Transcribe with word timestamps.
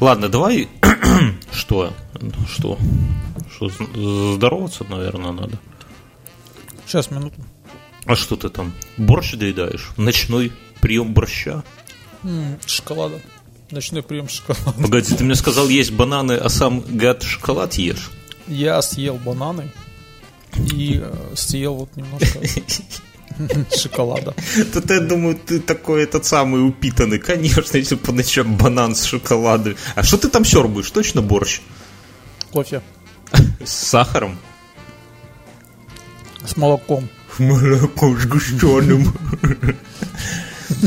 Ладно, 0.00 0.28
давай... 0.28 0.68
что? 1.52 1.92
Что? 2.48 2.78
Что? 3.54 3.68
Здороваться, 4.34 4.84
наверное, 4.88 5.32
надо. 5.32 5.58
Сейчас, 6.86 7.10
минуту. 7.10 7.36
А 8.06 8.16
что 8.16 8.36
ты 8.36 8.48
там? 8.48 8.72
Борщ 8.96 9.34
доедаешь? 9.34 9.90
Ночной 9.96 10.52
прием 10.80 11.12
борща? 11.12 11.62
М, 12.22 12.58
шоколада. 12.64 13.20
Ночной 13.70 14.02
прием 14.02 14.28
шоколада. 14.28 14.72
Погоди, 14.72 15.14
ты 15.14 15.22
мне 15.22 15.34
сказал, 15.34 15.68
есть 15.68 15.92
бананы, 15.92 16.32
а 16.32 16.48
сам, 16.48 16.80
гад, 16.80 17.22
шоколад 17.22 17.74
ешь? 17.74 18.10
Я 18.48 18.80
съел 18.82 19.16
бананы 19.16 19.70
и 20.56 21.00
э, 21.02 21.34
съел 21.36 21.74
вот 21.74 21.94
немножко 21.96 22.40
шоколада. 23.76 24.34
Тут 24.72 24.90
я 24.90 25.00
думаю, 25.00 25.36
ты 25.36 25.60
такой 25.60 26.04
этот 26.04 26.24
самый 26.24 26.66
упитанный. 26.66 27.18
Конечно, 27.18 27.76
если 27.76 27.96
по 27.96 28.12
ночам 28.12 28.56
банан 28.56 28.94
с 28.94 29.04
шоколадом. 29.04 29.76
А 29.94 30.02
что 30.02 30.16
ты 30.18 30.28
там 30.28 30.44
сербуешь? 30.44 30.90
Точно 30.90 31.22
борщ? 31.22 31.60
Кофе 32.52 32.82
С 33.64 33.72
сахаром? 33.72 34.38
с 36.46 36.56
молоком. 36.56 37.08
Молоко 37.38 38.16
сгущенным. 38.16 39.14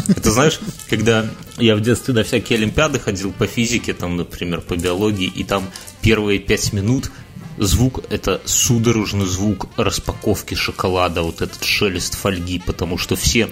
Это 0.10 0.32
знаешь, 0.32 0.60
когда 0.90 1.26
я 1.58 1.76
в 1.76 1.82
детстве 1.82 2.14
на 2.14 2.24
всякие 2.24 2.58
олимпиады 2.58 3.00
ходил 3.00 3.32
по 3.32 3.48
физике, 3.48 3.94
там, 3.94 4.18
например, 4.18 4.62
по 4.62 4.76
биологии, 4.76 5.28
и 5.28 5.44
там 5.44 5.70
первые 6.02 6.40
пять 6.40 6.74
минут 6.74 7.12
звук– 7.58 8.04
это 8.10 8.42
судорожный 8.46 9.26
звук 9.26 9.68
распаковки 9.78 10.56
шоколада, 10.56 11.22
вот 11.22 11.42
этот 11.42 11.64
шелест 11.64 12.16
фольги, 12.16 12.60
потому 12.60 12.98
что 12.98 13.16
все 13.16 13.50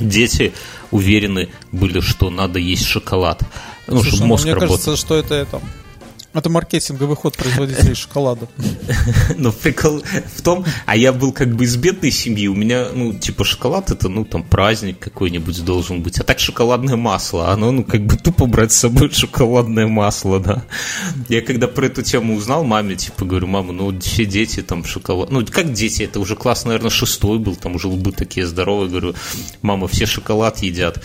дети 0.00 0.52
уверены 0.90 1.50
были, 1.72 2.00
что 2.00 2.30
надо 2.30 2.58
есть 2.58 2.86
шоколад. 2.86 3.42
Ну, 3.86 3.96
Слушай, 3.96 4.08
чтобы 4.08 4.22
ну, 4.22 4.28
мозг 4.28 4.44
мне 4.44 4.54
работал. 4.54 4.76
кажется, 4.76 4.96
что 4.96 5.16
это 5.16 5.34
это. 5.34 5.60
Это 6.34 6.50
маркетинговый 6.50 7.14
ход 7.14 7.36
производителей 7.36 7.94
шоколада. 7.94 8.48
Но 9.38 9.52
прикол 9.52 10.02
в 10.36 10.42
том, 10.42 10.64
а 10.84 10.96
я 10.96 11.12
был 11.12 11.32
как 11.32 11.54
бы 11.54 11.64
из 11.64 11.76
бедной 11.76 12.10
семьи, 12.10 12.48
у 12.48 12.54
меня, 12.54 12.88
ну, 12.92 13.14
типа, 13.14 13.44
шоколад 13.44 13.92
это, 13.92 14.08
ну, 14.08 14.24
там, 14.24 14.42
праздник 14.42 14.98
какой-нибудь 14.98 15.64
должен 15.64 16.02
быть, 16.02 16.18
а 16.18 16.24
так 16.24 16.40
шоколадное 16.40 16.96
масло, 16.96 17.50
оно, 17.50 17.70
ну, 17.70 17.84
как 17.84 18.04
бы 18.04 18.16
тупо 18.16 18.46
брать 18.46 18.72
с 18.72 18.78
собой 18.78 19.10
шоколадное 19.12 19.86
масло, 19.86 20.40
да. 20.40 20.64
Я 21.28 21.40
когда 21.40 21.68
про 21.68 21.86
эту 21.86 22.02
тему 22.02 22.34
узнал, 22.34 22.64
маме, 22.64 22.96
типа, 22.96 23.24
говорю, 23.24 23.46
мама, 23.46 23.72
ну, 23.72 23.96
все 24.00 24.26
дети 24.26 24.60
там 24.62 24.84
шоколад, 24.84 25.30
ну, 25.30 25.46
как 25.46 25.72
дети, 25.72 26.02
это 26.02 26.18
уже 26.18 26.34
класс, 26.34 26.64
наверное, 26.64 26.90
шестой 26.90 27.38
был, 27.38 27.54
там 27.54 27.76
уже 27.76 27.86
лбы 27.86 28.10
такие 28.10 28.44
здоровые, 28.44 28.90
говорю, 28.90 29.14
мама, 29.62 29.86
все 29.86 30.04
шоколад 30.04 30.58
едят. 30.58 31.00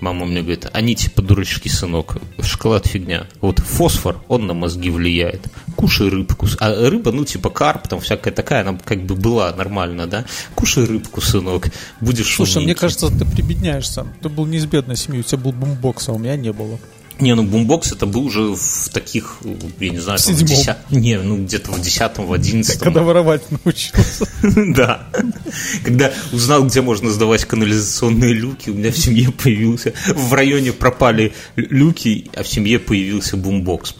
Мама 0.00 0.26
мне 0.26 0.40
говорит, 0.42 0.68
они 0.72 0.94
типа 0.94 1.22
дурачки, 1.22 1.68
сынок, 1.68 2.16
шоколад 2.42 2.86
фигня. 2.86 3.26
Вот 3.40 3.58
фосфор, 3.58 4.22
он 4.28 4.46
на 4.46 4.54
мозги 4.54 4.90
влияет. 4.90 5.48
Кушай 5.76 6.08
рыбку. 6.08 6.46
А 6.60 6.90
рыба, 6.90 7.12
ну 7.12 7.24
типа 7.24 7.50
карп, 7.50 7.88
там 7.88 8.00
всякая 8.00 8.32
такая, 8.32 8.62
она 8.66 8.78
как 8.84 9.04
бы 9.04 9.14
была 9.14 9.52
нормально, 9.54 10.06
да? 10.06 10.24
Кушай 10.54 10.84
рыбку, 10.84 11.20
сынок, 11.20 11.68
будешь 12.00 12.34
Слушай, 12.34 12.56
мне 12.56 12.64
умненький. 12.64 12.80
кажется, 12.80 13.08
ты 13.08 13.24
прибедняешься. 13.24 14.06
Ты 14.20 14.28
был 14.28 14.46
не 14.46 14.58
из 14.58 14.66
бедной 14.66 14.96
семьи, 14.96 15.20
у 15.20 15.22
тебя 15.22 15.38
был 15.38 15.52
бумбокс, 15.52 16.08
а 16.08 16.12
у 16.12 16.18
меня 16.18 16.36
не 16.36 16.52
было. 16.52 16.78
Не, 17.24 17.34
ну 17.34 17.42
бумбокс 17.42 17.90
это 17.90 18.04
был 18.04 18.26
уже 18.26 18.54
в 18.54 18.88
таких, 18.92 19.36
я 19.80 19.88
не 19.88 19.98
знаю, 19.98 20.18
В 20.18 20.24
там, 20.26 20.34
в 20.34 20.42
деся- 20.42 20.76
Не, 20.90 21.18
ну 21.18 21.38
где-то 21.38 21.72
в 21.72 21.80
десятом, 21.80 22.26
в 22.26 22.32
одиннадцатом. 22.34 22.80
Когда 22.84 23.02
воровать 23.02 23.42
научился. 23.64 24.28
Да. 24.74 25.08
Когда 25.84 26.12
узнал, 26.32 26.64
где 26.66 26.82
можно 26.82 27.10
сдавать 27.10 27.46
канализационные 27.46 28.34
люки, 28.34 28.68
у 28.68 28.74
меня 28.74 28.90
в 28.92 28.98
семье 28.98 29.32
появился... 29.32 29.94
В 30.14 30.34
районе 30.34 30.72
пропали 30.72 31.32
люки, 31.56 32.30
а 32.36 32.42
в 32.42 32.48
семье 32.48 32.78
появился 32.78 33.38
бумбокс. 33.38 33.94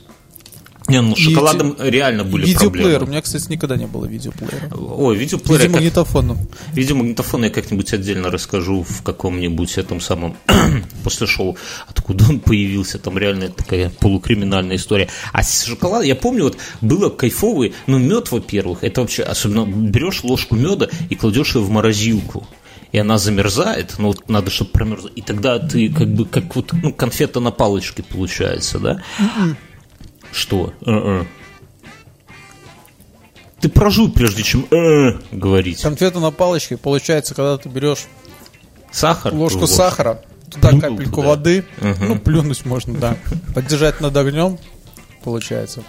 Не, 0.87 1.01
ну 1.01 1.17
с 1.17 1.19
И 1.19 1.23
шоколадом 1.23 1.77
реально 1.79 2.25
были 2.25 2.45
Видеоплеер. 2.47 2.87
У 2.87 2.91
проблемы. 2.91 3.11
меня, 3.13 3.23
кстати, 3.23 3.51
никогда 3.51 3.77
не 3.77 3.87
было 3.87 4.05
видеоплеера. 4.05 4.69
Ой, 4.77 5.17
видеоплеер 5.17 5.61
я 5.63 5.67
как- 5.69 5.81
Видеомагнитофоном. 5.81 6.39
Видеомагнитофон 6.75 7.45
я 7.45 7.51
как-нибудь 7.51 7.93
отдельно 7.95 8.31
расскажу 8.31 8.83
в 8.83 9.03
каком-нибудь 9.03 9.79
этом 9.79 10.01
самом 10.01 10.37
после 11.05 11.27
шоу, 11.27 11.57
откуда 11.87 12.27
он 12.29 12.41
появился. 12.41 12.99
Там 12.99 13.17
реально 13.17 13.49
такая 13.49 13.89
полукриминальная 13.91 14.77
история. 14.77 15.09
А 15.33 15.43
с 15.43 15.65
шоколадом, 15.65 16.07
я 16.07 16.17
помню, 16.17 16.45
вот 16.45 16.59
было 16.83 17.09
кайфовый, 17.09 17.75
ну, 17.87 17.99
мед, 17.99 18.31
во-первых, 18.31 18.85
это 18.85 19.01
вообще, 19.01 19.23
особенно 19.23 19.65
берешь 19.65 20.23
ложку 20.23 20.55
меда 20.55 20.89
и 21.09 21.15
кладешь 21.15 21.55
ее 21.55 21.63
в 21.63 21.71
морозилку. 21.71 22.47
И 22.93 22.99
она 22.99 23.19
замерзает, 23.19 23.95
ну 23.99 24.09
вот 24.09 24.29
надо, 24.29 24.53
чтобы 24.53 24.71
промерзла. 24.71 25.09
И 25.09 25.21
тогда 25.21 25.59
ты 25.59 25.89
как 25.93 26.15
бы 26.15 26.27
как 26.27 26.55
вот 26.55 26.73
ну, 26.81 26.93
конфета 26.93 27.41
на 27.41 27.51
палочке 27.51 28.05
получается, 28.05 28.79
да? 28.79 29.03
Что? 30.35 30.73
Э-э. 30.85 31.25
Ты 33.61 33.69
прожуй, 33.71 34.11
прежде 34.11 34.43
чем 34.43 34.67
э 34.71 35.13
говорить. 35.33 35.81
Конфета 35.81 36.21
на 36.21 36.31
палочке 36.31 36.77
получается, 36.77 37.35
когда 37.35 37.57
ты 37.57 37.69
берешь 37.69 38.07
Сахар? 38.93 39.33
ложку 39.33 39.61
в 39.61 39.67
сахара, 39.69 40.23
туда 40.51 40.69
Плюнул 40.71 40.81
капельку 40.97 41.17
туда. 41.17 41.29
воды, 41.29 41.65
Мгм. 41.81 42.09
ну, 42.09 42.19
плюнуть 42.19 42.65
можно, 42.67 42.95
да. 42.99 43.17
Поддержать 43.55 44.01
над 44.01 44.15
огнем, 44.17 44.59
получается. 45.23 45.83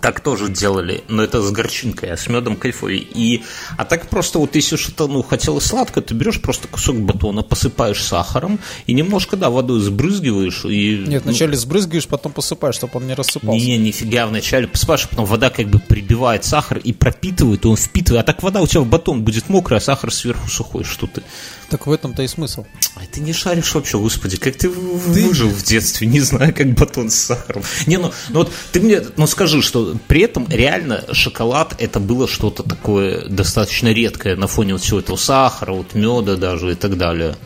Так 0.00 0.20
тоже 0.20 0.48
делали, 0.48 1.02
но 1.08 1.22
это 1.22 1.42
с 1.42 1.50
горчинкой, 1.50 2.12
а 2.12 2.16
с 2.16 2.28
медом 2.28 2.56
кайфовее. 2.56 3.02
И, 3.02 3.42
а 3.76 3.84
так 3.84 4.08
просто 4.08 4.38
вот 4.38 4.54
если 4.54 4.76
что-то 4.76 5.08
ну, 5.08 5.22
хотелось 5.22 5.64
сладкое, 5.64 6.02
ты 6.02 6.14
берешь 6.14 6.40
просто 6.40 6.68
кусок 6.68 6.96
батона, 7.00 7.42
посыпаешь 7.42 8.02
сахаром 8.02 8.60
и 8.86 8.92
немножко, 8.92 9.36
да, 9.36 9.50
водой 9.50 9.80
сбрызгиваешь. 9.80 10.64
И, 10.64 11.04
Нет, 11.06 11.24
ну, 11.24 11.30
вначале 11.30 11.56
сбрызгиваешь, 11.56 12.06
потом 12.06 12.32
посыпаешь, 12.32 12.76
чтобы 12.76 12.98
он 12.98 13.08
не 13.08 13.14
рассыпался. 13.14 13.64
Не, 13.64 13.78
нифига, 13.78 14.26
вначале 14.26 14.68
посыпаешь, 14.68 15.08
потом 15.08 15.24
вода 15.24 15.50
как 15.50 15.68
бы 15.68 15.80
прибивает 15.80 16.44
сахар 16.44 16.78
и 16.78 16.92
пропитывает, 16.92 17.64
и 17.64 17.68
он 17.68 17.76
впитывает. 17.76 18.22
А 18.22 18.32
так 18.32 18.42
вода 18.42 18.62
у 18.62 18.66
тебя 18.66 18.82
в 18.82 18.86
батон 18.86 19.22
будет 19.22 19.48
мокрая, 19.48 19.80
а 19.80 19.82
сахар 19.82 20.12
сверху 20.12 20.48
сухой. 20.48 20.84
Что 20.84 21.08
ты? 21.08 21.22
Так 21.70 21.86
в 21.86 21.92
этом-то 21.92 22.22
и 22.22 22.26
смысл. 22.26 22.64
Ай, 22.96 23.06
ты 23.06 23.20
не 23.20 23.32
шаришь 23.32 23.74
вообще, 23.74 23.96
господи, 23.98 24.36
как 24.36 24.56
ты, 24.56 24.68
в- 24.68 25.12
выжил 25.12 25.48
в 25.48 25.62
детстве, 25.62 26.06
не 26.08 26.18
знаю, 26.20 26.52
как 26.54 26.74
батон 26.74 27.10
с 27.10 27.14
сахаром. 27.14 27.62
Не, 27.86 27.96
ну, 27.98 28.12
ну 28.30 28.40
вот 28.40 28.52
ты 28.72 28.80
мне, 28.80 29.00
ну 29.16 29.26
скажи, 29.28 29.62
что 29.62 29.94
при 30.08 30.22
этом 30.22 30.46
реально 30.48 31.04
шоколад 31.12 31.76
это 31.78 32.00
было 32.00 32.26
что-то 32.26 32.64
такое 32.64 33.24
достаточно 33.28 33.88
редкое 33.92 34.34
на 34.34 34.48
фоне 34.48 34.72
вот 34.72 34.82
всего 34.82 34.98
этого 34.98 35.16
сахара, 35.16 35.72
вот 35.72 35.94
меда 35.94 36.36
даже 36.36 36.72
и 36.72 36.74
так 36.74 36.96
далее. 36.98 37.36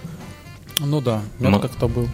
Ну 0.81 1.01
да, 1.01 1.23
мед 1.39 1.51
Ну. 1.53 1.61
как-то 1.61 1.87
был. 1.87 2.09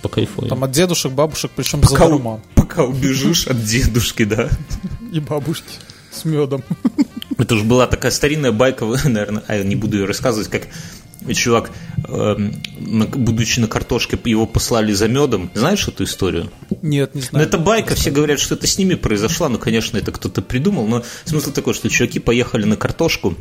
По 0.00 0.08
кайфу. 0.08 0.46
Там 0.46 0.64
от 0.64 0.72
дедушек, 0.72 1.12
бабушек, 1.12 1.50
причем 1.54 1.80
пока, 1.82 2.04
задарма. 2.06 2.34
у- 2.34 2.40
пока 2.54 2.82
убежишь 2.84 3.46
от 3.46 3.62
дедушки, 3.62 4.24
да. 4.24 4.48
И 5.12 5.20
бабушки 5.20 5.74
с 6.10 6.24
медом. 6.24 6.64
Это 7.38 7.56
же 7.56 7.64
была 7.64 7.86
такая 7.86 8.10
старинная 8.10 8.52
байка, 8.52 8.84
наверное, 9.04 9.42
а 9.46 9.56
я 9.56 9.64
не 9.64 9.76
буду 9.76 9.98
ее 9.98 10.06
рассказывать, 10.06 10.48
как 10.48 10.62
чувак, 11.34 11.70
эм, 12.08 12.54
будучи 12.80 13.60
на 13.60 13.68
картошке, 13.68 14.18
его 14.24 14.46
послали 14.46 14.92
за 14.92 15.08
медом. 15.08 15.50
Знаешь 15.54 15.86
эту 15.88 16.04
историю? 16.04 16.50
Нет, 16.82 17.14
не 17.14 17.20
Ну, 17.20 17.26
знаю. 17.30 17.46
это 17.46 17.58
байка, 17.58 17.94
все 17.94 18.10
говорят, 18.10 18.40
что 18.40 18.54
это 18.54 18.66
с 18.66 18.78
ними 18.78 18.94
произошло, 18.94 19.48
ну, 19.48 19.58
конечно, 19.58 19.98
это 19.98 20.12
кто-то 20.12 20.42
придумал, 20.42 20.86
но 20.86 21.04
смысл 21.24 21.52
такой, 21.52 21.74
что 21.74 21.88
чуваки 21.88 22.18
поехали 22.18 22.64
на 22.64 22.76
картошку, 22.76 23.36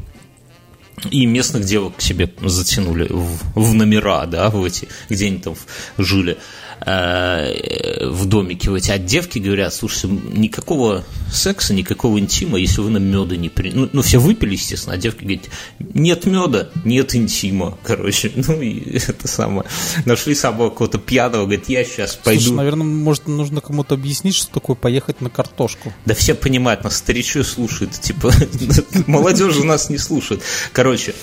и 1.09 1.25
местных 1.25 1.63
девок 1.63 1.95
к 1.97 2.01
себе 2.01 2.31
затянули 2.41 3.07
в, 3.09 3.39
в 3.55 3.73
номера, 3.73 4.25
да, 4.27 4.49
в 4.49 4.63
эти, 4.63 4.87
где 5.09 5.27
они 5.27 5.39
там 5.39 5.55
жили, 5.97 6.37
в 6.85 8.25
домике 8.25 8.71
в 8.71 8.73
эти. 8.73 8.91
А 8.91 8.97
девки 8.97 9.39
говорят, 9.39 9.73
слушайте, 9.73 10.07
никакого 10.07 11.03
секса, 11.31 11.73
никакого 11.73 12.19
интима, 12.19 12.57
если 12.57 12.81
вы 12.81 12.89
нам 12.89 13.03
меда 13.03 13.35
не 13.35 13.49
при... 13.49 13.71
Ну, 13.71 13.89
ну, 13.91 14.01
все 14.01 14.17
выпили, 14.17 14.53
естественно, 14.53 14.95
а 14.95 14.97
девки 14.97 15.23
говорят, 15.23 15.43
нет 15.79 16.25
меда, 16.25 16.69
нет 16.83 17.15
интима, 17.15 17.77
короче. 17.83 18.31
Ну, 18.41 18.59
и 18.59 18.97
это 18.97 19.27
самое. 19.27 19.65
Нашли 20.05 20.33
самого 20.33 20.71
какого-то 20.71 20.97
пьяного, 20.97 21.43
говорит, 21.43 21.69
я 21.69 21.85
сейчас 21.85 22.15
пойду. 22.15 22.41
Слушай, 22.41 22.55
наверное, 22.55 22.85
может, 22.85 23.27
нужно 23.27 23.61
кому-то 23.61 23.93
объяснить, 23.93 24.35
что 24.35 24.51
такое 24.51 24.75
поехать 24.75 25.21
на 25.21 25.29
картошку. 25.29 25.93
Да 26.05 26.15
все 26.15 26.33
понимают, 26.33 26.83
нас 26.83 26.97
старичок 26.97 27.45
слушает, 27.45 27.91
типа, 27.91 28.33
молодежь 29.07 29.57
у 29.57 29.63
нас 29.63 29.89
не 29.89 29.99
слушает. 29.99 30.41
Короче, 30.73 31.13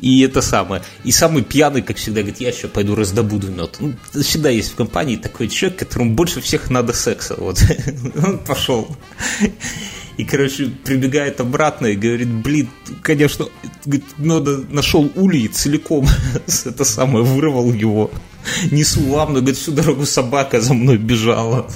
и 0.00 0.22
это 0.22 0.40
самое. 0.40 0.82
И 1.04 1.12
самый 1.12 1.42
пьяный, 1.42 1.82
как 1.82 1.98
всегда, 1.98 2.22
говорит, 2.22 2.40
я 2.40 2.52
сейчас 2.52 2.70
пойду 2.70 2.94
раздобуду 2.94 3.48
мед. 3.48 3.76
Ну, 3.80 3.92
всегда 4.22 4.48
есть 4.48 4.72
в 4.72 4.74
компании 4.74 5.01
такой 5.16 5.48
человек, 5.48 5.78
которому 5.78 6.14
больше 6.14 6.40
всех 6.40 6.70
надо 6.70 6.92
секса. 6.92 7.34
Вот. 7.38 7.62
Он 8.26 8.38
пошел. 8.38 8.96
И, 10.18 10.24
короче, 10.24 10.66
прибегает 10.84 11.40
обратно 11.40 11.86
и 11.86 11.96
говорит, 11.96 12.28
блин, 12.28 12.68
конечно, 13.02 13.46
меда 14.18 14.58
нашел 14.68 15.10
улей 15.14 15.48
целиком, 15.48 16.06
это 16.64 16.84
самое, 16.84 17.24
вырвал 17.24 17.72
его. 17.72 18.10
Несу 18.70 19.00
вам, 19.08 19.32
но, 19.32 19.40
говорит, 19.40 19.56
всю 19.56 19.72
дорогу 19.72 20.04
собака 20.04 20.60
за 20.60 20.74
мной 20.74 20.98
бежала. 20.98 21.66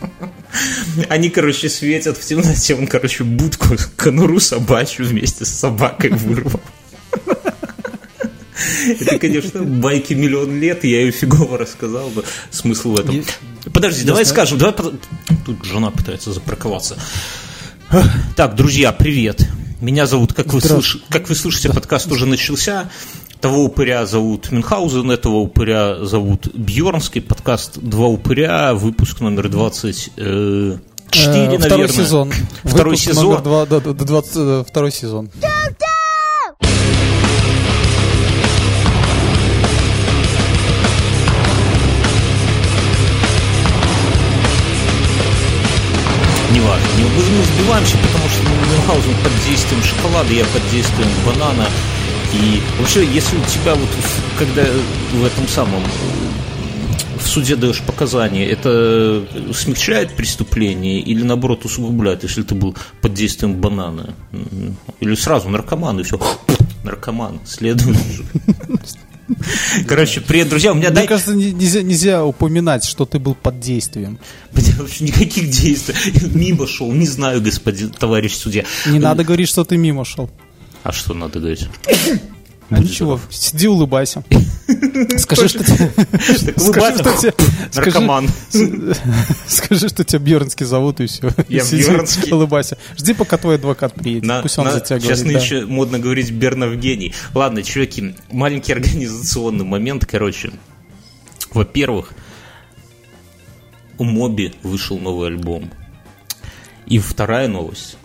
Они, 1.08 1.30
короче, 1.30 1.68
светят 1.68 2.16
в 2.16 2.24
темноте, 2.24 2.74
он, 2.74 2.86
короче, 2.86 3.24
будку, 3.24 3.76
конуру 3.96 4.40
собачью 4.40 5.06
вместе 5.06 5.44
с 5.44 5.50
собакой 5.50 6.10
вырвал. 6.10 6.60
Это, 9.00 9.18
конечно, 9.18 9.62
байки 9.62 10.14
миллион 10.14 10.58
лет, 10.60 10.84
я 10.84 11.00
ее 11.02 11.10
фигово 11.12 11.58
рассказал, 11.58 12.10
но 12.14 12.22
смысл 12.50 12.92
в 12.92 13.00
этом. 13.00 13.24
Подожди, 13.72 14.04
давай 14.04 14.24
скажем, 14.24 14.58
давай... 14.58 14.74
Тут 15.46 15.64
жена 15.64 15.90
пытается 15.90 16.32
запарковаться. 16.32 16.98
Так, 18.36 18.54
друзья, 18.54 18.92
привет. 18.92 19.46
Меня 19.80 20.06
зовут, 20.06 20.34
как 20.34 20.52
вы, 20.52 20.60
слыш... 20.60 20.98
как 21.08 21.28
вы 21.28 21.34
слышите, 21.34 21.68
подкаст 21.70 22.10
уже 22.10 22.26
начался. 22.26 22.90
Того 23.40 23.64
упыря 23.64 24.04
зовут 24.04 24.50
Мюнхгаузен, 24.50 25.12
этого 25.12 25.36
упыря 25.36 26.04
зовут 26.04 26.48
Бьернский. 26.52 27.20
Подкаст 27.20 27.78
«Два 27.78 28.08
упыря», 28.08 28.74
выпуск 28.74 29.20
номер 29.20 29.48
24, 29.48 30.80
Четыре, 31.10 31.54
э, 31.54 31.58
Второй 31.58 31.88
сезон. 31.88 32.32
Второй 32.64 32.96
Выпуск 32.96 33.04
сезон. 33.04 33.24
Номер 33.24 33.42
два, 33.42 33.66
да, 33.66 33.80
да, 33.80 33.92
22 33.92 34.86
э, 34.86 34.90
сезон. 34.90 35.30
Не, 46.58 47.04
мы 47.04 47.36
не 47.36 47.44
сбиваемся, 47.44 47.96
потому 47.98 48.28
что 48.28 48.42
Мюнхгаузен 48.42 49.14
под 49.22 49.32
действием 49.46 49.82
шоколада, 49.82 50.32
я 50.32 50.44
под 50.44 50.62
действием 50.70 51.08
банана. 51.24 51.66
И 52.34 52.60
вообще, 52.78 53.06
если 53.06 53.36
у 53.36 53.44
тебя 53.44 53.74
вот, 53.74 53.88
когда 54.38 54.62
в 55.12 55.24
этом 55.24 55.48
самом 55.48 55.82
в 57.18 57.26
суде 57.26 57.56
даешь 57.56 57.80
показания, 57.82 58.46
это 58.46 59.24
смягчает 59.52 60.14
преступление 60.14 61.00
или 61.00 61.22
наоборот 61.22 61.64
усугубляет, 61.64 62.22
если 62.22 62.42
ты 62.42 62.54
был 62.54 62.76
под 63.00 63.14
действием 63.14 63.60
банана? 63.60 64.14
Или 65.00 65.14
сразу 65.14 65.48
наркоман 65.48 66.00
и 66.00 66.02
все, 66.02 66.20
наркоман, 66.84 67.40
следует. 67.44 67.96
Короче, 69.86 70.20
привет, 70.20 70.48
друзья. 70.48 70.72
У 70.72 70.74
меня 70.74 70.88
Мне 70.88 70.96
дай... 70.96 71.06
кажется, 71.06 71.34
нельзя, 71.34 71.82
нельзя 71.82 72.24
упоминать, 72.24 72.84
что 72.84 73.04
ты 73.04 73.18
был 73.18 73.34
под 73.34 73.60
действием. 73.60 74.18
Вообще 74.52 75.04
никаких 75.04 75.50
действий. 75.50 75.94
Мимо 76.34 76.66
шел, 76.66 76.90
не 76.92 77.06
знаю, 77.06 77.40
господин 77.40 77.90
товарищ 77.90 78.34
судья. 78.34 78.64
Не 78.86 78.98
надо 78.98 79.24
говорить, 79.24 79.48
что 79.48 79.64
ты 79.64 79.76
мимо 79.76 80.04
шел. 80.04 80.30
А 80.82 80.92
что 80.92 81.14
надо 81.14 81.38
говорить? 81.38 81.68
А 82.70 82.78
ничего, 82.78 83.20
сиди 83.30 83.68
улыбайся. 83.68 84.24
Скажи, 85.18 85.48
что 85.48 85.64
тебе... 85.64 85.90
Наркоман. 87.74 88.28
Скажи, 89.46 89.88
что 89.88 90.04
тебя 90.04 90.18
Бьернский 90.18 90.66
зовут, 90.66 91.00
и 91.00 91.06
все. 91.06 91.30
Я 91.48 91.64
Бьернский. 91.64 92.32
Улыбайся. 92.32 92.76
Жди, 92.96 93.14
пока 93.14 93.38
твой 93.38 93.54
адвокат 93.54 93.94
приедет. 93.94 94.42
Пусть 94.42 94.58
он 94.58 94.70
за 94.70 94.80
тебя 94.80 94.98
говорит. 94.98 95.18
Сейчас 95.18 95.24
нынче 95.24 95.64
модно 95.64 95.98
говорить 95.98 96.30
Берновгений. 96.30 97.14
Ладно, 97.34 97.62
чуваки, 97.62 98.14
маленький 98.30 98.72
организационный 98.72 99.64
момент, 99.64 100.04
короче. 100.04 100.52
Во-первых, 101.50 102.12
у 103.96 104.04
Моби 104.04 104.52
вышел 104.62 104.98
новый 104.98 105.28
альбом. 105.28 105.70
И 106.86 106.98
вторая 106.98 107.48
новость. 107.48 107.96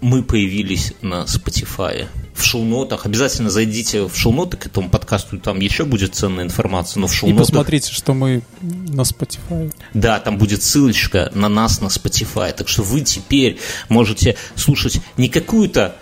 Мы 0.00 0.22
появились 0.22 0.92
на 1.02 1.24
Spotify 1.24 2.06
в 2.36 2.44
шоу-нотах. 2.44 3.06
Обязательно 3.06 3.50
зайдите 3.50 4.06
в 4.06 4.14
шоу-ноты 4.14 4.56
к 4.56 4.66
этому 4.66 4.90
подкасту, 4.90 5.38
там 5.38 5.58
еще 5.60 5.84
будет 5.84 6.14
ценная 6.14 6.44
информация, 6.44 7.00
но 7.00 7.06
в 7.06 7.14
шоу-нотах... 7.14 7.48
И 7.48 7.50
посмотрите, 7.50 7.92
что 7.92 8.14
мы 8.14 8.42
на 8.60 9.02
Spotify. 9.02 9.72
Да, 9.94 10.20
там 10.20 10.38
будет 10.38 10.62
ссылочка 10.62 11.30
на 11.34 11.48
нас 11.48 11.80
на 11.80 11.86
Spotify, 11.86 12.52
так 12.52 12.68
что 12.68 12.82
вы 12.82 13.00
теперь 13.00 13.58
можете 13.88 14.36
слушать 14.54 15.00
не 15.16 15.28
какую-то 15.28 15.96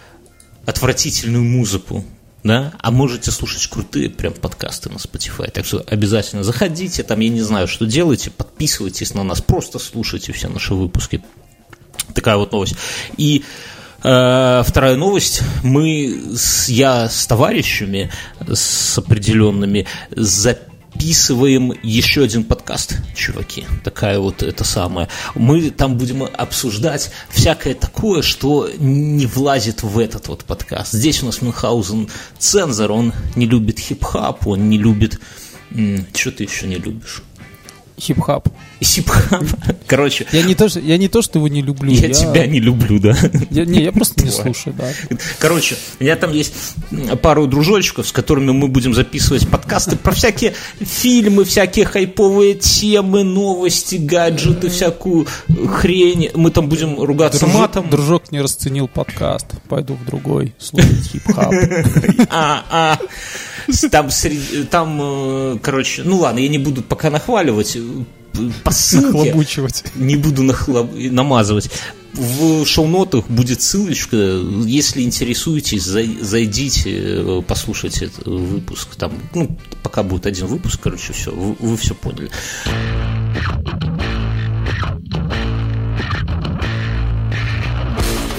отвратительную 0.67 1.45
музыку, 1.45 2.05
да, 2.43 2.75
а 2.79 2.91
можете 2.91 3.31
слушать 3.31 3.67
крутые 3.69 4.11
прям 4.11 4.33
подкасты 4.35 4.91
на 4.91 4.97
Spotify. 4.97 5.51
Так 5.51 5.65
что 5.65 5.85
обязательно 5.87 6.43
заходите, 6.43 7.03
там, 7.03 7.21
я 7.21 7.29
не 7.31 7.43
знаю, 7.43 7.69
что 7.69 7.87
делаете, 7.87 8.31
подписывайтесь 8.31 9.15
на 9.15 9.23
нас, 9.23 9.41
просто 9.41 9.79
слушайте 9.79 10.33
все 10.33 10.49
наши 10.49 10.75
выпуски. 10.75 11.23
Такая 12.15 12.37
вот 12.37 12.53
новость. 12.53 12.75
И 13.17 13.45
вторая 14.05 14.97
новость. 14.97 15.41
Мы, 15.63 16.21
я 16.67 17.09
с 17.09 17.27
товарищами, 17.27 18.13
с 18.47 18.99
определенными, 18.99 19.87
записываем 20.11 21.73
еще 21.83 22.23
один 22.23 22.45
подкаст, 22.45 22.99
чуваки. 23.17 23.65
Такая 23.83 24.19
вот 24.19 24.43
это 24.43 24.63
самое. 24.63 25.09
Мы 25.35 25.71
там 25.71 25.97
будем 25.97 26.23
обсуждать 26.25 27.13
всякое 27.31 27.75
такое, 27.75 28.21
что 28.21 28.69
не 28.79 29.25
влазит 29.25 29.83
в 29.83 29.99
этот 29.99 30.29
вот 30.29 30.45
подкаст. 30.45 30.93
Здесь 30.93 31.23
у 31.23 31.27
нас 31.27 31.41
Мюнхгаузен 31.41 32.11
цензор, 32.39 32.93
он 32.93 33.15
не 33.37 33.47
любит 33.47 33.79
хип-хап, 33.79 34.47
он 34.47 34.69
не 34.69 34.77
любит... 34.77 35.19
Что 36.15 36.31
ты 36.31 36.45
еще 36.45 36.67
не 36.67 36.77
любишь? 36.77 37.23
Хип-хап. 37.99 38.49
Хип-хап. 38.83 39.45
Короче. 39.87 40.27
Я 40.33 40.43
не, 40.43 40.55
то, 40.55 40.69
что, 40.69 40.81
я 40.81 40.97
не 40.99 41.09
то, 41.09 41.23
что 41.23 41.39
его 41.39 41.49
не 41.49 41.63
люблю. 41.63 41.93
Я, 41.93 42.09
я... 42.09 42.15
тебя 42.15 42.47
не 42.47 42.59
люблю, 42.59 42.99
да. 42.99 43.17
Я, 43.51 43.65
не, 43.65 43.83
я 43.83 43.93
просто 43.93 44.25
не 44.25 44.31
слушаю, 44.31 44.75
да. 44.77 44.91
Короче, 45.39 45.77
у 46.01 46.03
меня 46.03 46.17
там 46.17 46.33
есть 46.33 46.55
пару 47.23 47.47
дружочков, 47.47 48.09
с 48.09 48.13
которыми 48.13 48.51
мы 48.51 48.69
будем 48.69 48.95
записывать 48.95 49.49
подкасты 49.49 49.97
про 49.97 50.13
всякие 50.13 50.55
фильмы, 50.81 51.45
всякие 51.45 51.87
хайповые 51.87 52.55
темы, 52.55 53.23
новости, 53.23 53.97
гаджеты, 53.97 54.71
всякую 54.71 55.27
хрень. 55.69 56.31
Мы 56.35 56.51
там 56.51 56.69
будем 56.69 57.01
ругаться 57.01 57.41
Дружок, 57.41 57.61
матом. 57.61 57.91
Дружок 57.91 58.33
не 58.33 58.41
расценил 58.41 58.89
подкаст. 58.89 59.47
Пойду 59.69 59.95
в 59.95 60.05
другой 60.05 60.53
слушать 60.59 61.13
хип-хап. 61.13 61.53
А, 62.31 62.65
а. 62.71 62.99
Там, 63.91 64.11
среди, 64.11 64.65
там, 64.65 64.99
э, 65.01 65.59
короче, 65.63 66.03
ну 66.05 66.19
ладно, 66.19 66.39
я 66.39 66.49
не 66.49 66.59
буду 66.59 66.83
пока 66.83 67.11
нахваливать, 67.11 67.77
по 68.65 68.71
ссылке, 68.71 69.35
не 69.95 70.17
буду 70.17 70.43
нахлоб... 70.43 70.91
намазывать. 70.95 71.71
В 72.13 72.65
шоу-нотах 72.65 73.27
будет 73.29 73.61
ссылочка, 73.61 74.17
если 74.65 75.03
интересуетесь, 75.03 75.83
зайдите, 75.85 76.91
э, 76.95 77.43
послушайте 77.47 78.07
этот 78.07 78.27
выпуск. 78.27 78.95
Там, 78.97 79.13
ну, 79.35 79.57
пока 79.83 80.05
будет 80.05 80.27
один 80.27 80.47
выпуск, 80.47 80.81
короче, 80.81 81.13
все, 81.13 81.33
вы, 81.33 81.57
вы 81.59 81.77
все 81.77 81.95
поняли. 81.95 82.31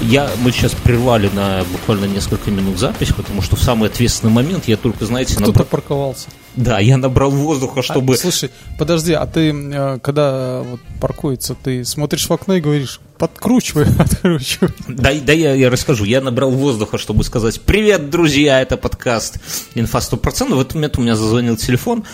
я, 0.05 0.29
мы 0.41 0.51
сейчас 0.51 0.73
прервали 0.73 1.29
на 1.33 1.63
буквально 1.71 2.05
несколько 2.05 2.51
минут 2.51 2.77
запись, 2.77 3.11
потому 3.15 3.41
что 3.41 3.55
в 3.55 3.61
самый 3.61 3.89
ответственный 3.89 4.31
момент 4.31 4.67
я 4.67 4.77
только, 4.77 5.05
знаете... 5.05 5.33
Кто-то 5.33 5.51
набрал... 5.51 5.65
парковался. 5.65 6.27
Да, 6.55 6.79
я 6.79 6.97
набрал 6.97 7.31
воздуха, 7.31 7.81
чтобы... 7.81 8.13
А, 8.13 8.17
слушай, 8.17 8.49
подожди, 8.77 9.13
а 9.13 9.25
ты, 9.25 9.51
э, 9.51 9.99
когда 10.01 10.61
вот 10.61 10.79
паркуется, 11.01 11.55
ты 11.55 11.83
смотришь 11.83 12.27
в 12.27 12.33
окно 12.33 12.55
и 12.55 12.61
говоришь, 12.61 13.01
подкручивай, 13.17 13.85
откручивай. 13.99 14.71
Да, 14.87 15.11
да 15.21 15.33
я, 15.33 15.53
я 15.53 15.69
расскажу. 15.69 16.05
Я 16.05 16.21
набрал 16.21 16.51
воздуха, 16.51 16.97
чтобы 16.97 17.23
сказать, 17.23 17.59
привет, 17.61 18.09
друзья, 18.09 18.61
это 18.61 18.77
подкаст 18.77 19.39
«Инфа 19.75 19.99
100%». 19.99 20.55
В 20.55 20.59
этот 20.59 20.75
момент 20.75 20.97
у 20.97 21.01
меня 21.01 21.15
зазвонил 21.15 21.57
телефон, 21.57 22.05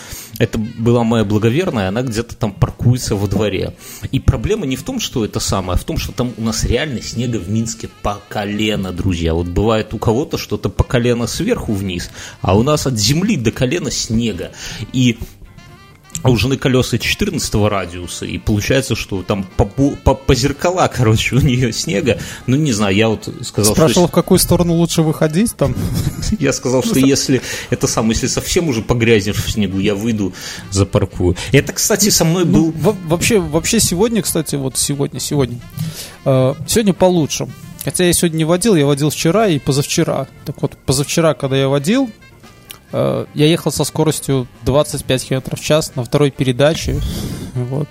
это 0.42 0.58
была 0.58 1.04
моя 1.04 1.24
благоверная, 1.24 1.86
она 1.86 2.02
где-то 2.02 2.34
там 2.34 2.52
паркуется 2.52 3.14
во 3.14 3.28
дворе. 3.28 3.76
И 4.10 4.18
проблема 4.18 4.66
не 4.66 4.74
в 4.74 4.82
том, 4.82 4.98
что 4.98 5.24
это 5.24 5.38
самое, 5.38 5.76
а 5.76 5.80
в 5.80 5.84
том, 5.84 5.98
что 5.98 6.10
там 6.10 6.32
у 6.36 6.42
нас 6.42 6.64
реально 6.64 7.00
снега 7.00 7.36
в 7.36 7.48
Минске 7.48 7.88
по 8.02 8.18
колено, 8.28 8.90
друзья. 8.90 9.34
Вот 9.34 9.46
бывает 9.46 9.94
у 9.94 9.98
кого-то 9.98 10.38
что-то 10.38 10.68
по 10.68 10.82
колено 10.82 11.28
сверху 11.28 11.72
вниз, 11.74 12.10
а 12.40 12.58
у 12.58 12.64
нас 12.64 12.88
от 12.88 12.98
земли 12.98 13.36
до 13.36 13.52
колена 13.52 13.92
снега. 13.92 14.50
И 14.92 15.16
а 16.22 16.30
у 16.30 16.36
жены 16.36 16.56
колеса 16.56 16.98
14 16.98 17.54
радиуса, 17.54 18.24
и 18.24 18.38
получается, 18.38 18.94
что 18.94 19.22
там 19.22 19.44
по, 19.56 19.64
по, 19.64 20.14
по 20.14 20.34
зеркала, 20.34 20.88
короче, 20.94 21.36
у 21.36 21.40
нее 21.40 21.72
снега. 21.72 22.18
Ну, 22.46 22.56
не 22.56 22.72
знаю, 22.72 22.94
я 22.94 23.08
вот 23.08 23.28
сказал, 23.42 23.74
Спрашивал, 23.74 24.06
что... 24.06 24.12
в 24.12 24.14
какую 24.14 24.38
сторону 24.38 24.74
лучше 24.74 25.02
выходить 25.02 25.54
там? 25.56 25.74
Я 26.38 26.52
сказал, 26.52 26.82
что 26.82 26.98
если 26.98 27.42
это 27.70 27.86
самое, 27.86 28.14
если 28.14 28.26
совсем 28.26 28.68
уже 28.68 28.82
погрязнешь 28.82 29.36
в 29.36 29.50
снегу, 29.50 29.78
я 29.78 29.94
выйду, 29.94 30.32
запаркую. 30.70 31.36
Это, 31.52 31.72
кстати, 31.72 32.08
со 32.08 32.24
мной 32.24 32.44
ну, 32.44 32.70
был... 32.70 32.94
Ну, 32.94 32.96
вообще, 33.08 33.38
вообще 33.38 33.80
сегодня, 33.80 34.22
кстати, 34.22 34.56
вот 34.56 34.78
сегодня, 34.78 35.20
сегодня, 35.20 35.60
э, 36.24 36.54
сегодня 36.66 36.94
получше. 36.94 37.48
Хотя 37.84 38.04
я 38.04 38.12
сегодня 38.12 38.38
не 38.38 38.44
водил, 38.44 38.76
я 38.76 38.86
водил 38.86 39.10
вчера 39.10 39.48
и 39.48 39.58
позавчера. 39.58 40.28
Так 40.44 40.62
вот, 40.62 40.76
позавчера, 40.86 41.34
когда 41.34 41.56
я 41.56 41.68
водил, 41.68 42.10
я 42.92 43.46
ехал 43.46 43.72
со 43.72 43.84
скоростью 43.84 44.46
25 44.62 45.28
км 45.28 45.56
в 45.56 45.60
час 45.60 45.92
на 45.96 46.04
второй 46.04 46.30
передаче. 46.30 47.00
Вот. 47.54 47.88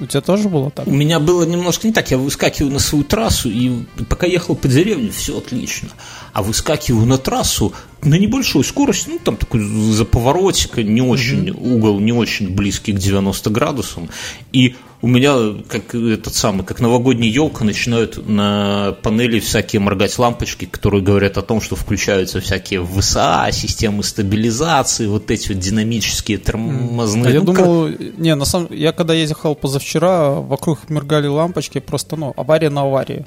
У 0.00 0.06
тебя 0.06 0.20
тоже 0.20 0.48
было 0.48 0.70
так? 0.70 0.86
У 0.86 0.90
меня 0.90 1.20
было 1.20 1.44
немножко 1.44 1.86
не 1.86 1.92
так. 1.92 2.10
Я 2.10 2.18
выскакиваю 2.18 2.72
на 2.72 2.80
свою 2.80 3.04
трассу, 3.04 3.48
и 3.50 3.84
пока 4.08 4.26
ехал 4.26 4.56
по 4.56 4.66
деревне, 4.66 5.10
все 5.10 5.38
отлично. 5.38 5.90
А 6.32 6.42
выскакиваю 6.42 7.06
на 7.06 7.18
трассу, 7.18 7.72
на 8.02 8.18
небольшой 8.18 8.64
скорости, 8.64 9.10
ну, 9.10 9.18
там 9.22 9.36
такой 9.36 9.60
за 9.64 10.04
поворотика, 10.04 10.82
не 10.82 11.02
очень, 11.02 11.48
mm-hmm. 11.48 11.74
угол 11.74 12.00
не 12.00 12.12
очень 12.12 12.48
близкий 12.48 12.92
к 12.92 12.98
90 12.98 13.50
градусам, 13.50 14.08
и 14.52 14.74
у 15.02 15.08
меня, 15.08 15.34
как 15.68 15.96
этот 15.96 16.32
самый, 16.32 16.64
как 16.64 16.78
новогодняя 16.78 17.28
елка, 17.28 17.64
начинают 17.64 18.24
на 18.28 18.96
панели 19.02 19.40
всякие 19.40 19.80
моргать 19.80 20.16
лампочки, 20.16 20.64
которые 20.64 21.02
говорят 21.02 21.36
о 21.38 21.42
том, 21.42 21.60
что 21.60 21.74
включаются 21.74 22.40
всякие 22.40 22.86
ВСА, 22.86 23.48
системы 23.50 24.04
стабилизации, 24.04 25.06
вот 25.06 25.32
эти 25.32 25.48
вот 25.48 25.58
динамические 25.58 26.38
тормозные. 26.38 27.26
А 27.26 27.30
я 27.30 27.40
ну, 27.40 27.46
думал, 27.46 27.88
как... 27.88 28.18
не, 28.18 28.32
на 28.36 28.44
самом 28.44 28.68
я 28.70 28.92
когда 28.92 29.12
ехал 29.12 29.56
позавчера, 29.56 30.30
вокруг 30.30 30.88
моргали 30.88 31.26
лампочки, 31.26 31.80
просто, 31.80 32.14
ну, 32.14 32.32
авария 32.36 32.70
на 32.70 32.82
аварии. 32.82 33.26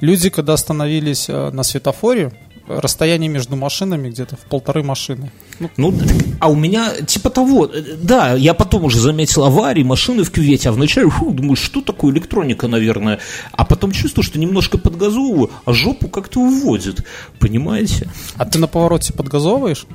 Люди, 0.00 0.28
когда 0.28 0.52
остановились 0.52 1.30
э, 1.30 1.50
на 1.50 1.62
светофоре, 1.62 2.35
расстояние 2.68 3.28
между 3.28 3.56
машинами 3.56 4.08
где-то 4.08 4.36
в 4.36 4.40
полторы 4.40 4.82
машины. 4.82 5.30
Ну, 5.58 5.70
ну, 5.76 5.94
а 6.38 6.50
у 6.50 6.54
меня 6.54 6.92
типа 7.06 7.30
того, 7.30 7.70
да, 8.02 8.34
я 8.34 8.54
потом 8.54 8.84
уже 8.84 9.00
заметил 9.00 9.44
аварии, 9.44 9.82
машины 9.82 10.22
в 10.22 10.30
кювете, 10.30 10.68
а 10.68 10.72
вначале 10.72 11.08
фу, 11.08 11.30
думаю, 11.30 11.56
что 11.56 11.80
такое 11.80 12.12
электроника, 12.12 12.68
наверное, 12.68 13.20
а 13.52 13.64
потом 13.64 13.92
чувствую, 13.92 14.24
что 14.24 14.38
немножко 14.38 14.78
подгазовываю, 14.78 15.50
а 15.64 15.72
жопу 15.72 16.08
как-то 16.08 16.40
уводит, 16.40 17.06
понимаете? 17.38 18.08
А 18.36 18.44
ты 18.44 18.58
на 18.58 18.66
повороте 18.66 19.12
подгазовываешь? 19.12 19.86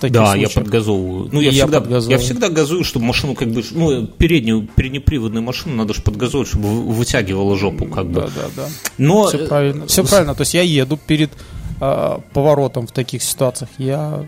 Да, 0.00 0.32
случаях? 0.32 0.54
я 0.54 0.62
подгазовываю. 0.62 1.30
Ну, 1.32 1.40
я, 1.40 1.50
я, 1.50 1.66
всегда, 1.66 1.98
я 1.98 2.18
всегда 2.18 2.48
газую, 2.50 2.84
чтобы 2.84 3.06
машину 3.06 3.34
как 3.34 3.48
бы, 3.48 3.64
ну, 3.72 4.06
переднюю, 4.06 4.68
переднеприводную 4.74 5.42
машину 5.42 5.74
надо 5.76 5.94
же 5.94 6.02
подгазовывать, 6.02 6.48
чтобы 6.48 6.68
вытягивала 6.68 7.56
жопу, 7.56 7.86
как 7.86 8.06
бы. 8.06 8.20
Да, 8.20 8.26
да, 8.26 8.42
да. 8.56 8.68
Но... 8.98 9.26
Все 9.28 9.38
правильно, 9.38 9.86
все 9.86 10.04
правильно, 10.04 10.34
то 10.34 10.42
есть 10.42 10.54
я 10.54 10.62
еду 10.62 10.98
перед 10.98 11.30
э, 11.80 12.18
поворотом 12.32 12.86
в 12.86 12.92
таких 12.92 13.22
ситуациях 13.22 13.70
я 13.78 14.24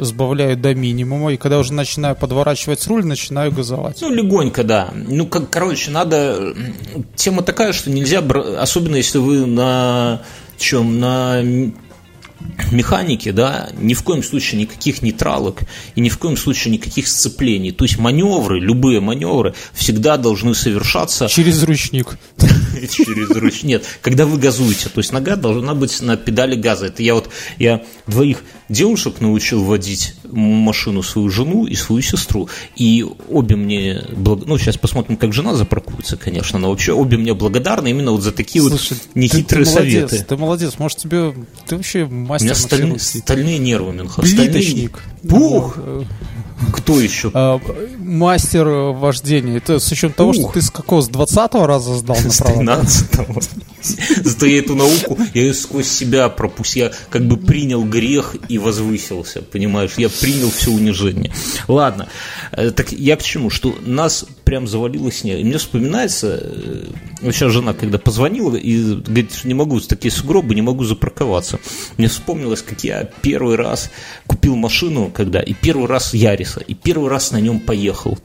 сбавляю 0.00 0.56
до 0.56 0.74
минимума, 0.74 1.32
и 1.32 1.36
когда 1.36 1.58
уже 1.58 1.72
начинаю 1.72 2.16
подворачивать 2.16 2.86
руль, 2.86 3.04
начинаю 3.04 3.52
газовать. 3.52 4.00
Ну, 4.00 4.10
легонько, 4.10 4.64
да. 4.64 4.92
Ну, 4.94 5.26
как, 5.26 5.50
короче, 5.50 5.90
надо... 5.90 6.54
Тема 7.14 7.42
такая, 7.42 7.72
что 7.72 7.90
нельзя, 7.90 8.20
особенно 8.58 8.96
если 8.96 9.18
вы 9.18 9.46
на 9.46 10.22
чем, 10.58 10.98
на 10.98 11.42
механики, 12.70 13.30
да, 13.30 13.70
ни 13.78 13.94
в 13.94 14.02
коем 14.02 14.22
случае 14.22 14.60
никаких 14.60 15.02
нейтралок 15.02 15.62
и 15.94 16.00
ни 16.00 16.08
в 16.08 16.18
коем 16.18 16.36
случае 16.36 16.72
никаких 16.72 17.08
сцеплений. 17.08 17.72
То 17.72 17.84
есть 17.84 17.98
маневры, 17.98 18.60
любые 18.60 19.00
маневры 19.00 19.54
всегда 19.72 20.16
должны 20.16 20.54
совершаться... 20.54 21.28
Через 21.28 21.62
ручник. 21.62 22.18
Через 22.90 23.30
ручник. 23.30 23.64
Нет, 23.64 23.84
когда 24.02 24.26
вы 24.26 24.38
газуете, 24.38 24.88
то 24.88 24.98
есть 24.98 25.12
нога 25.12 25.36
должна 25.36 25.74
быть 25.74 26.00
на 26.00 26.16
педали 26.16 26.54
газа. 26.54 26.86
Это 26.86 27.02
я 27.02 27.14
вот, 27.14 27.28
я 27.58 27.82
двоих 28.06 28.38
девушек 28.68 29.20
научил 29.20 29.64
водить 29.64 30.14
машину 30.30 31.02
свою 31.02 31.30
жену 31.30 31.66
и 31.66 31.74
свою 31.74 32.02
сестру. 32.02 32.48
И 32.76 33.04
обе 33.30 33.56
мне, 33.56 34.04
ну, 34.16 34.58
сейчас 34.58 34.76
посмотрим, 34.76 35.16
как 35.16 35.32
жена 35.32 35.54
запаркуется, 35.54 36.16
конечно, 36.16 36.58
но 36.58 36.70
вообще 36.70 36.92
обе 36.92 37.16
мне 37.16 37.34
благодарны 37.34 37.88
именно 37.88 38.12
вот 38.12 38.22
за 38.22 38.32
такие 38.32 38.62
Слушай, 38.62 38.94
вот 38.94 39.16
нехитрые 39.16 39.64
ты, 39.64 39.70
ты 39.70 39.76
советы. 39.76 40.00
Молодец, 40.00 40.26
ты 40.26 40.36
молодец, 40.36 40.74
может 40.78 40.98
тебе, 40.98 41.34
ты 41.66 41.76
вообще 41.76 42.06
мастер 42.06 42.44
У 42.44 42.44
меня 42.44 42.54
стальные, 42.54 42.98
стальные 42.98 43.58
нервы, 43.58 43.92
Минхас. 43.92 44.24
Плиточник. 44.24 45.02
Пух! 45.28 45.78
Кто 46.72 47.00
еще? 47.00 47.30
А, 47.34 47.60
мастер 47.98 48.66
вождения. 48.66 49.58
Это 49.58 49.78
с 49.78 49.90
учетом 49.92 50.14
того, 50.14 50.32
что 50.32 50.50
ты 50.52 50.60
с 50.60 50.70
какого, 50.70 51.02
с 51.02 51.08
20 51.08 51.54
раза 51.54 51.96
сдал 51.96 52.16
на 52.16 52.30
С 52.30 52.40
13-го. 52.40 53.40
Зато 54.24 54.46
я 54.46 54.58
эту 54.58 54.74
науку, 54.74 55.18
я 55.34 55.42
ее 55.42 55.54
сквозь 55.54 55.88
себя 55.88 56.28
пропустил. 56.28 56.86
Я 56.86 56.92
как 57.10 57.26
бы 57.26 57.36
принял 57.36 57.84
грех 57.84 58.36
и 58.48 58.57
возвысился, 58.58 59.42
понимаешь? 59.42 59.92
Я 59.96 60.08
принял 60.08 60.50
все 60.50 60.70
унижение. 60.70 61.32
Ладно, 61.66 62.08
э, 62.52 62.70
так 62.70 62.92
я 62.92 63.16
к 63.16 63.22
чему? 63.22 63.50
Что 63.50 63.74
нас 63.84 64.26
прям 64.44 64.66
завалило 64.66 65.10
снег. 65.12 65.38
И 65.38 65.44
мне 65.44 65.58
вспоминается, 65.58 66.40
э, 66.40 66.84
сейчас 67.32 67.52
жена 67.52 67.74
когда 67.74 67.98
позвонила 67.98 68.56
и 68.56 68.94
говорит, 68.94 69.32
что 69.32 69.48
не 69.48 69.54
могу, 69.54 69.80
такие 69.80 70.10
сугробы, 70.10 70.54
не 70.54 70.62
могу 70.62 70.84
запарковаться. 70.84 71.58
Мне 71.96 72.08
вспомнилось, 72.08 72.62
как 72.62 72.84
я 72.84 73.08
первый 73.22 73.56
раз 73.56 73.90
купил 74.26 74.56
машину, 74.56 75.10
когда, 75.14 75.40
и 75.40 75.54
первый 75.54 75.86
раз 75.86 76.14
Яриса, 76.14 76.60
и 76.60 76.74
первый 76.74 77.10
раз 77.10 77.30
на 77.30 77.40
нем 77.40 77.60
поехал 77.60 78.18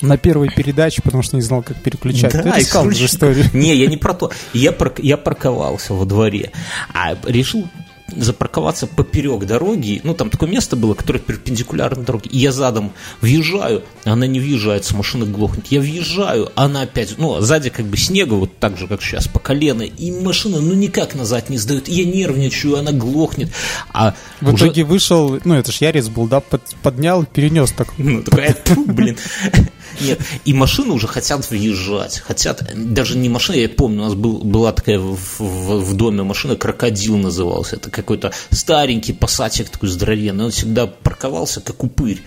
на 0.00 0.16
первой 0.16 0.48
передаче, 0.50 1.02
потому 1.02 1.22
что 1.22 1.36
не 1.36 1.42
знал, 1.42 1.62
как 1.62 1.76
переключать. 1.82 2.32
Да, 2.32 2.42
Ты 2.42 2.50
рассказал 2.50 2.90
же 2.90 3.06
историю. 3.06 3.44
Не, 3.52 3.74
я 3.74 3.86
не 3.86 3.96
про 3.96 4.14
то. 4.14 4.30
Я, 4.52 4.72
парк, 4.72 5.00
я 5.00 5.16
парковался 5.16 5.94
во 5.94 6.04
дворе, 6.04 6.52
а 6.92 7.16
решил 7.24 7.68
запарковаться 8.16 8.86
поперек 8.86 9.44
дороги. 9.44 10.00
Ну, 10.04 10.14
там 10.14 10.30
такое 10.30 10.48
место 10.48 10.76
было, 10.76 10.94
которое 10.94 11.18
перпендикулярно 11.18 12.04
дороге. 12.04 12.30
И 12.30 12.38
я 12.38 12.52
задом 12.52 12.92
въезжаю, 13.20 13.82
она 14.04 14.26
не 14.26 14.40
въезжается, 14.40 14.96
машина 14.96 15.26
глохнет. 15.26 15.66
Я 15.68 15.80
въезжаю, 15.80 16.50
она 16.54 16.82
опять, 16.82 17.14
ну, 17.18 17.40
сзади 17.40 17.70
как 17.70 17.86
бы 17.86 17.96
снега, 17.96 18.34
вот 18.34 18.58
так 18.58 18.78
же, 18.78 18.86
как 18.86 19.02
сейчас, 19.02 19.28
по 19.28 19.38
колено. 19.38 19.82
И 19.82 20.10
машина, 20.10 20.60
ну, 20.60 20.74
никак 20.74 21.14
назад 21.14 21.50
не 21.50 21.58
сдает. 21.58 21.88
Я 21.88 22.04
нервничаю, 22.04 22.78
она 22.78 22.92
глохнет. 22.92 23.50
А 23.92 24.14
в 24.40 24.54
уже... 24.54 24.66
итоге 24.66 24.84
вышел, 24.84 25.38
ну, 25.44 25.54
это 25.54 25.72
ж 25.72 25.76
Ярец 25.76 26.08
был, 26.08 26.26
да, 26.26 26.40
под, 26.40 26.62
поднял, 26.82 27.24
перенес 27.24 27.72
так. 27.72 27.88
Ну, 27.98 28.22
такая, 28.22 28.56
блин. 28.86 29.16
Нет, 30.00 30.20
и 30.44 30.54
машины 30.54 30.92
уже 30.92 31.06
хотят 31.06 31.48
въезжать. 31.50 32.20
Хотят, 32.20 32.64
даже 32.74 33.16
не 33.16 33.28
машина, 33.28 33.56
я 33.56 33.68
помню, 33.68 34.02
у 34.02 34.04
нас 34.04 34.14
был, 34.14 34.38
была 34.38 34.72
такая 34.72 34.98
в, 34.98 35.18
в, 35.38 35.80
в 35.80 35.96
доме 35.96 36.22
машина, 36.22 36.56
крокодил 36.56 37.16
назывался. 37.16 37.76
Это 37.76 37.90
какой-то 37.90 38.32
старенький 38.50 39.12
пассатик 39.12 39.68
такой 39.68 39.88
здоровенный. 39.88 40.46
Он 40.46 40.50
всегда 40.50 40.86
парковался, 40.86 41.60
как 41.60 41.82
упырь. 41.82 42.22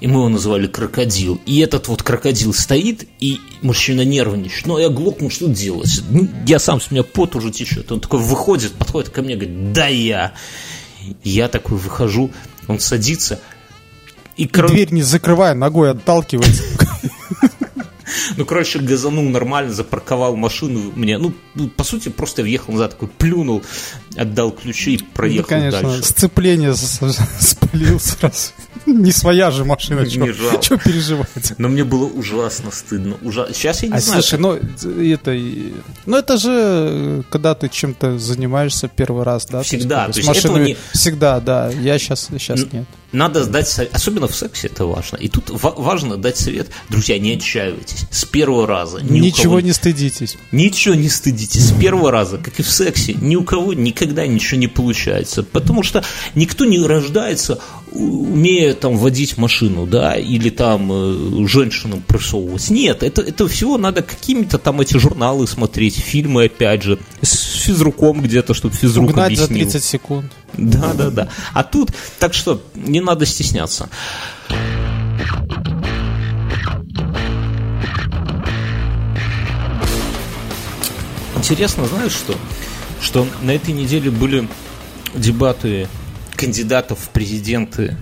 И 0.00 0.06
мы 0.06 0.20
его 0.20 0.28
называли 0.28 0.68
крокодил. 0.68 1.40
И 1.44 1.58
этот 1.58 1.88
вот 1.88 2.02
крокодил 2.04 2.54
стоит, 2.54 3.08
и 3.18 3.40
мужчина 3.62 4.04
нервничает. 4.04 4.66
Ну, 4.66 4.76
а 4.76 4.80
я 4.80 4.88
глохну, 4.90 5.28
что 5.28 5.48
делать? 5.48 6.02
Ну, 6.10 6.28
я 6.46 6.60
сам, 6.60 6.80
с 6.80 6.90
меня 6.90 7.02
пот 7.02 7.34
уже 7.34 7.50
течет. 7.50 7.90
Он 7.90 8.00
такой 8.00 8.20
выходит, 8.20 8.72
подходит 8.72 9.10
ко 9.10 9.22
мне, 9.22 9.34
говорит, 9.34 9.72
да 9.72 9.88
я. 9.88 10.34
Я 11.24 11.48
такой 11.48 11.78
выхожу, 11.78 12.30
он 12.68 12.80
садится, 12.80 13.40
и, 14.38 14.46
кор... 14.46 14.68
дверь 14.68 14.92
не 14.92 15.02
закрывая, 15.02 15.54
ногой 15.54 15.90
отталкивается. 15.90 16.62
Ну, 18.38 18.46
короче, 18.46 18.78
газанул 18.78 19.24
нормально, 19.24 19.72
запарковал 19.72 20.36
машину 20.36 20.92
мне. 20.94 21.18
Ну, 21.18 21.34
ну 21.56 21.68
по 21.68 21.82
сути, 21.82 22.08
просто 22.08 22.42
въехал 22.42 22.72
назад, 22.72 22.92
такой 22.92 23.08
плюнул, 23.08 23.64
отдал 24.16 24.52
ключи 24.52 24.94
и 24.94 24.98
проехал 24.98 25.42
ну, 25.42 25.48
конечно, 25.48 25.82
дальше. 25.82 26.04
сцепление 26.04 26.72
спалил 26.74 27.98
сразу. 27.98 28.52
Не 28.86 29.10
своя 29.10 29.50
же 29.50 29.64
машина, 29.64 30.08
что 30.08 30.78
переживать. 30.78 31.54
Но 31.58 31.68
мне 31.68 31.82
было 31.82 32.04
ужасно 32.04 32.70
стыдно. 32.70 33.16
Ужа... 33.22 33.48
Сейчас 33.52 33.82
я 33.82 33.88
не 33.88 33.94
а 33.94 34.00
знаю. 34.00 34.22
Слушай, 34.22 34.38
ну 34.38 34.52
это, 34.54 35.36
ну 36.06 36.16
это 36.16 36.36
же, 36.36 37.24
когда 37.30 37.56
ты 37.56 37.68
чем-то 37.68 38.20
занимаешься 38.20 38.86
первый 38.86 39.24
раз, 39.24 39.46
да? 39.46 39.62
Всегда. 39.62 40.04
То 40.04 40.10
есть, 40.10 40.28
то 40.28 40.32
есть 40.32 40.44
машиной... 40.44 40.64
не... 40.64 40.76
Всегда, 40.92 41.40
да. 41.40 41.70
Я 41.70 41.98
сейчас, 41.98 42.28
сейчас 42.30 42.72
нет 42.72 42.86
надо 43.12 43.44
сдать 43.44 43.68
совет, 43.68 43.94
особенно 43.94 44.28
в 44.28 44.34
сексе 44.34 44.68
это 44.68 44.84
важно. 44.84 45.16
И 45.16 45.28
тут 45.28 45.50
важно 45.50 46.16
дать 46.16 46.36
совет, 46.36 46.68
друзья, 46.88 47.18
не 47.18 47.34
отчаивайтесь. 47.34 48.06
С 48.10 48.24
первого 48.24 48.66
раза. 48.66 49.00
Ни 49.00 49.20
Ничего 49.20 49.54
кого... 49.54 49.60
не 49.60 49.72
стыдитесь. 49.72 50.36
Ничего 50.52 50.94
не 50.94 51.08
стыдитесь. 51.08 51.68
С 51.68 51.72
первого 51.72 52.10
раза, 52.10 52.38
как 52.38 52.58
и 52.60 52.62
в 52.62 52.70
сексе, 52.70 53.14
ни 53.14 53.36
у 53.36 53.44
кого 53.44 53.72
никогда 53.72 54.26
ничего 54.26 54.60
не 54.60 54.66
получается. 54.66 55.42
Потому 55.42 55.82
что 55.82 56.04
никто 56.34 56.64
не 56.64 56.78
рождается, 56.84 57.60
умея 57.98 58.74
там 58.74 58.96
водить 58.96 59.36
машину, 59.36 59.86
да, 59.86 60.14
или 60.14 60.50
там 60.50 60.90
э, 60.92 61.46
женщинам 61.48 62.02
прессовывать. 62.02 62.70
Нет, 62.70 63.02
это, 63.02 63.22
это 63.22 63.48
всего 63.48 63.76
надо 63.78 64.02
какими-то 64.02 64.58
там 64.58 64.80
эти 64.80 64.96
журналы 64.96 65.46
смотреть, 65.46 65.96
фильмы, 65.96 66.44
опять 66.44 66.82
же, 66.82 66.98
с 67.22 67.62
физруком 67.62 68.22
где-то, 68.22 68.54
чтобы 68.54 68.74
физрук 68.74 69.10
Угнать 69.10 69.26
объяснил. 69.26 69.48
за 69.66 69.72
30 69.72 69.84
секунд. 69.84 70.32
Да, 70.56 70.92
да, 70.94 71.10
да. 71.10 71.28
А 71.52 71.64
тут, 71.64 71.90
так 72.18 72.34
что, 72.34 72.62
не 72.74 73.00
надо 73.00 73.26
стесняться. 73.26 73.88
Интересно, 81.36 81.86
знаешь 81.86 82.12
что? 82.12 82.34
Что 83.00 83.26
на 83.42 83.52
этой 83.52 83.72
неделе 83.72 84.10
были 84.10 84.48
дебаты 85.14 85.88
кандидатов 86.38 87.00
в 87.00 87.08
президенты 87.10 87.96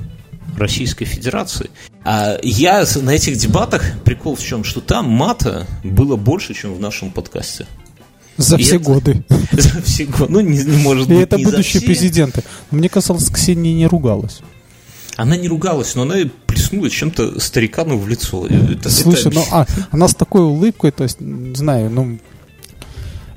Российской 0.56 1.06
Федерации. 1.06 1.70
А 2.04 2.38
я 2.42 2.84
на 3.02 3.10
этих 3.10 3.36
дебатах, 3.36 3.82
прикол 4.04 4.36
в 4.36 4.42
чем, 4.42 4.62
что 4.62 4.80
там 4.80 5.08
мата 5.08 5.66
было 5.82 6.16
больше, 6.16 6.54
чем 6.54 6.74
в 6.74 6.80
нашем 6.80 7.10
подкасте. 7.10 7.66
За 8.36 8.56
и 8.56 8.62
все 8.62 8.76
это... 8.76 8.84
годы. 8.84 9.24
За 9.52 9.82
все 9.82 10.04
годы. 10.04 10.32
Ну, 10.32 10.40
не, 10.40 10.58
не 10.58 10.76
может 10.76 11.06
и 11.06 11.14
быть. 11.14 11.18
И 11.18 11.22
это 11.22 11.38
будущие 11.38 11.82
президенты. 11.82 12.42
Мне 12.70 12.88
казалось, 12.88 13.28
Ксения 13.30 13.74
не 13.74 13.86
ругалась. 13.86 14.40
Она 15.16 15.36
не 15.36 15.48
ругалась, 15.48 15.94
но 15.94 16.02
она 16.02 16.16
плеснула 16.46 16.90
чем-то 16.90 17.40
старикану 17.40 17.96
в 17.96 18.06
лицо. 18.06 18.46
Это, 18.46 18.90
Слушай, 18.90 19.28
это... 19.28 19.36
ну 19.36 19.44
а, 19.50 19.66
она 19.90 20.08
с 20.08 20.14
такой 20.14 20.42
улыбкой, 20.42 20.92
то 20.92 21.04
есть, 21.04 21.20
не 21.20 21.54
знаю, 21.54 21.90
ну, 21.90 22.18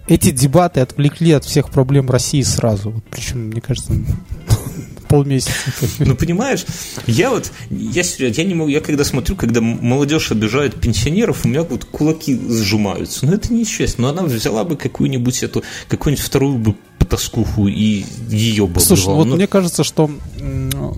эти 0.10 0.32
дебаты 0.32 0.82
отвлекли 0.82 1.32
от 1.32 1.46
всех 1.46 1.70
проблем 1.70 2.10
России 2.10 2.42
сразу. 2.42 2.92
Вот, 2.92 3.04
причем, 3.10 3.48
мне 3.48 3.62
кажется, 3.62 3.94
полмесяца. 5.08 5.54
Ну, 6.00 6.16
понимаешь, 6.16 6.66
я 7.08 7.32
вот, 7.32 7.52
я 7.70 8.04
серьезно, 8.04 8.42
я 8.42 8.48
не 8.48 8.54
могу, 8.54 8.70
я 8.70 8.80
когда 8.80 9.04
смотрю, 9.04 9.36
когда 9.36 9.60
молодежь 9.60 10.32
обижает 10.32 10.80
пенсионеров, 10.80 11.46
у 11.46 11.48
меня 11.48 11.64
вот 11.64 11.86
кулаки 11.86 12.40
сжимаются. 12.50 13.26
Ну, 13.26 13.34
это 13.34 13.52
нечестно. 13.52 14.04
Но 14.04 14.10
она 14.10 14.24
взяла 14.24 14.64
бы 14.64 14.76
какую-нибудь 14.78 15.44
эту, 15.44 15.64
какую-нибудь 15.88 16.24
вторую 16.24 16.58
бы 16.58 16.76
потаскуху 17.00 17.68
и 17.68 18.06
ее 18.30 18.68
бы 18.68 18.80
Слушай, 18.80 19.08
ну 19.08 19.16
вот 19.16 19.28
Ну, 19.28 19.36
мне 19.36 19.48
кажется, 19.48 19.84
что 19.84 20.10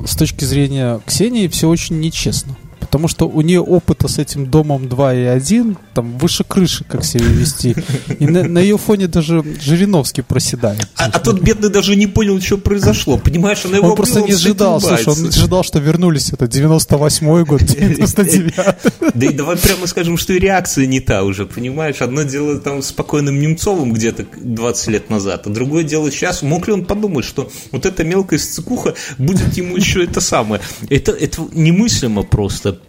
с 0.05 0.15
точки 0.15 0.43
зрения 0.43 0.99
Ксении 1.05 1.47
все 1.47 1.69
очень 1.69 1.99
нечестно. 1.99 2.57
Потому 2.79 3.07
что 3.07 3.29
у 3.29 3.41
нее 3.41 3.61
опыта 4.01 4.13
с 4.13 4.17
этим 4.17 4.47
домом 4.47 4.87
2 4.87 5.13
и 5.13 5.23
1, 5.23 5.77
там 5.93 6.17
выше 6.17 6.43
крыши, 6.43 6.83
как 6.83 7.03
себя 7.03 7.25
вести. 7.25 7.75
И 8.19 8.25
на, 8.25 8.43
на 8.43 8.59
ее 8.59 8.77
фоне 8.77 9.07
даже 9.07 9.43
Жириновский 9.61 10.21
проседает. 10.21 10.87
а, 10.97 11.05
а 11.05 11.19
тот 11.19 11.41
бедный 11.41 11.69
даже 11.69 11.95
не 11.95 12.07
понял, 12.07 12.39
что 12.41 12.57
произошло. 12.57 13.17
Понимаешь, 13.17 13.65
она 13.65 13.77
его 13.77 13.89
Он 13.89 13.95
просто 13.95 14.21
не 14.21 14.33
ожидал, 14.33 14.81
слушай, 14.81 15.07
он 15.07 15.27
ожидал, 15.27 15.63
что 15.63 15.79
вернулись 15.79 16.31
это 16.31 16.45
98-й 16.45 17.43
год, 17.45 17.61
99-й. 17.61 19.11
Да 19.13 19.25
и 19.25 19.33
давай 19.33 19.57
прямо 19.57 19.87
скажем, 19.87 20.17
что 20.17 20.33
и 20.33 20.39
реакция 20.39 20.85
не 20.85 20.99
та 20.99 21.23
уже, 21.23 21.45
понимаешь? 21.45 22.01
Одно 22.01 22.23
дело 22.23 22.59
там 22.59 22.81
спокойным 22.81 23.39
Немцовым 23.39 23.93
где-то 23.93 24.25
20 24.37 24.87
лет 24.87 25.09
назад, 25.09 25.47
а 25.47 25.49
другое 25.49 25.83
дело 25.83 26.11
сейчас. 26.11 26.41
Мог 26.41 26.67
ли 26.67 26.73
он 26.73 26.85
подумать, 26.85 27.25
что 27.25 27.51
вот 27.71 27.85
эта 27.85 28.03
мелкая 28.03 28.39
сцикуха 28.39 28.95
будет 29.17 29.57
ему 29.57 29.75
еще 29.75 30.03
это 30.03 30.21
самое? 30.21 30.61
Это, 30.89 31.11
это 31.11 31.41
немыслимо 31.53 32.23
просто. 32.23 32.79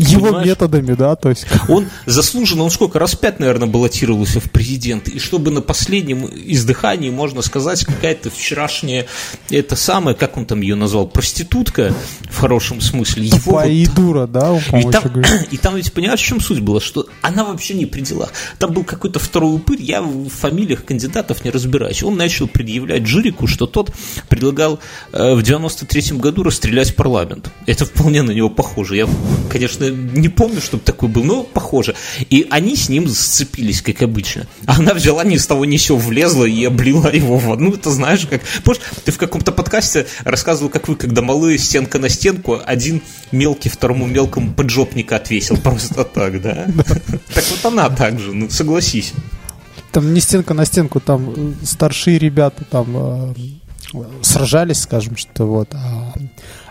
Его 0.00 0.26
Понимаешь? 0.26 0.46
методами, 0.46 0.94
да, 0.94 1.14
то 1.14 1.28
есть... 1.28 1.46
Он 1.68 1.86
заслуженно, 2.06 2.62
он 2.62 2.70
сколько 2.70 2.98
раз 2.98 3.14
пять, 3.14 3.38
наверное, 3.38 3.68
баллотировался 3.68 4.40
в 4.40 4.50
президенты, 4.50 5.10
и 5.10 5.18
чтобы 5.18 5.50
на 5.50 5.60
последнем 5.60 6.26
издыхании, 6.26 7.10
можно 7.10 7.42
сказать, 7.42 7.84
какая-то 7.84 8.30
вчерашняя, 8.30 9.06
это 9.50 9.76
самое, 9.76 10.16
как 10.16 10.38
он 10.38 10.46
там 10.46 10.62
ее 10.62 10.74
назвал, 10.74 11.06
проститутка, 11.06 11.92
в 12.30 12.38
хорошем 12.38 12.80
смысле, 12.80 13.26
его 13.26 13.52
вот 13.52 13.66
и 13.66 13.86
дура, 13.86 14.26
да, 14.26 14.52
он, 14.52 14.60
и 14.78 14.90
там, 14.90 15.04
и 15.50 15.56
там 15.58 15.76
ведь 15.76 15.92
понимаешь, 15.92 16.20
в 16.20 16.24
чем 16.24 16.40
суть 16.40 16.60
была, 16.60 16.80
что 16.80 17.06
она 17.20 17.44
вообще 17.44 17.74
не 17.74 17.84
при 17.84 18.00
делах. 18.00 18.32
Там 18.58 18.72
был 18.72 18.84
какой-то 18.84 19.18
второй 19.18 19.56
упырь, 19.56 19.82
я 19.82 20.00
в 20.00 20.28
фамилиях 20.28 20.86
кандидатов 20.86 21.44
не 21.44 21.50
разбираюсь. 21.50 22.02
Он 22.02 22.16
начал 22.16 22.48
предъявлять 22.48 23.06
Жирику, 23.06 23.46
что 23.46 23.66
тот 23.66 23.92
предлагал 24.28 24.80
э, 25.12 25.34
в 25.34 25.40
93-м 25.40 26.18
году 26.18 26.42
расстрелять 26.42 26.96
парламент. 26.96 27.50
Это 27.66 27.84
вполне 27.84 28.22
на 28.22 28.30
него 28.30 28.48
похоже. 28.48 28.96
Я, 28.96 29.08
конечно, 29.50 29.89
не 29.90 30.28
помню, 30.28 30.60
чтобы 30.60 30.82
такой 30.82 31.08
был, 31.08 31.24
но 31.24 31.42
похоже. 31.42 31.94
И 32.30 32.46
они 32.50 32.76
с 32.76 32.88
ним 32.88 33.08
сцепились, 33.08 33.82
как 33.82 34.02
обычно. 34.02 34.46
Она 34.66 34.94
взяла 34.94 35.24
ни 35.24 35.36
с 35.36 35.46
того 35.46 35.64
ни 35.64 35.76
с 35.76 35.84
сего, 35.84 35.98
влезла 35.98 36.44
и 36.44 36.64
облила 36.64 37.08
его 37.08 37.38
в 37.38 37.52
одну. 37.52 37.74
Это 37.74 37.90
знаешь, 37.90 38.26
как... 38.28 38.42
Помнишь, 38.64 38.82
ты 39.04 39.12
в 39.12 39.18
каком-то 39.18 39.52
подкасте 39.52 40.06
рассказывал, 40.24 40.70
как 40.70 40.88
вы, 40.88 40.96
когда 40.96 41.22
малые 41.22 41.58
стенка 41.58 41.98
на 41.98 42.08
стенку, 42.08 42.60
один 42.64 43.02
мелкий 43.32 43.68
второму 43.68 44.06
мелкому 44.06 44.52
поджопника 44.52 45.16
отвесил. 45.16 45.56
Просто 45.62 46.04
так, 46.04 46.40
да? 46.40 46.66
Так 47.34 47.44
вот 47.50 47.64
она 47.64 47.88
так 47.90 48.18
же, 48.18 48.32
ну 48.32 48.50
согласись. 48.50 49.12
Там 49.92 50.14
не 50.14 50.20
стенка 50.20 50.54
на 50.54 50.64
стенку, 50.64 51.00
там 51.00 51.32
э, 51.36 51.52
старшие 51.64 52.18
ребята 52.18 52.64
там 52.64 53.32
э, 53.32 53.34
сражались, 54.22 54.80
скажем, 54.80 55.16
что 55.16 55.46
вот. 55.46 55.74
А, 55.74 56.12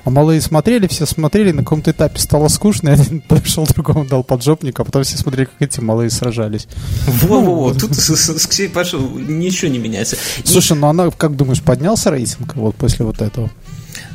а 0.10 0.12
малые 0.12 0.42
смотрели, 0.42 0.88
все 0.88 1.06
смотрели, 1.06 1.52
на 1.52 1.62
каком-то 1.62 1.92
этапе 1.92 2.20
стало 2.20 2.48
скучно, 2.48 2.90
и 2.90 2.94
один 2.94 3.22
пришел 3.30 3.68
другому 3.68 4.06
дал 4.06 4.24
поджопник, 4.24 4.80
а 4.80 4.84
потом 4.84 5.04
все 5.04 5.18
смотрели, 5.18 5.46
как 5.46 5.62
эти 5.70 5.80
малые 5.80 6.10
сражались. 6.10 6.68
Во-во-во, 7.06 7.76
тут 7.76 7.96
с, 7.96 8.48
Ксенией 8.48 8.74
Пашей 8.74 9.00
ничего 9.00 9.72
не 9.72 9.78
меняется. 9.78 10.18
Слушай, 10.44 10.78
ну 10.78 10.88
она, 10.88 11.12
как 11.12 11.36
думаешь, 11.36 11.62
поднялся 11.62 12.10
рейтинг 12.10 12.56
вот 12.56 12.76
после 12.76 13.06
вот 13.06 13.22
этого? 13.22 13.52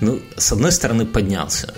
Ну, 0.00 0.18
с 0.36 0.50
одной 0.50 0.72
стороны, 0.72 1.06
поднялся. 1.06 1.72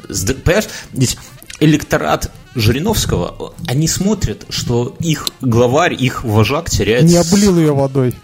Понимаешь, 0.44 0.68
ведь 0.94 1.18
электорат 1.60 2.30
Жириновского, 2.54 3.52
они 3.66 3.86
смотрят, 3.86 4.46
что 4.48 4.96
их 4.98 5.28
главарь, 5.42 5.94
их 5.94 6.24
вожак 6.24 6.70
теряет... 6.70 7.04
Не 7.04 7.16
облил 7.16 7.58
ее 7.58 7.74
водой. 7.74 8.14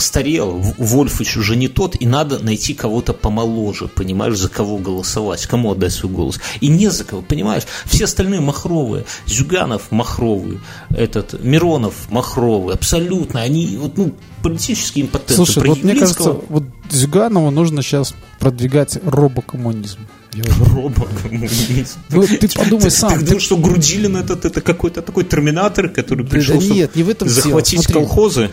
Постарел, 0.00 0.52
В- 0.52 0.74
Вольфыч 0.78 1.36
уже 1.36 1.56
не 1.56 1.68
тот, 1.68 1.94
и 2.00 2.06
надо 2.06 2.38
найти 2.38 2.72
кого-то 2.72 3.12
помоложе, 3.12 3.86
понимаешь, 3.86 4.38
за 4.38 4.48
кого 4.48 4.78
голосовать, 4.78 5.44
кому 5.46 5.72
отдать 5.72 5.92
свой 5.92 6.10
голос. 6.10 6.40
И 6.62 6.68
не 6.68 6.88
за 6.90 7.04
кого, 7.04 7.20
понимаешь, 7.20 7.64
все 7.84 8.04
остальные 8.04 8.40
махровые, 8.40 9.04
Зюганов 9.26 9.90
махровый, 9.92 10.58
этот, 10.88 11.44
Миронов 11.44 11.92
махровый, 12.08 12.74
абсолютно, 12.74 13.42
они, 13.42 13.76
вот, 13.76 13.98
ну, 13.98 14.14
политические 14.42 15.04
импотенты. 15.04 15.34
Слушай, 15.34 15.60
Про 15.60 15.68
вот 15.68 15.84
мне 15.84 15.94
кажется, 15.94 16.32
вот 16.48 16.62
Зюганову 16.90 17.50
нужно 17.50 17.82
сейчас 17.82 18.14
продвигать 18.38 18.96
робокоммунизм. 19.04 19.98
Робокоммунист. 20.74 21.98
Ну, 22.08 22.26
ты 22.26 22.48
подумай 22.48 22.90
сам, 22.90 23.10
Ты 23.12 23.18
ты- 23.18 23.24
думаешь, 23.26 23.42
что 23.42 23.58
Грудилин 23.58 24.16
этот 24.16 24.46
это 24.46 24.62
какой-то 24.62 25.02
такой 25.02 25.24
терминатор, 25.24 25.90
который 25.90 26.24
Да 26.24 26.30
пришел, 26.30 26.58
чтобы 26.58 26.74
нет, 26.74 26.96
не 26.96 27.02
в 27.02 27.10
этом 27.10 27.28
дело. 27.28 27.40
захватить 27.42 27.86
колхозы? 27.86 28.48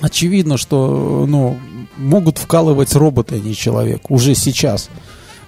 Очевидно, 0.00 0.56
что 0.56 1.26
ну, 1.28 1.58
могут 1.96 2.38
вкалывать 2.38 2.94
роботы, 2.94 3.36
а 3.36 3.38
не 3.38 3.54
человек. 3.54 4.10
Уже 4.10 4.34
сейчас. 4.34 4.88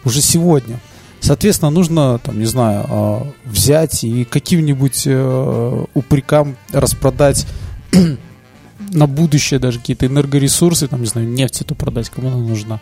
Уже 0.05 0.21
сегодня. 0.21 0.81
Соответственно, 1.21 1.71
нужно, 1.71 2.19
там, 2.19 2.39
не 2.39 2.47
знаю, 2.47 2.87
а, 2.89 3.27
взять 3.45 4.05
и 4.05 4.25
каким-нибудь 4.25 5.03
э, 5.05 5.85
упрекам 5.93 6.57
распродать 6.73 7.47
на 8.91 9.07
будущее 9.07 9.61
даже 9.61 9.79
какие-то 9.79 10.07
энергоресурсы, 10.07 10.89
там, 10.89 11.01
не 11.01 11.07
знаю, 11.07 11.29
нефть 11.29 11.61
эту 11.61 11.75
продать, 11.75 12.09
кому 12.09 12.29
она 12.29 12.39
нужна. 12.39 12.81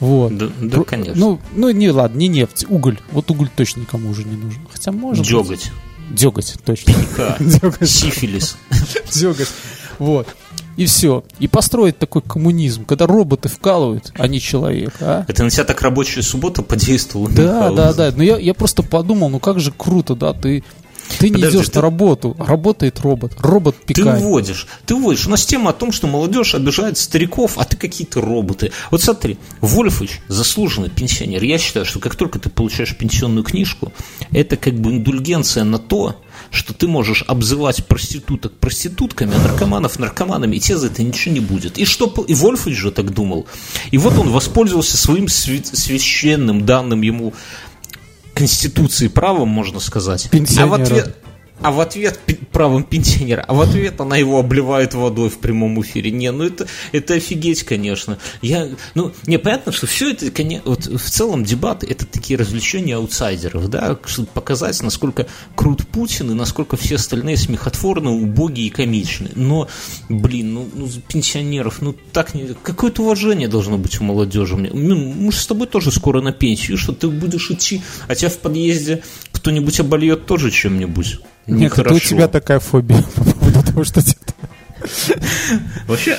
Вот. 0.00 0.36
Да, 0.36 0.48
да, 0.60 0.82
конечно. 0.82 1.14
Ну, 1.14 1.40
ну, 1.54 1.70
не, 1.70 1.90
ладно, 1.90 2.18
не 2.18 2.26
нефть, 2.26 2.66
уголь. 2.68 2.98
Вот 3.12 3.30
уголь 3.30 3.48
точно 3.54 3.80
никому 3.82 4.10
уже 4.10 4.24
не 4.24 4.36
нужен. 4.36 4.60
Хотя 4.72 4.90
может 4.90 5.24
быть. 5.24 5.30
Деготь, 5.30 5.70
Деготь, 6.10 6.54
точно. 6.64 6.94
Ка, 7.14 7.36
Деготь. 7.40 7.88
сифилис. 7.88 8.56
дергать. 9.14 9.48
Вот. 9.98 10.26
И 10.78 10.86
все. 10.86 11.24
И 11.40 11.48
построить 11.48 11.98
такой 11.98 12.22
коммунизм, 12.22 12.84
когда 12.84 13.06
роботы 13.06 13.48
вкалывают, 13.48 14.12
а 14.16 14.28
не 14.28 14.40
человек, 14.40 14.94
а? 15.00 15.24
Это 15.26 15.42
на 15.42 15.50
тебя 15.50 15.64
так 15.64 15.82
рабочая 15.82 16.22
суббота 16.22 16.62
подействовала? 16.62 17.28
Да, 17.30 17.70
да, 17.72 17.92
да. 17.92 18.12
Но 18.16 18.22
я, 18.22 18.38
я 18.38 18.54
просто 18.54 18.82
подумал, 18.84 19.28
ну 19.28 19.40
как 19.40 19.58
же 19.58 19.72
круто, 19.76 20.14
да, 20.14 20.32
ты, 20.34 20.62
ты 21.18 21.30
не 21.30 21.34
Подожди, 21.34 21.56
идешь 21.58 21.68
ты- 21.70 21.76
на 21.76 21.82
работу, 21.82 22.36
работает 22.38 23.00
робот. 23.00 23.32
Робот 23.40 23.74
Ты 23.86 23.94
пикает. 23.94 24.22
уводишь, 24.22 24.68
ты 24.86 24.94
уводишь. 24.94 25.26
У 25.26 25.30
нас 25.30 25.44
тема 25.44 25.70
о 25.70 25.72
том, 25.72 25.90
что 25.90 26.06
молодежь 26.06 26.54
обижает 26.54 26.96
стариков, 26.96 27.54
а 27.58 27.64
ты 27.64 27.76
какие-то 27.76 28.20
роботы. 28.20 28.70
Вот 28.92 29.02
смотри, 29.02 29.36
Вольфович 29.60 30.20
заслуженный 30.28 30.90
пенсионер. 30.90 31.42
Я 31.42 31.58
считаю, 31.58 31.86
что 31.86 31.98
как 31.98 32.14
только 32.14 32.38
ты 32.38 32.50
получаешь 32.50 32.96
пенсионную 32.96 33.42
книжку, 33.42 33.92
это 34.30 34.56
как 34.56 34.74
бы 34.74 34.92
индульгенция 34.92 35.64
на 35.64 35.78
то, 35.80 36.20
что 36.50 36.72
ты 36.72 36.88
можешь 36.88 37.24
обзывать 37.26 37.86
проституток 37.86 38.52
проститутками, 38.54 39.34
а 39.34 39.38
наркоманов 39.38 39.98
наркоманами, 39.98 40.56
и 40.56 40.60
тебе 40.60 40.78
за 40.78 40.86
это 40.86 41.02
ничего 41.02 41.34
не 41.34 41.40
будет. 41.40 41.78
И 41.78 41.84
что 41.84 42.12
и 42.26 42.34
Вольфович 42.34 42.76
же 42.76 42.90
так 42.90 43.12
думал. 43.12 43.46
И 43.90 43.98
вот 43.98 44.16
он 44.18 44.30
воспользовался 44.30 44.96
своим 44.96 45.26
свя- 45.26 45.64
священным 45.64 46.64
данным 46.64 47.02
ему 47.02 47.34
конституции 48.34 49.08
правом, 49.08 49.48
можно 49.48 49.80
сказать. 49.80 50.28
А 50.62 50.66
в 50.66 50.74
ответ, 50.74 51.16
а 51.60 51.70
в 51.72 51.80
ответ 51.80 52.20
правом 52.52 52.82
пенсионера, 52.84 53.44
а 53.46 53.54
в 53.54 53.60
ответ 53.60 54.00
она 54.00 54.16
его 54.16 54.38
обливает 54.38 54.94
водой 54.94 55.28
в 55.30 55.38
прямом 55.38 55.80
эфире. 55.82 56.10
Не, 56.10 56.32
ну 56.32 56.44
это, 56.44 56.66
это 56.92 57.14
офигеть, 57.14 57.62
конечно. 57.62 58.18
Я, 58.42 58.68
ну, 58.94 59.12
не, 59.26 59.38
понятно, 59.38 59.72
что 59.72 59.86
все 59.86 60.10
это, 60.10 60.26
коне- 60.30 60.62
вот 60.64 60.86
в 60.86 61.10
целом 61.10 61.44
дебаты, 61.44 61.86
это 61.86 62.06
такие 62.06 62.38
развлечения 62.38 62.96
аутсайдеров, 62.96 63.68
да, 63.68 63.98
чтобы 64.06 64.28
показать, 64.28 64.82
насколько 64.82 65.26
крут 65.54 65.86
Путин 65.88 66.30
и 66.30 66.34
насколько 66.34 66.76
все 66.76 66.96
остальные 66.96 67.36
смехотворны, 67.36 68.10
убогие 68.10 68.68
и 68.68 68.70
комичны. 68.70 69.30
Но, 69.34 69.68
блин, 70.08 70.54
ну, 70.54 70.68
ну, 70.74 70.88
пенсионеров, 71.08 71.80
ну 71.80 71.94
так 72.12 72.34
не... 72.34 72.54
Какое-то 72.62 73.02
уважение 73.02 73.48
должно 73.48 73.78
быть 73.78 74.00
у 74.00 74.04
молодежи. 74.04 74.56
Мне- 74.56 74.70
Ну, 74.72 74.96
мы 74.96 75.32
же 75.32 75.38
с 75.38 75.46
тобой 75.46 75.66
тоже 75.66 75.90
скоро 75.92 76.20
на 76.20 76.32
пенсию, 76.32 76.78
что 76.78 76.92
ты 76.92 77.08
будешь 77.08 77.50
идти, 77.50 77.82
а 78.06 78.14
тебя 78.14 78.30
в 78.30 78.38
подъезде 78.38 79.02
кто-нибудь 79.32 79.80
обольет 79.80 80.26
тоже 80.26 80.50
чем-нибудь. 80.50 81.20
Нет, 81.48 81.78
это 81.78 81.94
у 81.94 81.98
тебя 81.98 82.28
такая 82.28 82.60
фобия 82.60 83.02
по 83.16 83.24
поводу 83.24 83.62
того, 83.62 83.84
что. 83.84 84.00
Вообще, 85.86 86.18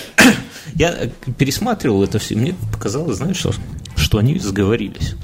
я 0.76 1.10
пересматривал 1.38 2.04
это 2.04 2.20
все, 2.20 2.34
и 2.34 2.38
мне 2.38 2.56
показалось, 2.74 3.18
знаешь, 3.18 3.38
что, 3.38 3.54
что 3.96 4.18
они 4.18 4.38
сговорились. 4.40 5.16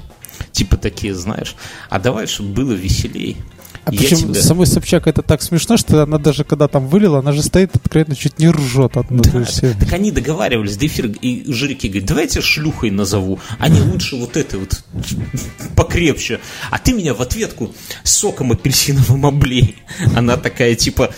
Типа 0.52 0.76
такие, 0.76 1.14
знаешь, 1.14 1.54
а 1.90 1.98
давай, 1.98 2.26
чтобы 2.26 2.50
было 2.54 2.72
веселей. 2.72 3.36
А 3.88 3.92
Я 3.92 3.98
причем 4.00 4.16
тебя- 4.18 4.42
самой 4.42 4.66
Собчак 4.66 5.06
это 5.06 5.22
так 5.22 5.40
смешно, 5.42 5.76
что 5.76 6.02
она 6.02 6.18
даже 6.18 6.42
когда 6.42 6.66
там 6.66 6.88
вылила, 6.88 7.20
она 7.20 7.30
же 7.30 7.40
стоит 7.44 7.76
откровенно 7.76 8.16
чуть 8.16 8.36
не 8.40 8.48
ржет 8.50 8.96
от 8.96 9.06
Да, 9.10 9.44
всего. 9.44 9.72
так 9.78 9.92
они 9.92 10.10
договаривались 10.10 10.76
до 10.76 10.86
эфира, 10.86 11.08
и 11.08 11.50
Жирики 11.52 11.86
говорит, 11.86 12.06
давайте 12.06 12.40
шлюхой 12.40 12.90
назову, 12.90 13.38
не 13.68 13.80
лучше 13.80 14.16
вот 14.16 14.36
этой 14.36 14.58
вот 14.58 14.82
покрепче. 15.76 16.40
А 16.70 16.78
ты 16.78 16.92
меня 16.92 17.14
в 17.14 17.22
ответку 17.22 17.72
соком 18.02 18.52
апельсиновым 18.52 19.24
облей. 19.24 19.76
Она 20.16 20.36
такая, 20.36 20.74
типа, 20.74 21.14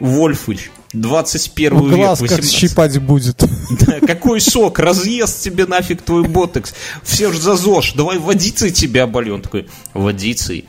Вольфыч, 0.00 0.70
21 0.92 1.78
Ну, 1.78 1.88
век, 1.88 1.96
глаз 1.96 2.18
как 2.20 2.30
18. 2.30 2.52
щипать 2.56 2.98
будет. 2.98 3.42
Да, 3.86 4.00
какой 4.00 4.40
сок? 4.40 4.78
Разъест 4.78 5.42
тебе 5.42 5.66
нафиг 5.66 6.02
твой 6.02 6.22
ботекс. 6.26 6.74
Все 7.02 7.32
ж 7.32 7.36
за 7.36 7.56
ЗОЖ. 7.56 7.92
Давай 7.94 8.18
водицей 8.18 8.70
тебя 8.70 9.04
обольем. 9.04 9.34
Он 9.34 9.42
такой, 9.42 9.68
водицей? 9.94 10.66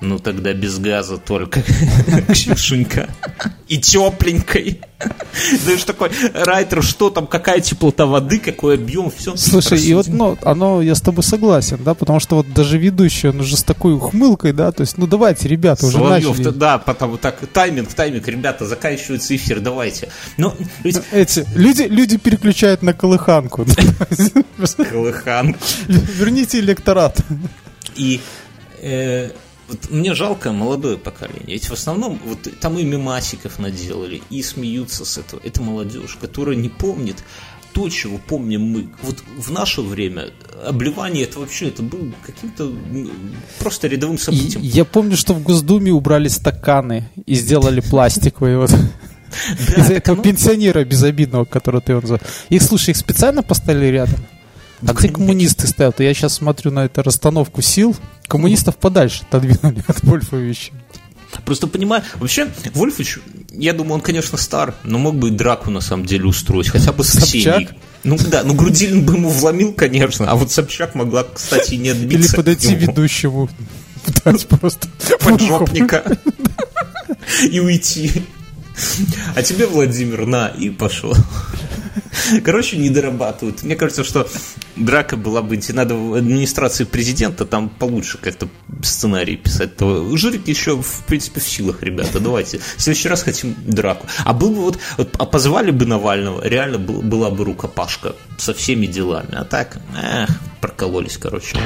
Ну 0.00 0.18
тогда 0.18 0.52
без 0.52 0.78
газа 0.78 1.16
только, 1.16 1.62
Ксюшенька. 2.28 3.08
И 3.68 3.78
тепленькой. 3.78 4.80
Знаешь, 5.62 5.84
такой, 5.84 6.10
Райтер, 6.32 6.82
что 6.82 7.10
там, 7.10 7.26
какая 7.26 7.60
теплота 7.60 8.06
воды, 8.06 8.38
какой 8.38 8.74
объем, 8.74 9.10
все. 9.10 9.36
Слушай, 9.36 9.80
и 9.80 9.94
вот, 9.94 10.08
ну, 10.08 10.38
оно, 10.42 10.80
я 10.80 10.94
с 10.94 11.00
тобой 11.00 11.22
согласен, 11.22 11.78
да, 11.84 11.94
потому 11.94 12.20
что 12.20 12.36
вот 12.36 12.52
даже 12.52 12.78
ведущий, 12.78 13.28
он 13.28 13.40
уже 13.40 13.56
с 13.56 13.62
такой 13.62 13.94
ухмылкой, 13.94 14.52
да, 14.52 14.72
то 14.72 14.82
есть, 14.82 14.96
ну, 14.96 15.06
давайте, 15.06 15.48
ребята, 15.48 15.86
уже 15.86 15.98
начали. 15.98 16.50
да, 16.50 16.78
потом 16.78 17.18
так, 17.18 17.40
тайминг, 17.52 17.92
тайминг, 17.92 18.26
ребята, 18.28 18.66
заканчивается 18.66 19.36
эфир, 19.36 19.60
давайте. 19.60 20.08
Ну, 20.36 20.54
ведь 20.82 21.00
Эти, 21.12 21.46
люди, 21.54 21.82
люди 21.82 22.16
переключают 22.16 22.82
на 22.82 22.94
колыханку. 22.94 23.66
Колыхан. 24.90 25.56
Верните 25.88 26.60
электорат. 26.60 27.20
И 27.96 28.20
э, 28.80 29.30
вот 29.68 29.90
мне 29.90 30.14
жалко 30.14 30.52
молодое 30.52 30.96
поколение. 30.96 31.54
Ведь 31.54 31.68
в 31.68 31.72
основном 31.72 32.20
вот 32.24 32.38
там 32.60 32.78
и 32.78 32.84
мемасиков 32.84 33.58
наделали, 33.58 34.22
и 34.30 34.42
смеются 34.42 35.04
с 35.04 35.18
этого. 35.18 35.40
Это 35.44 35.62
молодежь, 35.62 36.16
которая 36.20 36.56
не 36.56 36.68
помнит 36.68 37.16
то, 37.72 37.88
чего 37.90 38.16
помним 38.18 38.62
мы. 38.62 38.88
Вот 39.02 39.16
в 39.36 39.50
наше 39.50 39.82
время 39.82 40.30
обливание 40.66 41.24
это 41.24 41.40
вообще 41.40 41.68
это 41.68 41.82
был 41.82 42.12
каким-то 42.24 42.64
м, 42.64 43.10
просто 43.58 43.86
рядовым 43.88 44.16
И 44.16 44.18
событием. 44.18 44.62
я 44.62 44.84
помню, 44.86 45.16
что 45.16 45.34
в 45.34 45.42
Госдуме 45.42 45.92
убрали 45.92 46.28
стаканы 46.28 47.10
и 47.26 47.34
сделали 47.34 47.80
пластиковые 47.80 48.58
вот. 48.58 48.70
Так 49.74 49.90
этого 49.90 50.14
оно- 50.14 50.22
пенсионера 50.22 50.84
безобидного, 50.84 51.44
которого 51.44 51.82
ты 51.82 51.94
он. 51.96 52.02
Их, 52.48 52.62
слушай, 52.62 52.90
их 52.90 52.96
специально 52.96 53.42
поставили 53.42 53.86
рядом. 53.86 54.20
А 54.86 54.92
где 54.92 55.08
коммунисты 55.08 55.66
стоят? 55.66 56.00
Я 56.00 56.12
сейчас 56.14 56.34
смотрю 56.34 56.70
на 56.70 56.84
эту 56.86 57.02
расстановку 57.02 57.62
сил. 57.62 57.96
Коммунистов 58.26 58.76
подальше 58.76 59.22
отодвинули 59.28 59.82
от 59.86 60.02
Вольфовича. 60.02 60.72
Просто 61.44 61.66
понимаю, 61.66 62.02
вообще 62.16 62.48
Вольфович, 62.74 63.18
я 63.50 63.72
думаю, 63.74 63.94
он, 63.96 64.00
конечно, 64.00 64.38
стар, 64.38 64.74
но 64.84 64.98
мог 64.98 65.16
бы 65.16 65.28
и 65.28 65.30
драку 65.30 65.70
на 65.70 65.80
самом 65.80 66.06
деле 66.06 66.24
устроить, 66.24 66.68
хотя 66.68 66.92
бы 66.92 67.04
с? 67.04 67.10
Ксенией. 67.18 67.68
Ну 68.04 68.16
да, 68.30 68.42
ну 68.42 68.54
Грудилин 68.54 69.04
бы 69.04 69.14
ему 69.14 69.28
вломил, 69.30 69.72
конечно, 69.72 70.30
а 70.30 70.34
вот 70.36 70.50
Собчак 70.50 70.94
могла, 70.94 71.24
кстати, 71.24 71.74
не 71.74 71.90
Или 71.90 72.04
отбиться. 72.04 72.36
подойти 72.36 72.74
от 72.74 72.80
него. 72.82 72.92
ведущему. 72.92 73.50
Дать 74.24 74.46
просто. 74.46 74.88
поджопника 75.20 76.16
и 77.50 77.60
уйти. 77.60 78.22
А 79.34 79.42
тебе, 79.42 79.66
Владимир, 79.66 80.26
на, 80.26 80.48
и 80.48 80.70
пошел. 80.70 81.14
Короче, 82.44 82.76
не 82.76 82.90
дорабатывают. 82.90 83.62
Мне 83.62 83.76
кажется, 83.76 84.04
что 84.04 84.28
драка 84.76 85.16
была 85.16 85.42
бы... 85.42 85.58
Надо 85.68 85.94
в 85.94 86.14
администрации 86.14 86.84
президента 86.84 87.44
там 87.44 87.68
получше 87.68 88.18
как-то 88.18 88.48
сценарий 88.82 89.36
писать. 89.36 89.76
То 89.76 90.16
жирик 90.16 90.48
еще, 90.48 90.80
в 90.80 91.04
принципе, 91.06 91.40
в 91.40 91.48
силах, 91.48 91.82
ребята. 91.82 92.20
Давайте. 92.20 92.58
В 92.58 92.82
следующий 92.82 93.08
раз 93.08 93.22
хотим 93.22 93.54
драку. 93.66 94.06
А 94.24 94.32
был 94.32 94.50
бы 94.50 94.62
вот... 94.62 94.78
вот 94.96 95.14
а 95.18 95.24
позвали 95.26 95.70
бы 95.70 95.86
Навального, 95.86 96.46
реально 96.46 96.78
был- 96.78 97.02
была 97.02 97.30
бы 97.30 97.44
рукопашка 97.44 98.14
со 98.38 98.54
всеми 98.54 98.86
делами. 98.86 99.34
А 99.34 99.44
так, 99.44 99.78
эх, 99.96 100.30
прокололись, 100.60 101.16
короче. 101.16 101.56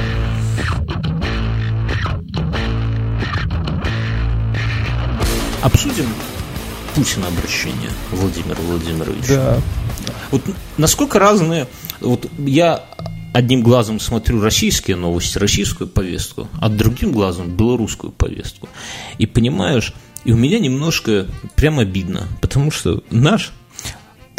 Обсудим 5.62 6.06
Путина 6.94 7.28
обращение, 7.28 7.90
Владимир 8.10 8.56
Владимирович. 8.56 9.28
Да. 9.28 9.60
Вот 10.30 10.42
насколько 10.76 11.18
разные... 11.18 11.66
Вот 12.00 12.30
я 12.38 12.84
одним 13.32 13.62
глазом 13.62 14.00
смотрю 14.00 14.40
российские 14.40 14.96
новости, 14.96 15.38
российскую 15.38 15.88
повестку, 15.88 16.48
а 16.60 16.68
другим 16.68 17.12
глазом 17.12 17.56
белорусскую 17.56 18.12
повестку. 18.12 18.68
И 19.18 19.26
понимаешь, 19.26 19.92
и 20.24 20.32
у 20.32 20.36
меня 20.36 20.58
немножко 20.58 21.26
прям 21.56 21.78
обидно, 21.78 22.26
потому 22.40 22.70
что 22.70 23.02
наш 23.10 23.52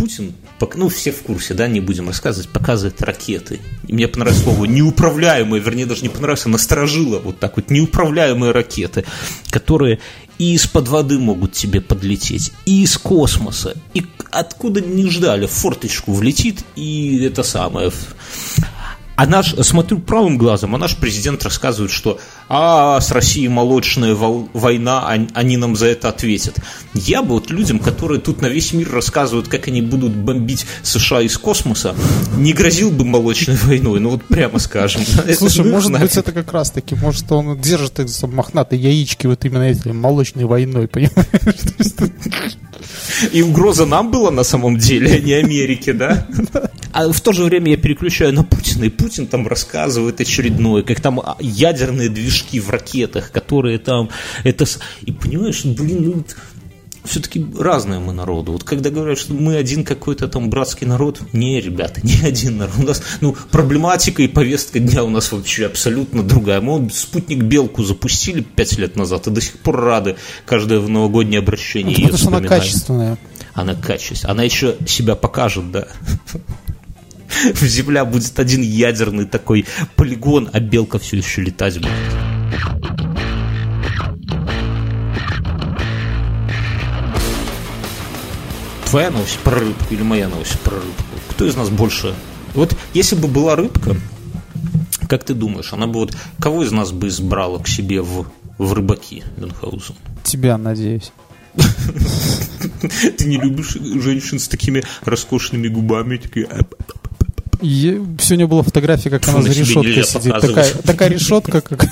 Путин, 0.01 0.33
ну, 0.77 0.89
все 0.89 1.11
в 1.11 1.21
курсе, 1.21 1.53
да, 1.53 1.67
не 1.67 1.79
будем 1.79 2.07
рассказывать, 2.07 2.49
показывает 2.49 2.99
ракеты. 3.03 3.59
И 3.87 3.93
мне 3.93 4.07
понравилось 4.07 4.41
слово 4.41 4.65
неуправляемые, 4.65 5.61
вернее, 5.61 5.85
даже 5.85 6.01
не 6.01 6.09
понравилось, 6.09 6.43
а 6.47 6.49
насторожило 6.49 7.19
вот 7.19 7.37
так 7.37 7.55
вот, 7.57 7.69
неуправляемые 7.69 8.51
ракеты, 8.51 9.05
которые 9.51 9.99
и 10.41 10.55
из-под 10.55 10.87
воды 10.87 11.19
могут 11.19 11.51
тебе 11.51 11.81
подлететь, 11.81 12.51
и 12.65 12.81
из 12.81 12.97
космоса, 12.97 13.75
и 13.93 14.07
откуда 14.31 14.81
не 14.81 15.07
ждали, 15.07 15.45
в 15.45 15.51
форточку 15.51 16.13
влетит, 16.13 16.63
и 16.75 17.23
это 17.23 17.43
самое... 17.43 17.91
А 19.17 19.27
наш, 19.27 19.53
смотрю 19.53 19.99
правым 19.99 20.39
глазом, 20.39 20.73
а 20.73 20.79
наш 20.79 20.97
президент 20.97 21.43
рассказывает, 21.43 21.91
что 21.91 22.19
а, 22.53 22.99
с 22.99 23.11
Россией 23.11 23.47
молочная 23.47 24.13
война, 24.13 25.07
они, 25.07 25.55
нам 25.55 25.77
за 25.77 25.87
это 25.87 26.09
ответят. 26.09 26.57
Я 26.93 27.21
бы 27.21 27.29
вот 27.29 27.49
людям, 27.49 27.79
которые 27.79 28.19
тут 28.19 28.41
на 28.41 28.47
весь 28.47 28.73
мир 28.73 28.91
рассказывают, 28.91 29.47
как 29.47 29.69
они 29.69 29.81
будут 29.81 30.11
бомбить 30.11 30.65
США 30.83 31.21
из 31.21 31.37
космоса, 31.37 31.95
не 32.35 32.51
грозил 32.51 32.91
бы 32.91 33.05
молочной 33.05 33.55
войной, 33.63 34.01
ну 34.01 34.09
вот 34.09 34.25
прямо 34.25 34.59
скажем. 34.59 35.01
Слушай, 35.33 35.63
может 35.63 35.97
быть, 35.97 36.17
это 36.17 36.33
как 36.33 36.51
раз 36.51 36.71
таки, 36.71 36.93
может, 36.95 37.31
он 37.31 37.57
держит 37.57 37.93
там 37.93 38.35
мохнатые 38.35 38.81
яички 38.81 39.27
вот 39.27 39.45
именно 39.45 39.63
этой 39.63 39.93
молочной 39.93 40.43
войной, 40.43 40.89
понимаешь? 40.89 41.21
И 43.31 43.41
угроза 43.41 43.85
нам 43.85 44.11
была 44.11 44.31
на 44.31 44.43
самом 44.43 44.77
деле, 44.77 45.13
а 45.13 45.19
не 45.19 45.33
Америке, 45.33 45.93
да? 45.93 46.27
А 46.93 47.09
в 47.09 47.21
то 47.21 47.31
же 47.31 47.45
время 47.45 47.71
я 47.71 47.77
переключаю 47.77 48.33
на 48.33 48.43
Путина, 48.43 48.83
и 48.83 48.89
Путин 48.89 49.27
там 49.27 49.47
рассказывает 49.47 50.19
очередное, 50.19 50.83
как 50.83 50.99
там 50.99 51.21
а, 51.21 51.37
ядерные 51.39 52.09
движки 52.41 52.59
в 52.59 52.69
ракетах, 52.69 53.31
которые 53.31 53.79
там... 53.79 54.09
это 54.43 54.65
И 55.03 55.11
понимаешь, 55.11 55.65
блин, 55.65 56.03
ну, 56.03 56.25
все-таки 57.03 57.43
разные 57.57 57.99
мы 57.99 58.13
народы. 58.13 58.51
Вот 58.51 58.63
когда 58.63 58.91
говорят, 58.91 59.17
что 59.17 59.33
мы 59.33 59.55
один 59.55 59.83
какой-то 59.83 60.27
там 60.27 60.49
братский 60.49 60.85
народ, 60.85 61.19
не, 61.33 61.59
ребята, 61.59 61.99
не 62.03 62.19
один 62.23 62.57
народ. 62.57 62.75
У 62.77 62.83
нас, 62.83 63.01
ну, 63.21 63.35
проблематика 63.51 64.21
и 64.21 64.27
повестка 64.27 64.79
дня 64.79 65.03
у 65.03 65.09
нас 65.09 65.31
вообще 65.31 65.65
абсолютно 65.65 66.23
другая. 66.23 66.61
Мы 66.61 66.79
вот 66.79 66.93
спутник 66.93 67.43
Белку 67.43 67.83
запустили 67.83 68.41
пять 68.41 68.77
лет 68.77 68.95
назад 68.95 69.27
и 69.27 69.31
до 69.31 69.41
сих 69.41 69.57
пор 69.59 69.81
рады 69.81 70.15
каждое 70.45 70.79
в 70.79 70.89
новогоднее 70.89 71.39
обращение. 71.39 71.95
её 71.95 72.09
Потому 72.09 72.17
что 72.17 72.37
она 72.37 72.47
качественная. 72.47 73.17
Она 73.53 73.75
качественная. 73.75 74.31
Она 74.31 74.43
еще 74.43 74.77
себя 74.85 75.15
покажет, 75.15 75.71
да. 75.71 75.87
Земля 77.61 78.05
будет 78.05 78.37
один 78.39 78.61
ядерный 78.61 79.25
такой 79.25 79.65
полигон, 79.95 80.49
а 80.53 80.59
белка 80.59 80.99
все 80.99 81.17
еще 81.17 81.41
летать 81.41 81.79
будет. 81.79 82.30
Твоя 88.91 89.09
новость 89.09 89.39
про 89.39 89.55
рыбку 89.57 89.85
или 89.93 90.03
моя 90.03 90.27
новость 90.27 90.59
про 90.59 90.75
рыбку? 90.75 91.03
Кто 91.29 91.45
из 91.45 91.55
нас 91.55 91.69
больше? 91.69 92.13
Вот 92.53 92.75
если 92.93 93.15
бы 93.15 93.29
была 93.29 93.55
рыбка, 93.55 93.95
как 95.07 95.23
ты 95.23 95.33
думаешь, 95.33 95.71
она 95.71 95.87
бы 95.87 96.01
вот 96.01 96.17
кого 96.39 96.63
из 96.63 96.73
нас 96.73 96.91
бы 96.91 97.07
избрала 97.07 97.59
к 97.59 97.69
себе 97.69 98.01
в, 98.01 98.25
в 98.57 98.73
рыбаки 98.73 99.23
Мюнхгаузен? 99.37 99.95
Тебя, 100.23 100.57
надеюсь. 100.57 101.13
Ты 103.17 103.25
не 103.25 103.37
любишь 103.37 103.77
женщин 103.79 104.39
с 104.39 104.47
такими 104.47 104.83
роскошными 105.03 105.67
губами, 105.67 106.17
такие, 106.17 106.45
«Ап, 106.45 106.75
И 107.61 108.01
сегодня 108.19 108.47
была 108.47 108.63
фотография, 108.63 109.09
как 109.09 109.23
Фу, 109.23 109.31
она 109.31 109.41
за 109.41 109.53
решеткой 109.53 110.03
сидит. 110.03 110.33
Такая, 110.39 110.73
такая 110.83 111.09
решетка, 111.09 111.61
как... 111.61 111.85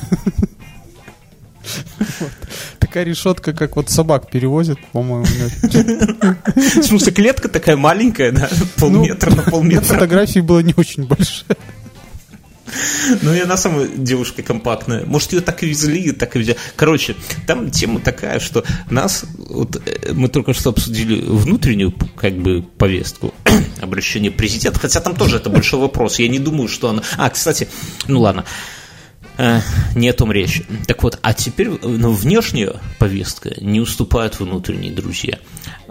Вот. 2.19 2.31
Такая 2.79 3.03
решетка, 3.03 3.53
как 3.53 3.75
вот 3.75 3.89
собак 3.89 4.31
перевозят, 4.31 4.79
по-моему. 4.91 5.25
В 6.55 6.83
смысле, 6.83 7.11
клетка 7.11 7.47
такая 7.47 7.77
маленькая, 7.77 8.31
да? 8.31 8.49
Полметра 8.77 9.35
на 9.35 9.43
полметра. 9.43 9.85
фотографии 9.85 10.39
была 10.39 10.63
не 10.63 10.73
очень 10.75 11.05
большая. 11.05 11.57
Ну, 13.21 13.33
и 13.33 13.39
она 13.39 13.57
сама 13.57 13.85
девушка 13.85 14.43
компактная. 14.43 15.05
Может, 15.05 15.33
ее 15.33 15.41
так 15.41 15.63
и 15.63 15.67
везли, 15.67 16.11
так 16.11 16.35
и 16.35 16.39
везли. 16.39 16.55
Короче, 16.75 17.15
там 17.47 17.71
тема 17.71 17.99
такая, 17.99 18.39
что 18.39 18.63
нас, 18.89 19.25
вот 19.37 19.81
э, 19.85 20.13
мы 20.13 20.27
только 20.27 20.53
что 20.53 20.69
обсудили 20.69 21.21
внутреннюю, 21.21 21.93
как 22.15 22.35
бы, 22.37 22.61
повестку 22.61 23.33
обращения 23.81 24.31
президента, 24.31 24.79
хотя 24.79 25.01
там 25.01 25.15
тоже 25.15 25.37
это 25.37 25.49
большой 25.49 25.79
вопрос. 25.79 26.19
Я 26.19 26.27
не 26.27 26.39
думаю, 26.39 26.67
что 26.67 26.89
она... 26.89 27.03
А, 27.17 27.29
кстати, 27.29 27.67
ну 28.07 28.21
ладно, 28.21 28.45
Э, 29.39 29.61
не 29.95 30.09
о 30.09 30.13
том 30.13 30.33
речь. 30.33 30.61
Так 30.85 31.01
вот, 31.01 31.17
а 31.21 31.33
теперь 31.33 31.69
ну, 31.69 32.11
внешняя 32.11 32.73
повестка 32.99 33.53
не 33.61 33.79
уступает 33.79 34.37
внутренней, 34.37 34.91
друзья. 34.91 35.39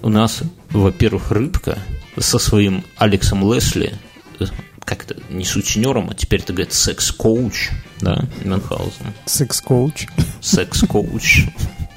У 0.02 0.10
нас, 0.10 0.42
во-первых, 0.68 1.30
Рыбка 1.30 1.78
со 2.18 2.38
своим 2.38 2.84
Алексом 2.98 3.50
Лесли, 3.50 3.94
э, 4.38 4.44
как 4.88 5.04
это, 5.04 5.16
не 5.28 5.44
сутенером, 5.44 6.08
а 6.10 6.14
теперь 6.14 6.40
это 6.40 6.52
говорит 6.54 6.72
секс-коуч, 6.72 7.70
да, 8.00 8.24
Мюнхгаузен, 8.42 9.12
Секс-коуч. 9.26 10.06
секс-коуч. 10.40 11.44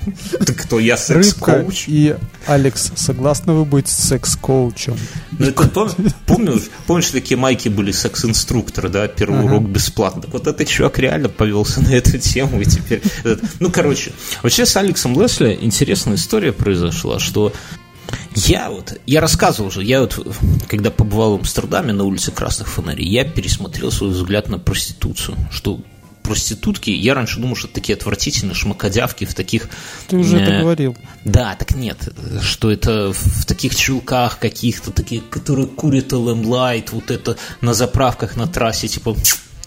Ты 0.46 0.54
кто, 0.54 0.80
я 0.80 0.98
секс-коуч? 0.98 1.86
и 1.88 2.16
Алекс, 2.48 2.92
согласны 2.96 3.54
вы 3.54 3.66
быть 3.66 3.88
секс-коучем? 3.88 4.98
Ну, 5.38 5.46
это 5.46 5.64
пом- 5.64 6.14
помнишь, 6.26 6.64
помнишь, 6.88 7.12
такие 7.12 7.38
майки 7.38 7.70
были 7.70 7.92
секс-инструкторы, 7.92 8.90
да, 8.90 9.08
первый 9.08 9.40
Ага. 9.40 9.46
урок 9.46 9.70
бесплатно. 9.70 10.24
Так 10.24 10.34
вот 10.34 10.48
этот 10.48 10.68
чувак 10.68 11.00
реально 11.00 11.30
повелся 11.30 11.82
на 11.82 11.90
эту 11.94 12.18
тему, 12.18 12.60
и 12.62 12.66
теперь... 12.66 13.02
Ну, 13.60 13.72
короче, 13.72 14.12
вообще 14.44 14.66
с 14.66 14.76
Алексом 14.76 15.20
Лесли 15.22 15.58
интересная 15.62 16.16
история 16.16 16.52
произошла, 16.52 17.20
что 17.20 17.54
я 18.36 18.70
вот, 18.70 19.00
я 19.06 19.22
рассказывал 19.22 19.68
уже, 19.70 19.84
я 19.84 20.02
вот, 20.02 20.20
когда 20.68 20.92
побывал 20.92 21.38
в 21.38 21.40
Амстердаме 21.42 21.94
на 21.94 22.04
улице 22.04 22.32
Красных 22.32 22.68
Фонарей, 22.68 23.08
я 23.08 23.26
пересмотрел 23.26 23.92
свой 23.92 24.12
взгляд 24.12 24.50
на 24.50 24.58
проституцию, 24.58 25.38
что 25.52 25.82
проститутки, 26.24 26.92
я 26.92 27.14
раньше 27.14 27.40
думал, 27.40 27.56
что 27.56 27.68
это 27.68 27.76
такие 27.76 27.96
отвратительные 27.96 28.56
шмакодявки 28.56 29.26
в 29.26 29.34
таких... 29.34 29.70
Ты 30.08 30.18
уже 30.18 30.38
это 30.38 30.52
э, 30.52 30.62
говорил. 30.62 30.96
да, 31.26 31.56
так 31.56 31.76
нет, 31.76 31.98
что 32.42 32.72
это 32.72 33.12
в 33.12 33.46
таких 33.46 33.76
чулках 33.76 34.40
каких-то, 34.40 34.92
такие, 34.92 35.22
которые 35.22 35.68
курят 35.68 36.14
Light, 36.14 36.90
вот 36.92 37.12
это 37.12 37.38
на 37.62 37.74
заправках 37.74 38.36
на 38.36 38.48
трассе, 38.48 38.88
типа 38.88 39.16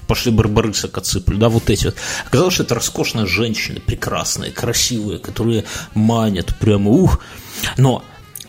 пошли 0.07 0.31
барбарысок 0.31 0.97
отсыпали, 0.99 1.37
да, 1.37 1.49
вот 1.49 1.71
эти 1.71 1.87
вот. 1.87 1.97
Оказалось, 2.27 2.55
что 2.55 2.63
это 2.63 2.75
роскошные 2.75 3.27
женщины, 3.27 3.81
прекрасные, 3.81 4.53
красивые, 4.53 5.19
которые 5.19 5.65
манят 5.95 6.55
прямо, 6.59 6.91
ух. 6.91 7.21
Но, 7.77 8.05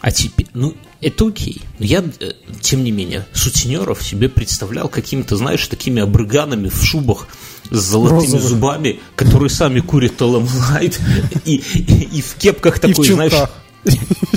а 0.05 0.11
теперь, 0.11 0.45
ну, 0.53 0.75
это 1.01 1.25
окей. 1.25 1.63
Но 1.79 1.85
Я, 1.85 2.03
э, 2.19 2.33
тем 2.61 2.83
не 2.83 2.91
менее, 2.91 3.25
сутенеров 3.33 4.03
себе 4.03 4.29
представлял 4.29 4.87
какими-то, 4.87 5.35
знаешь, 5.35 5.67
такими 5.67 5.99
обрыганами 5.99 6.69
в 6.69 6.83
шубах 6.83 7.27
с 7.71 7.79
золотыми 7.79 8.19
Розовых. 8.19 8.43
зубами, 8.43 8.99
которые 9.15 9.49
сами 9.49 9.79
курят 9.79 10.21
Light 10.21 10.99
и, 11.45 11.55
и, 11.55 12.17
и 12.19 12.21
в 12.21 12.35
кепках 12.35 12.75
И 12.75 12.77
в 12.77 12.81
такой, 12.81 13.07
знаешь, 13.07 13.33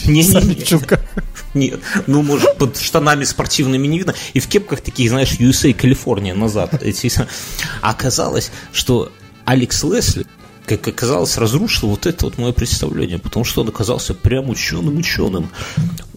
не, 0.07 0.23
не. 0.23 0.99
Нет, 1.53 1.81
ну, 2.07 2.23
может, 2.23 2.57
под 2.57 2.79
штанами 2.79 3.25
спортивными 3.25 3.87
не 3.87 3.99
видно. 3.99 4.15
И 4.33 4.41
в 4.41 4.49
кепках 4.49 4.81
такие, 4.81 5.11
знаешь, 5.11 5.37
USA, 5.39 5.75
Калифорния 5.75 6.35
назад. 6.35 6.83
Эти. 6.83 7.13
А 7.83 7.91
оказалось, 7.91 8.51
что 8.73 9.13
Алекс 9.45 9.83
Лесли, 9.85 10.25
как 10.69 10.87
оказалось, 10.87 11.37
разрушил 11.39 11.89
вот 11.89 12.07
это 12.07 12.27
вот 12.27 12.39
мое 12.39 12.53
представление, 12.53 13.19
потому 13.19 13.45
что 13.45 13.63
он 13.63 13.69
оказался 13.69 14.15
прям 14.15 14.51
ученым-ученым. 14.51 15.51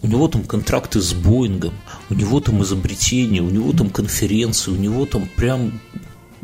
У 0.02 0.06
него 0.06 0.28
там 0.28 0.44
контракты 0.44 1.00
с 1.00 1.12
Боингом, 1.12 1.74
у 2.10 2.14
него 2.14 2.40
там 2.40 2.62
изобретения, 2.62 3.40
у 3.40 3.50
него 3.50 3.72
там 3.72 3.90
конференции, 3.90 4.70
у 4.70 4.76
него 4.76 5.06
там 5.06 5.28
прям 5.36 5.80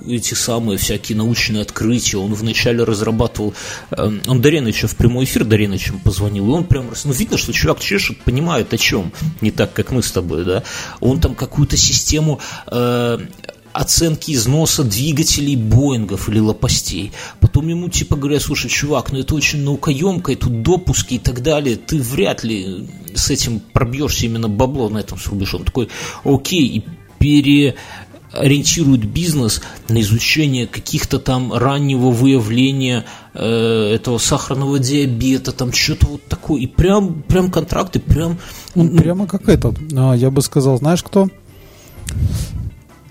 эти 0.07 0.35
самые 0.35 0.79
всякие 0.79 1.19
научные 1.19 1.63
открытия. 1.63 2.19
Он 2.19 2.33
вначале 2.35 2.85
разрабатывал... 2.85 3.55
эм, 3.91 4.23
Он 4.27 4.41
Дареновича 4.41 4.87
в 4.87 4.97
прямой 4.97 5.25
эфир 5.25 5.45
Дареновичем 5.45 5.99
позвонил, 5.99 6.47
и 6.47 6.51
он 6.51 6.65
прям... 6.65 6.91
Ну, 7.05 7.13
видно, 7.13 7.37
что 7.37 7.53
чувак 7.53 7.81
чешет, 7.81 8.19
понимает 8.23 8.73
о 8.73 8.79
чем. 8.79 9.13
Не 9.41 9.51
так, 9.51 9.73
как 9.73 9.91
мы 9.91 10.03
с 10.03 10.13
тобой, 10.13 10.45
да. 10.45 10.63
Он 11.01 11.21
там 11.21 11.35
какую-то 11.35 11.77
систему... 11.77 12.41
э, 12.69 13.19
оценки 13.79 14.33
износа 14.33 14.83
двигателей 14.83 15.55
Боингов 15.55 16.29
или 16.29 16.41
лопастей. 16.41 17.13
Потом 17.39 17.69
ему 17.69 17.89
типа 17.89 18.17
говорят, 18.17 18.43
слушай, 18.43 18.69
чувак, 18.69 19.13
ну 19.13 19.21
это 19.21 19.37
очень 19.37 19.63
наукоемко, 19.63 20.33
и 20.33 20.35
тут 20.35 20.63
допуски 20.63 21.15
и 21.15 21.19
так 21.19 21.43
далее, 21.43 21.77
ты 21.77 22.01
вряд 22.01 22.43
ли 22.43 22.89
с 23.15 23.31
этим 23.31 23.61
пробьешься 23.61 24.27
именно 24.27 24.49
бабло 24.49 24.89
на 24.89 24.99
этом 24.99 25.19
срубеже. 25.19 25.59
Он 25.59 25.65
такой, 25.65 25.89
окей, 26.25 26.67
и 26.67 26.85
пере 27.21 27.77
ориентирует 28.33 29.05
бизнес 29.05 29.63
на 29.89 30.01
изучение 30.01 30.67
каких-то 30.67 31.21
там 31.21 31.53
раннего 31.53 32.11
выявления 32.11 33.05
э, 33.33 33.93
этого 33.95 34.19
сахарного 34.19 34.81
диабета, 34.81 35.53
там 35.53 35.73
что-то 35.73 36.07
вот 36.07 36.25
такое. 36.25 36.63
И 36.63 36.67
прям, 36.67 37.23
прям 37.23 37.51
контракты, 37.51 38.01
прям 38.01 38.39
Он 38.75 38.89
ну, 38.89 38.99
прямо 38.99 39.27
как 39.29 39.49
этот. 39.49 39.79
а, 39.97 40.15
Я 40.15 40.31
бы 40.31 40.43
сказал, 40.43 40.79
знаешь 40.79 41.05
кто? 41.05 41.29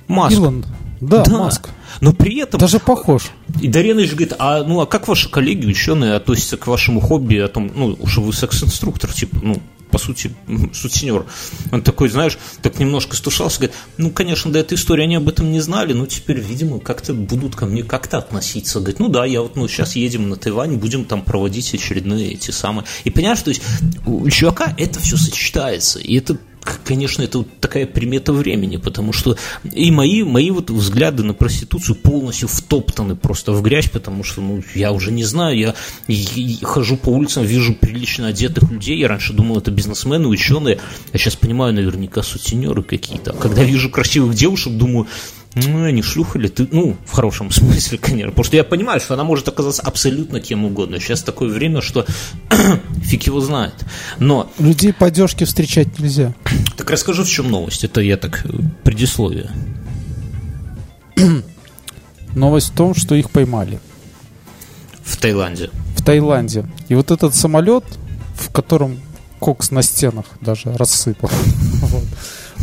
Маск. 0.08 0.36
Илон. 0.36 0.66
Да, 1.02 1.24
Да. 1.24 1.38
Маск. 1.38 1.70
Но 2.02 2.14
при 2.14 2.40
этом 2.40 2.60
Даже 2.60 2.80
похож. 2.80 3.32
И 3.62 3.68
Даренович 3.68 4.12
говорит, 4.12 4.34
а 4.40 4.64
ну 4.64 4.82
а 4.82 4.86
как 4.86 5.08
ваши 5.08 5.30
коллеги, 5.30 5.66
ученые, 5.66 6.14
относятся 6.14 6.58
к 6.58 6.68
вашему 6.68 7.00
хобби, 7.00 7.38
о 7.38 7.48
том, 7.48 7.72
ну, 7.76 7.98
что 8.06 8.22
вы 8.22 8.34
секс-инструктор, 8.34 9.12
типа, 9.12 9.38
ну, 9.42 9.62
по 9.90 9.98
сути, 9.98 10.34
сутенер. 10.74 11.26
Он 11.72 11.82
такой, 11.82 12.10
знаешь, 12.10 12.38
так 12.62 12.80
немножко 12.80 13.16
стушался, 13.16 13.60
говорит, 13.60 13.76
ну, 13.98 14.12
конечно, 14.12 14.52
до 14.52 14.60
этой 14.60 14.76
истории 14.76 15.04
они 15.04 15.16
об 15.16 15.28
этом 15.28 15.52
не 15.52 15.60
знали, 15.60 15.94
но 15.94 16.06
теперь, 16.06 16.40
видимо, 16.40 16.80
как-то 16.80 17.14
будут 17.14 17.56
ко 17.56 17.66
мне 17.66 17.84
как-то 17.84 18.18
относиться. 18.18 18.80
Говорит, 18.80 19.00
ну 19.00 19.10
да, 19.10 19.26
я 19.26 19.42
вот, 19.42 19.56
ну, 19.56 19.68
сейчас 19.68 19.96
едем 19.96 20.30
на 20.30 20.36
Тайвань, 20.36 20.76
будем 20.76 21.06
там 21.06 21.22
проводить 21.22 21.74
очередные 21.74 22.34
эти 22.34 22.52
самые. 22.52 22.86
И 23.06 23.10
понимаешь, 23.10 23.42
то 23.42 23.50
есть 23.50 23.62
у 24.06 24.30
чувака 24.30 24.74
это 24.78 25.00
все 25.00 25.18
сочетается, 25.18 26.00
и 26.00 26.18
это 26.18 26.38
конечно, 26.84 27.24
это 27.24 27.40
вот 27.40 27.60
такая 27.60 27.86
примета 27.86 28.34
времени, 28.34 28.78
потому 28.78 29.14
что 29.14 29.38
и 29.64 29.92
мои, 29.92 30.24
мои 30.24 30.52
вот 30.52 30.70
взгляды 30.70 31.24
на 31.24 31.34
проституцию 31.34 31.96
полностью 31.96 32.48
втоптаны 32.48 33.16
просто 33.16 33.52
в 33.52 33.62
грязь, 33.62 33.90
потому 33.90 34.24
что, 34.24 34.42
ну, 34.42 34.64
я 34.76 34.92
уже 34.92 35.12
не 35.12 35.24
знаю, 35.24 35.58
я 35.58 35.76
хожу 36.64 36.98
по 36.98 37.10
улицам, 37.10 37.44
вижу 37.44 37.74
прилично 37.74 38.28
одетых 38.28 38.70
людей, 38.72 38.98
я 38.98 39.08
раньше 39.08 39.34
думал, 39.34 39.58
это 39.58 39.72
бизнесмены, 39.72 40.28
ученые, 40.28 40.80
я 41.14 41.20
сейчас 41.20 41.36
понимаю, 41.36 41.74
наверняка 41.74 42.24
сутенеры 42.24 42.84
какие-то. 42.84 43.32
А 43.32 43.36
Когда 43.36 43.64
вижу 43.64 43.90
красивых 43.90 44.36
девушек, 44.36 44.74
думаю, 44.74 45.08
ну, 45.66 45.90
не 45.90 46.02
шлюха 46.02 46.40
ли 46.40 46.50
ты? 46.50 46.68
Ну, 46.72 46.96
в 47.06 47.12
хорошем 47.12 47.52
смысле, 47.52 47.98
конечно. 47.98 48.32
Потому 48.32 48.46
что 48.46 48.56
я 48.56 48.64
понимаю, 48.64 49.00
что 49.00 49.14
она 49.14 49.24
может 49.24 49.48
оказаться 49.48 49.82
абсолютно 49.82 50.40
кем 50.40 50.66
угодно. 50.66 51.00
Сейчас 51.00 51.24
такое 51.24 51.50
время, 51.50 51.82
что 51.82 52.06
фиг 53.04 53.24
его 53.24 53.40
знает. 53.42 53.74
Но 54.20 54.52
Людей 54.60 54.94
по 54.94 55.08
одежке 55.08 55.46
встречать 55.46 56.00
нельзя. 56.00 56.34
так 56.78 56.90
расскажу, 56.90 57.24
в 57.24 57.30
чем 57.30 57.50
новость. 57.52 57.84
Это 57.84 58.02
я 58.02 58.18
так 58.18 58.46
э, 58.46 58.50
предисловие. 58.84 59.50
Новость 62.36 62.70
в 62.72 62.76
том, 62.76 62.94
что 62.94 63.16
их 63.16 63.32
поймали 63.32 63.80
В 65.04 65.18
Таиланде. 65.18 65.72
в 65.96 66.04
Таиланде. 66.04 66.66
И 66.88 66.96
вот 66.96 67.10
этот 67.12 67.34
самолет, 67.36 67.84
в 68.36 68.52
котором 68.52 69.00
кокс 69.40 69.72
на 69.72 69.82
стенах 69.82 70.26
даже 70.42 70.72
рассыпал, 70.74 71.30
вот, 71.82 72.04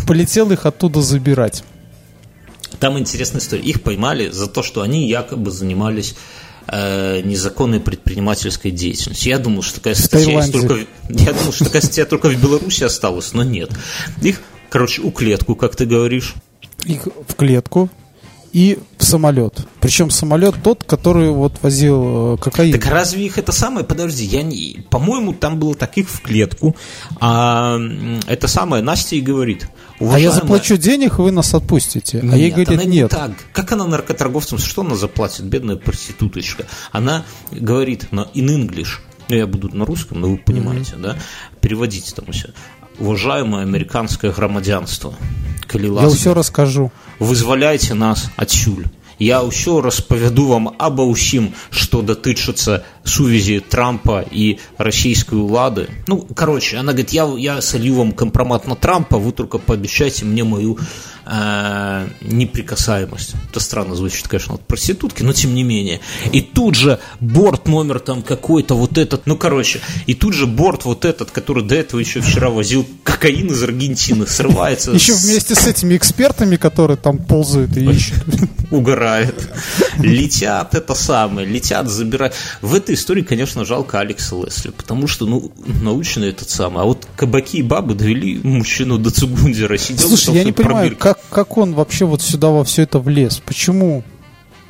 полетел 0.06 0.50
их 0.52 0.66
оттуда 0.66 1.02
забирать. 1.02 1.64
Там 2.80 2.98
интересная 2.98 3.40
история. 3.40 3.62
Их 3.62 3.82
поймали 3.82 4.30
за 4.30 4.46
то, 4.46 4.62
что 4.62 4.82
они 4.82 5.08
якобы 5.08 5.50
занимались 5.50 6.16
э, 6.66 7.20
незаконной 7.22 7.80
предпринимательской 7.80 8.70
деятельностью. 8.70 9.30
Я 9.30 9.38
думал, 9.38 9.62
что 9.62 9.76
такая 9.76 9.94
статья 9.94 10.40
есть 10.40 10.52
только, 10.52 10.78
я 11.08 11.32
думал, 11.32 11.52
что 11.52 11.64
такая 11.64 11.82
статья 11.82 12.04
только 12.04 12.28
в 12.28 12.40
Беларуси 12.40 12.84
осталась, 12.84 13.32
но 13.32 13.42
нет. 13.42 13.70
Их, 14.22 14.40
короче, 14.70 15.02
у 15.02 15.10
клетку, 15.10 15.54
как 15.54 15.76
ты 15.76 15.86
говоришь. 15.86 16.34
Их 16.84 17.08
в 17.28 17.34
клетку 17.34 17.90
и 18.52 18.78
самолет. 19.04 19.66
Причем 19.80 20.10
самолет 20.10 20.56
тот, 20.62 20.84
который 20.84 21.30
вот 21.30 21.54
возил 21.62 22.34
э, 22.34 22.36
кокаин. 22.38 22.72
Так 22.72 22.86
разве 22.86 23.26
их 23.26 23.38
это 23.38 23.52
самое? 23.52 23.86
Подожди, 23.86 24.24
я 24.24 24.42
не... 24.42 24.84
По-моему, 24.90 25.32
там 25.32 25.58
было 25.58 25.74
таких 25.74 26.08
в 26.08 26.20
клетку. 26.20 26.74
А 27.20 27.78
это 28.26 28.48
самое 28.48 28.82
Настя 28.82 29.16
и 29.16 29.20
говорит. 29.20 29.68
а 30.00 30.04
я 30.04 30.06
«Уважаемая, 30.06 30.32
заплачу 30.34 30.76
денег, 30.76 31.18
вы 31.18 31.30
нас 31.30 31.54
отпустите. 31.54 32.20
а 32.20 32.36
ей 32.36 32.46
Нет, 32.46 32.54
говорит, 32.54 32.68
она 32.70 32.84
не 32.84 32.96
нет. 32.98 33.10
так. 33.10 33.32
Как 33.52 33.70
она 33.72 33.86
наркоторговцам, 33.86 34.58
что 34.58 34.82
она 34.82 34.96
заплатит, 34.96 35.44
бедная 35.44 35.76
проституточка? 35.76 36.66
Она 36.92 37.24
говорит 37.52 38.10
на 38.12 38.28
in 38.34 38.46
English, 38.48 38.98
ну, 39.28 39.36
я 39.36 39.46
буду 39.46 39.74
на 39.74 39.84
русском, 39.84 40.20
но 40.20 40.28
вы 40.28 40.38
понимаете, 40.38 40.94
да? 40.96 41.16
Переводите 41.60 42.12
там 42.14 42.26
все 42.32 42.50
Уважаемое 42.99 43.63
американское 43.63 44.31
громадянство, 44.31 45.13
коли 45.67 45.87
Я 45.87 45.93
ласка, 45.93 46.17
все 46.17 46.33
расскажу. 46.33 46.91
вызволяйте 47.19 47.93
нас 47.93 48.29
отсюль. 48.35 48.87
Я 49.19 49.43
ўсё 49.43 49.81
распавяду 49.83 50.47
вам 50.47 50.71
аба 50.79 51.03
ўсім, 51.03 51.51
што 51.75 51.99
датычыцца 52.01 52.87
сувязі 53.03 53.59
Трампа 53.59 54.23
і 54.23 54.59
расійскай 54.79 55.35
улады. 55.35 55.91
Ну, 56.07 56.23
короче, 56.33 56.77
она 56.77 56.93
говорит, 56.93 57.11
я, 57.11 57.27
я 57.37 57.61
солью 57.61 57.95
вам 57.95 58.13
компромат 58.13 58.65
на 58.65 58.75
Трампа, 58.75 59.17
вы 59.17 59.33
только 59.33 59.57
пообещайте 59.57 60.23
мне 60.23 60.45
мою 60.45 60.79
э, 61.26 62.08
неприкасаемость. 62.22 63.34
Это 63.50 63.60
странно 63.60 63.94
звучит, 63.94 64.28
конечно, 64.28 64.54
от 64.54 64.66
проститутки, 64.66 65.22
но 65.22 65.32
тем 65.32 65.54
не 65.54 65.62
менее. 65.62 66.00
И 66.32 66.40
тут 66.40 66.74
же 66.74 66.98
борт 67.20 67.68
номер 67.68 68.00
там 68.00 68.22
какой-то 68.22 68.74
вот 68.74 68.98
этот, 68.98 69.26
ну, 69.26 69.36
короче, 69.36 69.80
и 70.06 70.14
тут 70.14 70.34
же 70.34 70.46
борт 70.46 70.84
вот 70.84 71.04
этот, 71.04 71.30
который 71.30 71.64
до 71.64 71.74
этого 71.74 72.00
еще 72.00 72.20
вчера 72.20 72.50
возил 72.50 72.86
кокаин 73.02 73.48
из 73.48 73.62
Аргентины, 73.62 74.26
срывается. 74.26 74.92
Еще 74.92 75.14
вместе 75.14 75.54
с 75.54 75.66
этими 75.66 75.96
экспертами, 75.96 76.56
которые 76.56 76.96
там 76.96 77.18
ползают 77.18 77.76
и 77.76 77.84
ищут. 77.84 78.24
угорает. 78.70 79.48
Летят 79.98 80.74
это 80.74 80.94
самое, 80.94 81.46
летят 81.46 81.88
забирать. 81.88 82.34
В 82.60 82.74
этой 82.74 82.94
истории, 82.94 83.22
конечно, 83.22 83.64
жалко 83.64 84.00
Алекса 84.00 84.36
Лесли, 84.36 84.70
потому 84.70 85.06
что, 85.06 85.26
ну, 85.26 85.52
научно 85.82 86.24
этот 86.24 86.50
самый. 86.50 86.82
А 86.82 86.84
вот 86.84 87.06
кабаки 87.16 87.58
и 87.58 87.62
бабы 87.62 87.94
довели 87.94 88.40
мужчину 88.42 88.98
до 88.98 89.10
Цугундера, 89.10 89.76
сидел 89.76 90.08
Слушай, 90.08 90.34
я 90.34 90.44
не 90.44 90.52
понимаю, 90.52 90.88
пробирка. 90.88 91.13
Как, 91.14 91.20
как 91.30 91.56
он 91.58 91.74
вообще 91.74 92.04
вот 92.04 92.22
сюда 92.22 92.48
во 92.50 92.64
все 92.64 92.82
это 92.82 92.98
влез? 92.98 93.40
Почему? 93.44 94.02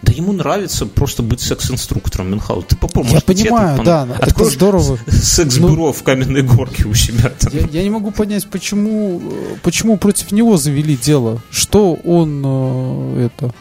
Да 0.03 0.13
ему 0.13 0.33
нравится 0.33 0.85
просто 0.85 1.23
быть 1.23 1.41
секс-инструктором 1.41 2.31
Мюнхгаузен. 2.31 2.67
Ты 2.69 2.77
попробуй, 2.77 3.13
Я 3.13 3.21
понимаю, 3.23 3.77
тебе, 3.77 3.87
да, 3.87 4.09
это 4.21 4.45
здорово. 4.45 4.99
Секс-бюро 5.07 5.93
в 5.93 6.03
каменной 6.03 6.43
горке 6.43 6.85
у 6.85 6.93
себя 6.93 7.31
там. 7.31 7.53
Я, 7.55 7.67
я 7.73 7.83
не 7.83 7.89
могу 7.89 8.11
понять, 8.11 8.47
почему, 8.51 9.23
э, 9.25 9.57
почему 9.63 9.97
против 9.97 10.31
него 10.33 10.59
завели 10.59 10.95
дело. 10.95 11.41
Что 11.51 11.95
он 11.95 12.43
э, 12.45 13.27
это 13.27 13.55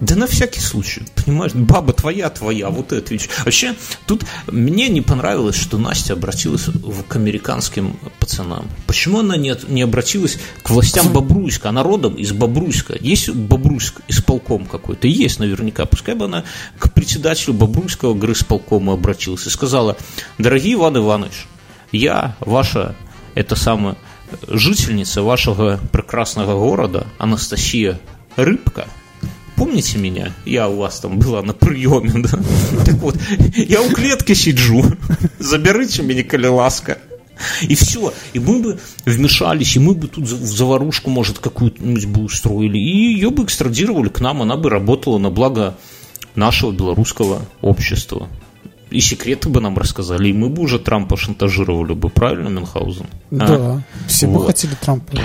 да 0.00 0.16
на 0.16 0.26
всякий 0.26 0.60
случай, 0.60 1.02
понимаешь, 1.24 1.54
баба 1.54 1.92
твоя, 1.92 2.28
твоя, 2.28 2.68
вот 2.68 2.92
это 2.92 3.12
ведь. 3.12 3.28
Вообще, 3.44 3.74
тут 4.06 4.24
мне 4.48 4.88
не 4.88 5.00
понравилось, 5.00 5.56
что 5.56 5.78
Настя 5.78 6.14
обратилась 6.14 6.66
к 7.08 7.16
американским 7.16 7.96
пацанам. 8.18 8.68
Почему 8.86 9.20
она 9.20 9.36
не, 9.36 9.54
не 9.68 9.82
обратилась 9.82 10.38
к 10.62 10.70
властям 10.70 11.12
Бобруйска? 11.12 11.68
Она 11.68 11.82
родом 11.84 12.14
из 12.14 12.32
Бобруйска. 12.32 12.96
Есть 13.00 13.30
Бобруйск 13.30 14.00
исполком 14.08 14.66
какой-то? 14.66 15.06
Есть 15.06 15.38
наверняка. 15.38 15.84
Пускай 15.84 16.16
бы 16.16 16.24
она 16.24 16.44
к 16.78 16.92
председателю 16.92 17.54
Бобруйского 17.54 18.14
грызполкома 18.14 18.94
обратилась 18.94 19.46
и 19.46 19.50
сказала, 19.50 19.96
дорогий 20.38 20.74
Иван 20.74 20.96
Иванович, 20.96 21.46
я 21.92 22.36
ваша, 22.40 22.96
это 23.36 23.54
самая, 23.54 23.96
жительница 24.48 25.22
вашего 25.22 25.78
прекрасного 25.92 26.58
города, 26.58 27.06
Анастасия 27.18 28.00
Рыбка– 28.36 28.88
помните 29.56 29.98
меня? 29.98 30.32
Я 30.44 30.68
у 30.68 30.76
вас 30.76 31.00
там 31.00 31.18
была 31.18 31.42
на 31.42 31.52
приеме, 31.52 32.12
да? 32.22 32.38
Так 32.84 32.94
вот, 32.96 33.16
я 33.56 33.82
у 33.82 33.90
клетки 33.90 34.34
сиджу, 34.34 34.84
заберите 35.38 36.02
меня, 36.02 36.24
коли 36.24 36.46
ласка. 36.46 36.98
И 37.62 37.74
все. 37.74 38.12
И 38.32 38.38
мы 38.38 38.60
бы 38.60 38.78
вмешались, 39.04 39.76
и 39.76 39.80
мы 39.80 39.94
бы 39.94 40.06
тут 40.06 40.24
в 40.24 40.56
заварушку, 40.56 41.10
может, 41.10 41.38
какую-нибудь 41.38 42.06
бы 42.06 42.22
устроили. 42.24 42.78
И 42.78 43.14
ее 43.14 43.30
бы 43.30 43.44
экстрадировали 43.44 44.08
к 44.08 44.20
нам, 44.20 44.42
она 44.42 44.56
бы 44.56 44.70
работала 44.70 45.18
на 45.18 45.30
благо 45.30 45.76
нашего 46.34 46.72
белорусского 46.72 47.42
общества. 47.60 48.28
И 48.90 49.00
секреты 49.00 49.48
бы 49.48 49.60
нам 49.60 49.76
рассказали, 49.76 50.28
и 50.28 50.32
мы 50.32 50.48
бы 50.48 50.62
уже 50.62 50.78
Трампа 50.78 51.16
шантажировали 51.16 51.94
бы, 51.94 52.10
правильно, 52.10 52.48
Мюнхгаузен? 52.48 53.06
А? 53.32 53.34
Да, 53.34 53.82
все 54.06 54.28
вот. 54.28 54.40
бы 54.40 54.46
хотели 54.46 54.74
Трампа. 54.80 55.18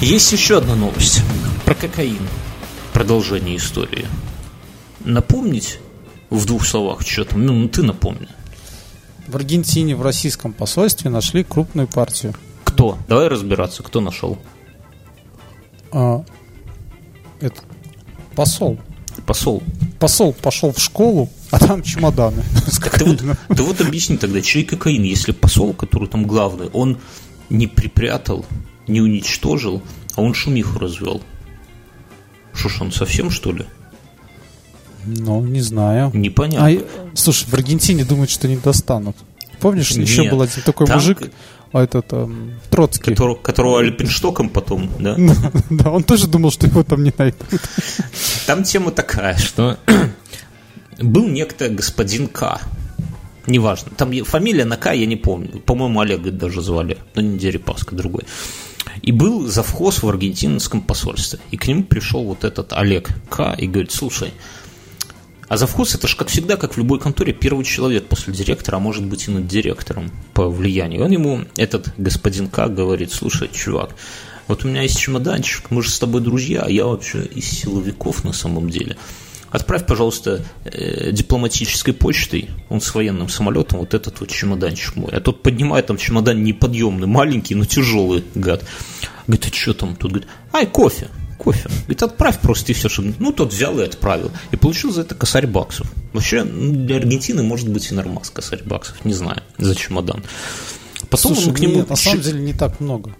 Есть 0.00 0.32
еще 0.32 0.56
одна 0.56 0.76
новость 0.76 1.20
про 1.66 1.74
кокаин. 1.74 2.26
Продолжение 2.94 3.58
истории. 3.58 4.06
Напомнить 5.04 5.78
в 6.30 6.46
двух 6.46 6.64
словах, 6.64 7.02
что 7.02 7.26
там, 7.26 7.44
ну, 7.44 7.68
ты 7.68 7.82
напомни. 7.82 8.28
В 9.28 9.36
Аргентине 9.36 9.94
в 9.94 10.00
российском 10.00 10.54
посольстве 10.54 11.10
нашли 11.10 11.44
крупную 11.44 11.86
партию. 11.86 12.34
Кто? 12.64 12.96
Давай 13.08 13.28
разбираться, 13.28 13.82
кто 13.82 14.00
нашел. 14.00 14.38
А, 15.92 16.24
это 17.42 17.60
посол. 18.34 18.78
Посол. 19.26 19.62
Посол 19.98 20.32
пошел 20.32 20.72
в 20.72 20.78
школу, 20.78 21.28
а 21.50 21.58
там 21.58 21.82
чемоданы. 21.82 22.42
Ты 22.96 23.04
вот, 23.04 23.22
ты 23.54 23.62
вот 23.62 23.80
объясни 23.82 24.16
тогда, 24.16 24.40
чей 24.40 24.64
кокаин, 24.64 25.02
если 25.02 25.32
посол, 25.32 25.74
который 25.74 26.08
там 26.08 26.24
главный, 26.26 26.70
он 26.72 26.98
не 27.50 27.66
припрятал 27.66 28.46
не 28.90 29.00
уничтожил, 29.00 29.82
а 30.16 30.22
он 30.22 30.34
шумиху 30.34 30.78
развел. 30.78 31.22
Что 32.52 32.68
ж, 32.68 32.80
он 32.82 32.92
совсем, 32.92 33.30
что 33.30 33.52
ли? 33.52 33.64
Ну, 35.04 35.42
не 35.44 35.60
знаю. 35.60 36.10
Непонятно. 36.14 36.68
А, 36.68 37.16
слушай, 37.16 37.46
в 37.48 37.54
Аргентине 37.54 38.04
думают, 38.04 38.30
что 38.30 38.48
не 38.48 38.56
достанут. 38.56 39.16
Помнишь, 39.60 39.94
Нет, 39.94 40.08
еще 40.08 40.30
был 40.30 40.42
один 40.42 40.62
такой 40.62 40.86
там... 40.86 40.96
мужик, 40.96 41.30
а 41.72 41.82
этот 41.82 42.12
um, 42.12 42.54
Троцкий. 42.70 43.10
Которого, 43.10 43.36
которого 43.36 43.80
альпинштоком 43.80 44.48
потом, 44.48 44.90
да? 44.98 45.16
Да, 45.70 45.90
он 45.90 46.02
тоже 46.02 46.26
думал, 46.26 46.50
что 46.50 46.66
его 46.66 46.82
там 46.82 47.04
не 47.04 47.12
найдут. 47.16 47.46
Там 48.46 48.64
тема 48.64 48.90
такая, 48.90 49.36
что 49.36 49.78
был 50.98 51.28
некто 51.28 51.68
господин 51.68 52.26
К. 52.26 52.60
Неважно. 53.46 53.92
Там 53.96 54.12
фамилия 54.24 54.64
на 54.64 54.76
К, 54.76 54.92
я 54.92 55.06
не 55.06 55.16
помню. 55.16 55.60
По-моему, 55.60 56.00
Олег 56.00 56.22
даже 56.22 56.62
звали. 56.62 56.98
Но 57.14 57.22
не 57.22 57.38
Дерипаска, 57.38 57.94
другой. 57.94 58.24
И 59.02 59.12
был 59.12 59.46
завхоз 59.46 60.02
в 60.02 60.08
аргентинском 60.08 60.82
посольстве. 60.82 61.38
И 61.50 61.56
к 61.56 61.66
нему 61.66 61.84
пришел 61.84 62.24
вот 62.24 62.44
этот 62.44 62.72
Олег 62.72 63.10
К. 63.28 63.54
и 63.58 63.66
говорит, 63.66 63.92
слушай, 63.92 64.32
а 65.50 65.56
завхоз 65.56 65.96
это 65.96 66.06
же, 66.06 66.16
как 66.16 66.28
всегда, 66.28 66.56
как 66.56 66.74
в 66.74 66.78
любой 66.78 67.00
конторе, 67.00 67.32
первый 67.32 67.64
человек 67.64 68.06
после 68.06 68.32
директора, 68.32 68.76
а 68.76 68.78
может 68.78 69.04
быть 69.04 69.26
и 69.26 69.32
над 69.32 69.48
директором 69.48 70.12
по 70.32 70.48
влиянию. 70.48 71.04
Он 71.04 71.10
ему, 71.10 71.44
этот 71.56 71.92
господин 71.98 72.48
К, 72.48 72.68
говорит, 72.68 73.12
слушай, 73.12 73.50
чувак, 73.52 73.96
вот 74.46 74.64
у 74.64 74.68
меня 74.68 74.82
есть 74.82 74.98
чемоданчик, 74.98 75.70
мы 75.70 75.82
же 75.82 75.90
с 75.90 75.98
тобой 75.98 76.20
друзья, 76.20 76.62
а 76.62 76.70
я 76.70 76.86
вообще 76.86 77.24
из 77.24 77.46
силовиков 77.50 78.22
на 78.22 78.32
самом 78.32 78.70
деле. 78.70 78.96
Отправь, 79.50 79.84
пожалуйста, 79.86 80.44
э, 80.64 81.10
дипломатической 81.12 81.92
почтой, 81.92 82.50
он 82.68 82.80
с 82.80 82.94
военным 82.94 83.28
самолетом, 83.28 83.80
вот 83.80 83.94
этот 83.94 84.20
вот 84.20 84.30
чемоданчик 84.30 84.96
мой. 84.96 85.10
А 85.12 85.20
тот 85.20 85.42
поднимает 85.42 85.86
там 85.86 85.96
чемодан 85.96 86.44
неподъемный, 86.44 87.08
маленький, 87.08 87.54
но 87.54 87.64
тяжелый, 87.64 88.24
гад. 88.34 88.64
Говорит, 89.26 89.46
а 89.50 89.54
что 89.54 89.74
там? 89.74 89.96
Тут 89.96 90.12
говорит, 90.12 90.28
ай, 90.52 90.66
кофе, 90.66 91.08
кофе. 91.36 91.68
Говорит, 91.68 92.02
отправь 92.02 92.38
просто 92.40 92.70
и 92.70 92.74
все, 92.74 92.88
чтобы... 92.88 93.14
Ну, 93.18 93.32
тот 93.32 93.52
взял 93.52 93.78
и 93.80 93.84
отправил. 93.84 94.30
И 94.52 94.56
получил 94.56 94.92
за 94.92 95.00
это 95.00 95.14
косарь 95.16 95.46
баксов. 95.46 95.90
Вообще, 96.12 96.44
ну, 96.44 96.86
для 96.86 96.96
Аргентины 96.96 97.42
может 97.42 97.68
быть 97.68 97.90
и 97.90 97.94
нормас 97.94 98.30
косарь 98.30 98.62
баксов, 98.64 99.04
не 99.04 99.14
знаю, 99.14 99.42
за 99.58 99.74
чемодан. 99.74 100.22
Потом 101.08 101.34
Слушай, 101.34 101.48
он 101.48 101.54
к 101.54 101.58
нему... 101.60 101.74
Нет, 101.76 101.88
на 101.88 101.96
самом 101.96 102.20
деле 102.20 102.40
не 102.40 102.52
так 102.52 102.78
много. 102.78 103.16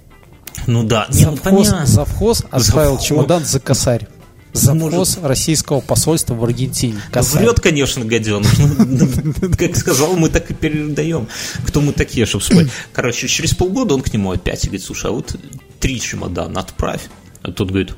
Ну 0.66 0.84
да, 0.84 1.06
завхоз, 1.08 1.72
нет, 1.72 1.88
завхоз 1.88 2.44
отправил 2.50 2.92
завхоз. 2.92 3.06
чемодан 3.06 3.44
за 3.44 3.60
косарь. 3.60 4.06
Завхоз 4.52 5.16
Может... 5.16 5.24
российского 5.24 5.80
посольства 5.80 6.34
в 6.34 6.44
Аргентине. 6.44 7.00
Касай. 7.12 7.42
Врет, 7.42 7.60
конечно, 7.60 8.04
гаденыш. 8.04 8.48
Ну, 8.58 9.08
как 9.56 9.76
сказал, 9.76 10.14
мы 10.14 10.28
так 10.28 10.50
и 10.50 10.54
передаем. 10.54 11.28
Кто 11.66 11.80
мы 11.80 11.92
такие, 11.92 12.26
чтобы 12.26 12.44
спать. 12.44 12.68
Короче, 12.92 13.28
через 13.28 13.54
полгода 13.54 13.94
он 13.94 14.02
к 14.02 14.12
нему 14.12 14.32
опять 14.32 14.64
говорит, 14.64 14.82
слушай, 14.82 15.10
а 15.10 15.12
вот 15.12 15.36
три 15.78 16.00
чемодана 16.00 16.60
отправь. 16.60 17.02
А 17.42 17.52
тот 17.52 17.68
говорит, 17.68 17.94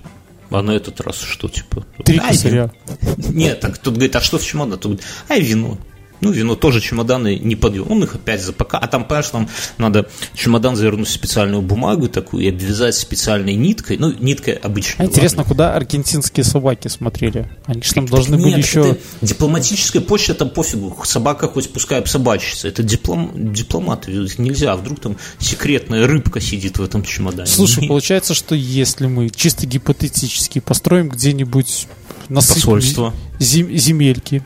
а 0.50 0.62
на 0.62 0.72
этот 0.72 1.00
раз 1.00 1.18
что, 1.20 1.48
типа? 1.48 1.86
Три 2.04 2.18
косаря. 2.18 2.70
Нет, 3.16 3.60
так 3.60 3.78
тут 3.78 3.94
говорит, 3.94 4.14
а 4.16 4.20
что 4.20 4.38
в 4.38 4.44
чемодан? 4.44 4.78
Тут 4.78 4.92
говорит, 4.92 5.06
ай, 5.28 5.40
вино. 5.40 5.78
Ну, 6.22 6.30
вино 6.30 6.54
тоже 6.54 6.80
чемоданы 6.80 7.36
не 7.36 7.56
подъем. 7.56 7.90
Он 7.90 8.04
их 8.04 8.14
опять 8.14 8.42
запака. 8.42 8.78
А 8.78 8.86
там, 8.86 9.04
понимаешь, 9.04 9.28
там 9.28 9.48
надо 9.76 10.08
чемодан 10.34 10.76
завернуть 10.76 11.08
в 11.08 11.10
специальную 11.10 11.62
бумагу 11.62 12.08
такую 12.08 12.44
и 12.44 12.48
обвязать 12.48 12.94
специальной 12.94 13.54
ниткой. 13.54 13.98
Ну, 13.98 14.12
ниткой 14.12 14.54
обычной. 14.54 15.06
А 15.06 15.08
интересно, 15.08 15.38
ладно. 15.38 15.52
куда 15.52 15.74
аргентинские 15.74 16.44
собаки 16.44 16.86
смотрели? 16.86 17.48
Они 17.66 17.82
же 17.82 17.92
там 17.92 18.06
должны 18.06 18.36
нет, 18.36 18.44
были 18.44 18.58
еще... 18.58 18.96
Дипломатическая 19.20 20.00
почта 20.00 20.34
там 20.34 20.50
пофигу. 20.50 20.96
Собака 21.04 21.48
хоть 21.48 21.72
пускай 21.72 21.98
обсобачится. 21.98 22.68
Это 22.68 22.84
диплом... 22.84 23.52
дипломаты. 23.52 24.12
Нельзя. 24.38 24.72
А 24.72 24.76
вдруг 24.76 25.00
там 25.00 25.16
секретная 25.40 26.06
рыбка 26.06 26.40
сидит 26.40 26.78
в 26.78 26.84
этом 26.84 27.02
чемодане. 27.02 27.48
Слушай, 27.48 27.88
получается, 27.88 28.34
что 28.34 28.54
если 28.54 29.06
мы 29.06 29.28
чисто 29.28 29.66
гипотетически 29.66 30.60
построим 30.60 31.08
где-нибудь 31.08 31.88
посольство. 32.28 33.14
зем, 33.38 33.70
земельки. 33.76 34.42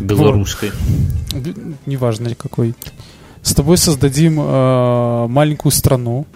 Белорусской, 0.00 0.70
неважно 1.86 2.34
какой, 2.34 2.74
с 3.42 3.54
тобой 3.54 3.78
создадим 3.78 4.40
э, 4.40 5.26
маленькую 5.28 5.72
страну, 5.72 6.26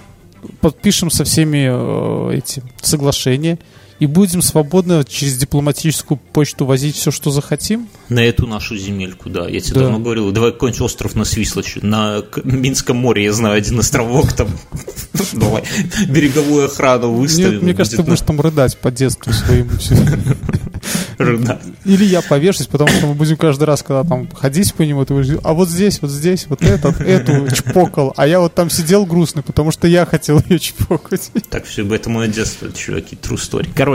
подпишем 0.61 1.11
со 1.11 1.25
всеми 1.25 1.69
э, 1.69 2.37
эти 2.37 2.63
соглашения 2.81 3.59
и 4.03 4.07
будем 4.07 4.43
свободно 4.43 5.05
через 5.05 5.37
дипломатическую 5.37 6.19
почту 6.19 6.67
возить 6.67 6.97
все, 6.97 7.13
что 7.13 7.31
захотим? 7.31 7.87
На 8.09 8.19
эту 8.19 8.49
нашу 8.49 8.77
земельку, 8.77 9.31
да. 9.31 9.49
Я 9.49 9.61
тебе 9.61 9.77
да. 9.77 9.81
давно 9.83 10.01
говорил, 10.01 10.33
давай 10.33 10.51
какой-нибудь 10.51 10.81
остров 10.81 11.15
на 11.15 11.25
Свислочи, 11.25 11.79
на 11.83 12.25
Минском 12.43 12.97
море, 12.97 13.23
я 13.23 13.33
знаю, 13.33 13.59
один 13.59 13.79
островок 13.79 14.33
там. 14.33 14.49
Давай 15.35 15.63
береговую 16.09 16.67
охрану 16.67 17.13
выставим. 17.13 17.63
Мне 17.63 17.75
кажется, 17.75 17.99
ты 17.99 18.03
будешь 18.03 18.23
там 18.23 18.41
рыдать 18.41 18.77
по 18.77 18.91
детству 18.91 19.33
своему. 19.33 19.71
Или 21.85 22.05
я 22.05 22.23
повешусь, 22.23 22.67
потому 22.67 22.91
что 22.91 23.07
мы 23.07 23.15
будем 23.15 23.37
каждый 23.37 23.65
раз, 23.65 23.83
когда 23.83 24.05
там 24.05 24.29
ходить 24.31 24.75
по 24.75 24.83
нему, 24.83 25.05
ты 25.05 25.15
будешь, 25.15 25.39
а 25.43 25.53
вот 25.53 25.69
здесь, 25.69 26.01
вот 26.03 26.11
здесь, 26.11 26.47
вот 26.49 26.63
этот, 26.63 27.01
эту 27.01 27.55
чпокал, 27.55 28.13
а 28.17 28.27
я 28.27 28.41
вот 28.41 28.55
там 28.55 28.71
сидел 28.71 29.07
грустный, 29.07 29.43
потому 29.43 29.71
что 29.71 29.87
я 29.87 30.07
хотел 30.07 30.43
ее 30.49 30.59
чпокать. 30.59 31.31
Так, 31.51 31.65
все, 31.65 31.87
это 31.95 32.11
мое 32.11 32.29
детство, 32.29 32.73
чуваки, 32.73 33.17
true 33.21 33.37
story. 33.37 33.69
Короче, 33.75 33.92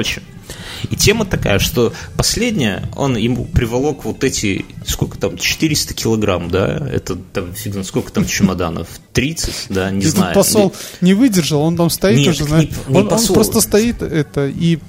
и 0.89 0.95
тема 0.95 1.25
такая, 1.25 1.59
что 1.59 1.93
последняя, 2.15 2.83
он 2.95 3.17
ему 3.17 3.45
приволок 3.45 4.05
вот 4.05 4.23
эти, 4.23 4.65
сколько 4.85 5.17
там, 5.17 5.37
400 5.37 5.93
килограмм, 5.93 6.49
да, 6.49 6.87
это 6.91 7.15
там, 7.15 7.53
фиг 7.53 7.83
сколько 7.83 8.11
там 8.11 8.25
чемоданов, 8.25 8.87
30, 9.13 9.67
да, 9.69 9.91
не 9.91 10.01
и 10.01 10.07
знаю. 10.07 10.35
посол 10.35 10.73
не 11.01 11.13
выдержал, 11.13 11.61
он 11.61 11.75
там 11.75 11.89
стоит 11.89 12.17
Нет, 12.19 12.29
уже, 12.29 12.43
не, 12.43 12.71
не 12.87 12.97
он, 12.99 13.11
он 13.11 13.27
просто 13.27 13.61
стоит 13.61 14.01
это 14.01 14.47
и 14.47 14.79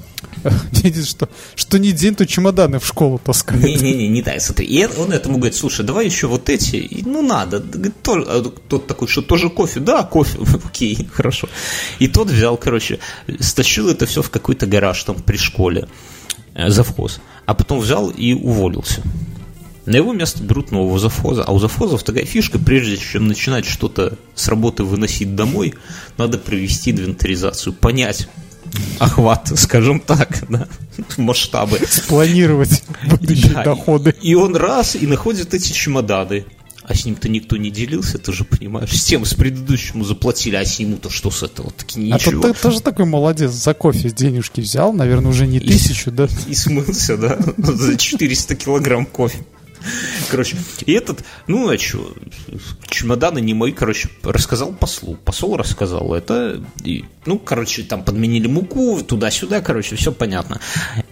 что, 1.05 1.29
что 1.55 1.79
не 1.79 1.93
день, 1.93 2.15
то 2.15 2.27
чемоданы 2.27 2.79
в 2.79 2.87
школу 2.87 3.19
таскает. 3.19 3.63
Не-не-не, 3.63 4.09
не 4.09 4.23
дай, 4.23 4.41
смотри. 4.41 4.67
И 4.67 4.87
он 4.87 5.13
этому 5.13 5.37
говорит, 5.37 5.57
слушай, 5.57 5.85
давай 5.85 6.07
еще 6.07 6.27
вот 6.27 6.49
эти, 6.49 6.77
и, 6.77 7.03
ну 7.05 7.23
надо. 7.23 7.61
Говорит, 7.61 7.95
а 8.07 8.45
тот 8.69 8.87
такой, 8.87 9.09
что 9.09 9.23
тоже 9.23 9.51
кофе? 9.51 9.81
Да, 9.81 10.03
кофе, 10.03 10.39
окей, 10.65 11.09
хорошо. 11.13 11.49
И 11.99 12.09
тот 12.09 12.29
взял, 12.31 12.57
короче, 12.57 12.99
стащил 13.41 13.89
это 13.89 14.07
все 14.07 14.23
в 14.23 14.31
какой-то 14.31 14.67
гараж 14.67 15.03
там 15.05 15.17
при 15.17 15.37
школе, 15.37 15.89
э, 16.55 16.71
завхоз, 16.71 17.21
а 17.47 17.55
потом 17.55 17.81
взял 17.81 18.11
и 18.11 18.33
уволился. 18.33 19.03
На 19.89 19.97
его 19.97 20.13
место 20.13 20.43
берут 20.43 20.71
нового 20.71 20.99
завхоза. 20.99 21.45
А 21.45 21.53
у 21.53 21.59
завхозов 21.59 22.03
такая 22.03 22.27
фишка, 22.27 22.59
прежде 22.59 22.99
чем 22.99 23.27
начинать 23.27 23.65
что-то 23.65 24.19
с 24.35 24.47
работы 24.49 24.85
выносить 24.85 25.35
домой, 25.35 25.73
надо 26.19 26.37
провести 26.37 26.91
инвентаризацию, 26.91 27.73
понять, 27.73 28.29
охват, 28.99 29.53
скажем 29.57 30.01
так, 30.01 30.45
да, 30.49 30.69
масштабы. 31.17 31.79
Спланировать 31.89 32.83
будущие 33.09 33.53
Да, 33.55 33.65
доходы. 33.65 34.15
И 34.23 34.35
он 34.35 34.57
раз 34.57 34.97
и 34.97 35.07
находит 35.07 35.55
эти 35.55 35.73
чемоданы. 35.73 36.45
А 36.83 36.95
с 36.95 37.05
ним-то 37.05 37.29
никто 37.29 37.59
не 37.59 37.71
делился, 37.71 38.17
ты 38.19 38.33
же 38.33 38.45
понимаешь. 38.45 38.91
С 38.91 39.05
тем, 39.05 39.27
с 39.27 39.35
предыдущему 39.35 40.05
заплатили, 40.05 40.57
а 40.57 40.65
с 40.65 40.79
нему-то 40.79 41.11
что 41.11 41.31
с 41.31 41.43
этого? 41.43 41.71
Таки 41.71 42.01
А 42.11 42.15
ничего. 42.15 42.41
тут 42.41 42.57
ты 42.57 42.63
тоже 42.63 42.81
такой 42.81 43.05
молодец, 43.05 43.51
за 43.51 43.75
кофе 43.75 44.09
денежки 44.09 44.63
взял, 44.63 44.95
наверное, 44.95 45.29
уже 45.31 45.47
не 45.47 45.61
тысячу, 45.61 46.11
да? 46.11 46.29
И 46.47 46.55
смылся, 46.55 47.19
да, 47.19 47.39
за 47.59 47.99
400 47.99 48.55
килограмм 48.57 49.05
кофе. 49.05 49.39
Короче, 50.31 50.57
и 50.87 50.93
этот, 50.93 51.25
ну, 51.47 51.69
а 51.69 51.79
что, 51.79 52.15
чемоданы 52.89 53.41
не 53.41 53.55
мои, 53.55 53.73
короче, 53.73 54.09
рассказал 54.23 54.73
послу. 54.73 55.17
Посол 55.25 55.57
рассказал 55.57 56.15
это, 56.15 56.63
и, 56.85 57.05
ну, 57.27 57.39
короче, 57.39 57.83
там 57.83 58.05
подменили 58.05 58.47
муку, 58.47 59.01
туда-сюда, 59.03 59.61
короче, 59.61 59.97
все 59.97 60.13
понятно. 60.13 60.61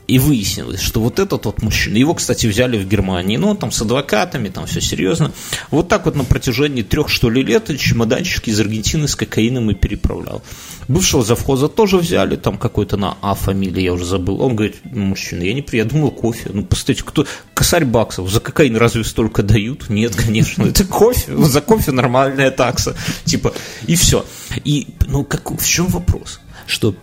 И 0.06 0.18
выяснилось, 0.18 0.80
что 0.80 1.00
вот 1.00 1.18
этот 1.18 1.46
вот 1.46 1.62
мужчина, 1.62 1.96
его, 1.96 2.14
кстати, 2.14 2.46
взяли 2.46 2.78
в 2.78 2.88
Германии, 2.88 3.36
ну, 3.36 3.54
там 3.56 3.72
с 3.72 3.82
адвокатами, 3.82 4.48
там 4.48 4.66
все 4.66 4.80
серьезно. 4.80 5.32
Вот 5.70 5.88
так 5.88 6.04
вот 6.04 6.14
на 6.14 6.24
протяжении 6.24 6.82
трех, 6.82 7.08
что 7.08 7.28
ли, 7.28 7.42
лет 7.42 7.76
чемоданчики 7.78 8.50
из 8.50 8.60
Аргентины 8.60 9.08
с 9.08 9.16
кокаином 9.16 9.70
и 9.70 9.74
переправлял. 9.74 10.42
Бывшего 10.88 11.24
завхоза 11.24 11.68
тоже 11.68 11.98
взяли, 11.98 12.36
там 12.36 12.58
какой-то 12.58 12.96
на 12.96 13.16
А 13.20 13.34
фамилии, 13.34 13.82
я 13.82 13.92
уже 13.92 14.04
забыл. 14.04 14.40
Он 14.40 14.54
говорит, 14.54 14.76
мужчина, 14.84 15.42
я 15.42 15.52
не 15.52 15.62
при, 15.62 15.78
я 15.78 15.84
думал 15.84 16.12
кофе. 16.12 16.50
Ну, 16.52 16.64
посмотрите, 16.64 17.02
кто, 17.04 17.26
косарь 17.54 17.84
баксов, 17.84 18.30
за 18.30 18.40
кокаин 18.40 18.55
разве 18.64 19.04
столько 19.04 19.42
дают? 19.42 19.88
Нет, 19.88 20.14
конечно, 20.14 20.62
это 20.66 20.84
кофе, 20.84 21.36
за 21.36 21.60
кофе 21.60 21.92
нормальная 21.92 22.50
такса. 22.50 22.96
Типа, 23.24 23.52
и 23.86 23.94
все. 23.96 24.24
И, 24.64 24.88
ну, 25.06 25.24
как, 25.24 25.50
в 25.50 25.66
чем 25.66 25.86
вопрос? 25.86 26.40
Что 26.66 26.94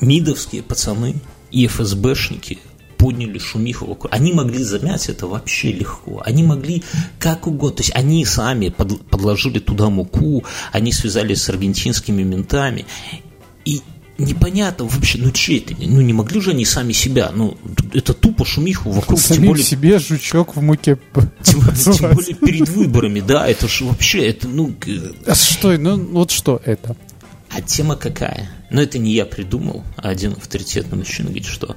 мидовские 0.00 0.62
пацаны 0.62 1.16
и 1.50 1.66
ФСБшники 1.66 2.58
подняли 2.96 3.38
шумиху 3.38 3.86
вокруг. 3.86 4.12
Они 4.14 4.32
могли 4.32 4.62
замять 4.62 5.08
это 5.08 5.26
вообще 5.26 5.72
легко. 5.72 6.22
Они 6.24 6.42
могли 6.42 6.82
как 7.18 7.46
угодно. 7.46 7.76
То 7.76 7.82
есть 7.82 7.94
они 7.94 8.24
сами 8.24 8.68
под- 8.68 9.04
подложили 9.06 9.58
туда 9.58 9.90
муку, 9.90 10.44
они 10.72 10.92
связались 10.92 11.42
с 11.42 11.48
аргентинскими 11.48 12.22
ментами. 12.22 12.86
И 13.64 13.82
непонятно 14.18 14.86
вообще, 14.86 15.18
ну 15.18 15.30
чей 15.30 15.58
это? 15.60 15.74
Ну 15.78 16.00
не 16.00 16.12
могли 16.12 16.40
же 16.40 16.50
они 16.50 16.64
сами 16.64 16.92
себя? 16.92 17.30
Ну 17.34 17.56
это 17.92 18.14
тупо 18.14 18.44
шумиху 18.44 18.90
вокруг. 18.90 19.18
тем 19.20 19.36
Самим 19.36 19.50
более 19.50 19.64
себе 19.64 19.98
жучок 19.98 20.56
в 20.56 20.62
муке 20.62 20.98
тем, 21.42 21.60
тем 21.74 22.14
более 22.14 22.34
перед 22.34 22.68
выборами, 22.68 23.20
да, 23.20 23.46
это 23.46 23.68
же 23.68 23.84
вообще, 23.84 24.28
это, 24.28 24.48
ну, 24.48 24.74
А 25.26 25.34
что, 25.34 25.76
ну 25.78 25.96
вот 25.96 26.30
что 26.30 26.60
это? 26.64 26.96
а 27.54 27.62
тема 27.62 27.94
какая? 27.94 28.48
Ну, 28.70 28.80
это 28.80 28.98
не 28.98 29.12
я 29.12 29.24
придумал, 29.26 29.84
а 29.96 30.08
один 30.08 30.32
авторитетный 30.32 30.98
мужчина 30.98 31.28
говорит, 31.28 31.46
что 31.46 31.76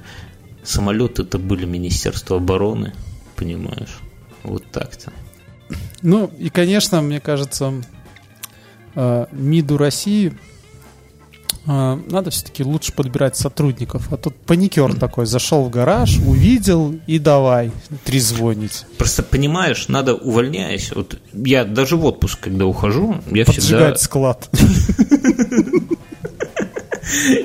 самолеты 0.64 1.22
это 1.22 1.38
были 1.38 1.66
Министерство 1.66 2.38
обороны, 2.38 2.94
понимаешь? 3.36 4.00
Вот 4.42 4.68
так-то. 4.72 5.12
Ну, 6.02 6.32
и, 6.36 6.48
конечно, 6.48 7.00
мне 7.00 7.20
кажется, 7.20 7.74
э, 8.96 9.26
МИДу 9.30 9.76
России 9.76 10.32
надо 11.66 12.30
все-таки 12.30 12.64
лучше 12.64 12.92
подбирать 12.92 13.36
сотрудников. 13.36 14.10
А 14.10 14.16
тут 14.16 14.34
паникер 14.36 14.94
такой, 14.94 15.26
зашел 15.26 15.64
в 15.64 15.70
гараж, 15.70 16.18
увидел 16.18 16.94
и 17.06 17.18
давай 17.18 17.72
трезвонить. 18.04 18.86
Просто 18.96 19.22
понимаешь, 19.22 19.88
надо 19.88 20.14
увольняясь. 20.14 20.92
Вот 20.94 21.18
я 21.32 21.64
даже 21.64 21.96
в 21.96 22.04
отпуск, 22.06 22.40
когда 22.40 22.64
ухожу, 22.64 23.16
я 23.30 23.44
всегда. 23.44 23.60
Поджигать 23.60 24.00
склад. 24.00 24.48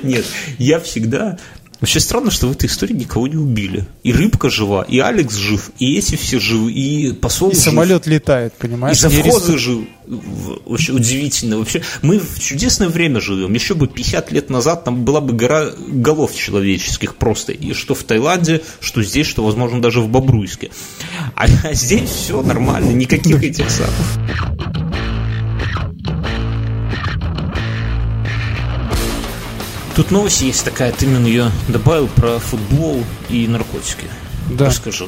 Нет, 0.02 0.24
я 0.58 0.80
всегда. 0.80 1.38
Вообще 1.84 2.00
странно, 2.00 2.30
что 2.30 2.48
в 2.48 2.52
этой 2.52 2.64
истории 2.64 2.94
никого 2.94 3.26
не 3.28 3.36
убили. 3.36 3.84
И 4.02 4.10
рыбка 4.14 4.48
жива, 4.48 4.84
и 4.88 5.00
Алекс 5.00 5.34
жив, 5.34 5.70
и 5.78 5.98
эти 5.98 6.16
все 6.16 6.40
живы, 6.40 6.72
и 6.72 7.12
посол 7.12 7.50
И 7.50 7.54
жив. 7.54 7.62
самолет 7.62 8.06
летает, 8.06 8.54
И 8.58 8.62
понимаешь? 8.62 8.96
Не 9.02 9.10
завхозы 9.10 9.52
рису- 9.52 9.58
жил. 9.58 9.86
В- 10.06 10.60
Вообще 10.70 10.92
удивительно. 10.92 11.58
Вообще, 11.58 11.82
мы 12.00 12.18
в 12.18 12.40
чудесное 12.40 12.88
время 12.88 13.20
живем. 13.20 13.52
Еще 13.52 13.74
бы 13.74 13.86
50 13.86 14.32
лет 14.32 14.48
назад 14.48 14.84
там 14.84 15.04
была 15.04 15.20
бы 15.20 15.34
гора 15.34 15.72
голов 15.88 16.34
человеческих 16.34 17.16
просто. 17.16 17.52
И 17.52 17.74
что 17.74 17.94
в 17.94 18.02
Таиланде, 18.02 18.62
что 18.80 19.02
здесь, 19.02 19.26
что, 19.26 19.44
возможно, 19.44 19.82
даже 19.82 20.00
в 20.00 20.08
Бобруйске. 20.08 20.70
А, 21.34 21.44
а 21.64 21.74
здесь 21.74 22.08
все 22.08 22.40
нормально, 22.40 22.92
никаких 22.92 23.42
этих 23.42 23.68
самых. 23.70 24.53
Тут 29.96 30.10
новость 30.10 30.42
есть 30.42 30.64
такая, 30.64 30.90
ты 30.90 31.04
именно 31.04 31.26
ее 31.26 31.50
добавил 31.68 32.08
про 32.08 32.40
футбол 32.40 33.02
и 33.28 33.46
наркотики. 33.46 34.06
Да. 34.50 34.66
Расскажи. 34.66 35.06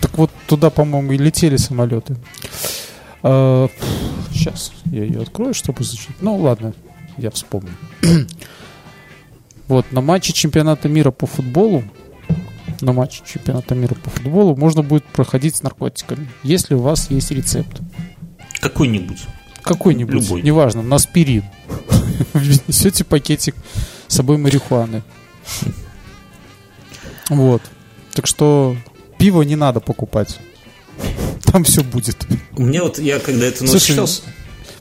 Так 0.00 0.16
вот, 0.18 0.30
туда, 0.46 0.70
по-моему, 0.70 1.12
и 1.12 1.18
летели 1.18 1.56
самолеты. 1.56 2.16
Сейчас 3.22 4.72
я 4.86 5.04
ее 5.04 5.22
открою, 5.22 5.52
чтобы 5.52 5.82
изучить. 5.82 6.14
Ну, 6.20 6.36
ладно, 6.36 6.74
я 7.18 7.30
вспомню. 7.30 7.72
Вот, 9.66 9.92
на 9.92 10.00
матче 10.00 10.32
чемпионата 10.32 10.88
мира 10.88 11.12
по 11.12 11.28
футболу 11.28 11.84
на 12.80 12.92
матче 12.92 13.22
чемпионата 13.24 13.74
мира 13.74 13.94
по 13.94 14.10
футболу 14.10 14.56
можно 14.56 14.82
будет 14.82 15.04
проходить 15.04 15.56
с 15.56 15.62
наркотиками, 15.62 16.28
если 16.42 16.74
у 16.74 16.80
вас 16.80 17.10
есть 17.10 17.30
рецепт. 17.30 17.80
Какой-нибудь. 18.60 19.22
Какой-нибудь, 19.62 20.24
Любой. 20.24 20.42
неважно, 20.42 20.82
на 20.82 20.96
аспирин. 20.96 21.44
Несете 22.34 23.04
пакетик 23.04 23.54
с 24.10 24.16
собой 24.16 24.36
марихуаны. 24.38 25.02
Вот. 27.28 27.62
Так 28.12 28.26
что 28.26 28.76
пиво 29.18 29.42
не 29.42 29.56
надо 29.56 29.80
покупать. 29.80 30.38
Там 31.44 31.64
все 31.64 31.82
будет. 31.82 32.26
У 32.56 32.62
меня 32.62 32.82
вот, 32.82 32.98
я 32.98 33.18
когда 33.20 33.46
это 33.46 33.66
Слушай, 33.66 33.92
начался... 33.92 34.22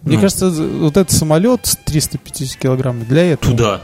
Мне 0.01 0.15
Ну. 0.15 0.21
кажется, 0.21 0.49
вот 0.49 0.95
этот 0.97 1.11
самолет 1.11 1.65
с 1.65 1.75
350 1.75 2.57
килограмм 2.57 3.03
для 3.05 3.33
этого. 3.33 3.51
Туда, 3.55 3.81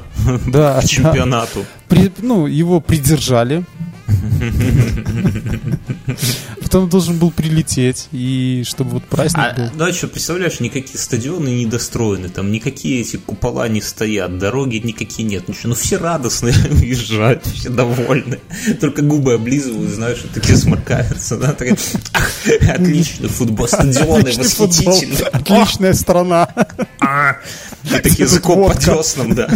Да, 0.48 0.82
к 0.82 0.86
чемпионату. 0.86 1.66
При- 1.90 2.12
ну, 2.20 2.48
его 2.48 2.80
придержали. 2.80 3.66
Потом 6.62 6.90
должен 6.90 7.18
был 7.18 7.32
прилететь, 7.32 8.08
и 8.12 8.64
чтобы 8.68 8.92
вот 8.92 9.06
праздник 9.06 9.40
А, 9.40 9.54
был. 9.54 9.70
да, 9.78 9.94
что, 9.94 10.08
представляешь, 10.08 10.60
никакие 10.60 10.98
стадионы 11.00 11.50
не 11.50 11.66
достроены, 11.66 12.30
там 12.30 12.52
никакие 12.52 13.02
эти 13.02 13.18
купола 13.18 13.68
не 13.68 13.82
стоят, 13.82 14.38
дороги 14.38 14.78
никакие 14.78 15.28
нет, 15.28 15.48
ничего. 15.48 15.70
Ну, 15.70 15.76
все 15.76 15.98
радостные 15.98 16.54
уезжают, 16.72 17.46
все 17.46 17.70
довольны. 17.70 18.40
Только 18.80 19.02
губы 19.02 19.34
облизывают, 19.34 19.92
знаешь, 19.92 20.24
и 20.24 20.28
такие 20.28 20.58
сморкаются. 20.58 21.38
Да? 21.38 21.54
такая, 21.54 21.78
«Ах, 22.14 22.30
Отлично, 22.70 23.30
футбол, 23.30 23.68
стадионы 23.68 24.20
Отличный 24.22 24.44
восхитительные. 24.44 25.28
Отличная 25.32 25.94
страна. 25.94 26.50
А, 27.00 27.38
И 27.84 27.90
такие 28.02 28.26
языком 28.26 28.72
по 28.72 28.80
да. 29.36 29.50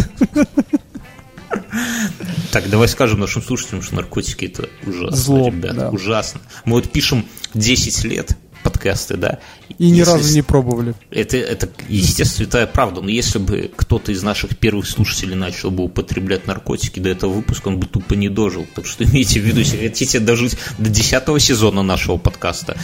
Так, 2.52 2.68
давай 2.68 2.88
скажем 2.88 3.20
нашим 3.20 3.42
слушателям, 3.42 3.82
что 3.82 3.96
наркотики 3.96 4.46
это 4.46 4.68
ужасно, 4.86 5.16
Зло, 5.16 5.46
ребята, 5.48 5.74
да. 5.74 5.90
ужасно. 5.90 6.40
Мы 6.64 6.74
вот 6.74 6.90
пишем 6.90 7.24
10 7.54 8.04
лет 8.04 8.36
подкасты, 8.62 9.16
да. 9.16 9.38
И 9.78 9.90
ни 9.90 9.98
Если 9.98 10.10
разу 10.10 10.34
не 10.34 10.42
пробовали. 10.42 10.94
Это, 11.10 11.36
это 11.36 11.68
естественно, 11.88 12.44
святая 12.46 12.66
правда. 12.66 13.00
Но 13.00 13.08
если 13.08 13.38
бы 13.38 13.70
кто-то 13.74 14.12
из 14.12 14.22
наших 14.22 14.58
первых 14.58 14.86
слушателей 14.86 15.34
начал 15.34 15.70
бы 15.70 15.84
употреблять 15.84 16.46
наркотики 16.46 17.00
до 17.00 17.08
этого 17.08 17.32
выпуска, 17.32 17.68
он 17.68 17.78
бы 17.78 17.86
тупо 17.86 18.14
не 18.14 18.28
дожил. 18.28 18.66
Так 18.74 18.86
что 18.86 19.04
имейте 19.08 19.40
в 19.40 19.44
виду, 19.44 19.60
если 19.60 19.76
хотите 19.76 20.20
дожить 20.20 20.56
до 20.78 20.90
10 20.90 21.42
сезона 21.42 21.82
нашего 21.82 22.16
подкаста, 22.16 22.76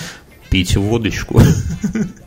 пейте 0.51 0.79
водочку. 0.79 1.41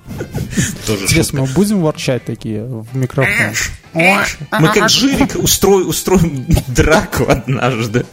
Тоже 0.86 1.04
Интересно, 1.06 1.42
мы 1.42 1.48
будем 1.48 1.82
ворчать 1.82 2.26
такие 2.26 2.64
в 2.66 2.96
микрофон? 2.96 3.54
Мы 3.94 4.74
как 4.74 4.90
Жирик 4.90 5.36
устроим, 5.36 5.88
устроим 5.88 6.46
драку 6.68 7.26
однажды. 7.28 8.06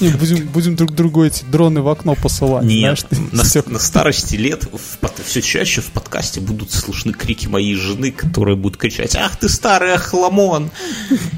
Не, 0.00 0.08
будем, 0.08 0.46
будем 0.48 0.74
друг 0.74 0.92
другу 0.92 1.24
эти 1.24 1.44
дроны 1.44 1.80
в 1.80 1.88
окно 1.88 2.14
посылать. 2.16 2.64
Нет, 2.64 3.06
знаешь, 3.30 3.52
ты 3.52 3.62
на, 3.68 3.72
на 3.74 3.78
старости 3.78 4.34
лет 4.34 4.64
в 4.64 4.98
все 5.24 5.42
чаще 5.42 5.80
в 5.80 5.86
подкасте 5.86 6.40
будут 6.40 6.70
слышны 6.70 7.12
крики 7.12 7.46
моей 7.46 7.74
жены, 7.74 8.10
которая 8.12 8.56
будет 8.56 8.76
кричать 8.76 9.16
«Ах 9.16 9.36
ты 9.36 9.48
старый 9.48 9.94
охламон! 9.94 10.70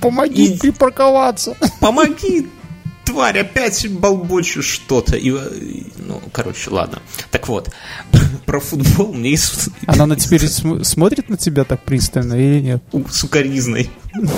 Помоги 0.01 0.55
И- 0.55 0.59
припарковаться. 0.59 1.57
Помоги, 1.81 2.49
тварь, 3.07 3.39
опять 3.39 3.89
болбочешь 3.91 4.67
что-то!» 4.67 5.17
И, 5.17 5.31
ну, 5.99 6.21
короче, 6.33 6.71
ладно. 6.71 7.01
Так 7.31 7.49
вот, 7.49 7.73
про 8.45 8.61
футбол 8.61 9.15
мне 9.15 9.37
Она 9.87 10.07
на 10.07 10.17
теперь 10.17 10.47
см- 10.47 10.85
смотрит 10.85 11.29
на 11.31 11.37
тебя 11.39 11.65
так 11.65 11.83
пристально 11.85 12.35
или 12.35 12.61
нет? 12.61 12.83
сукаризной 13.11 13.89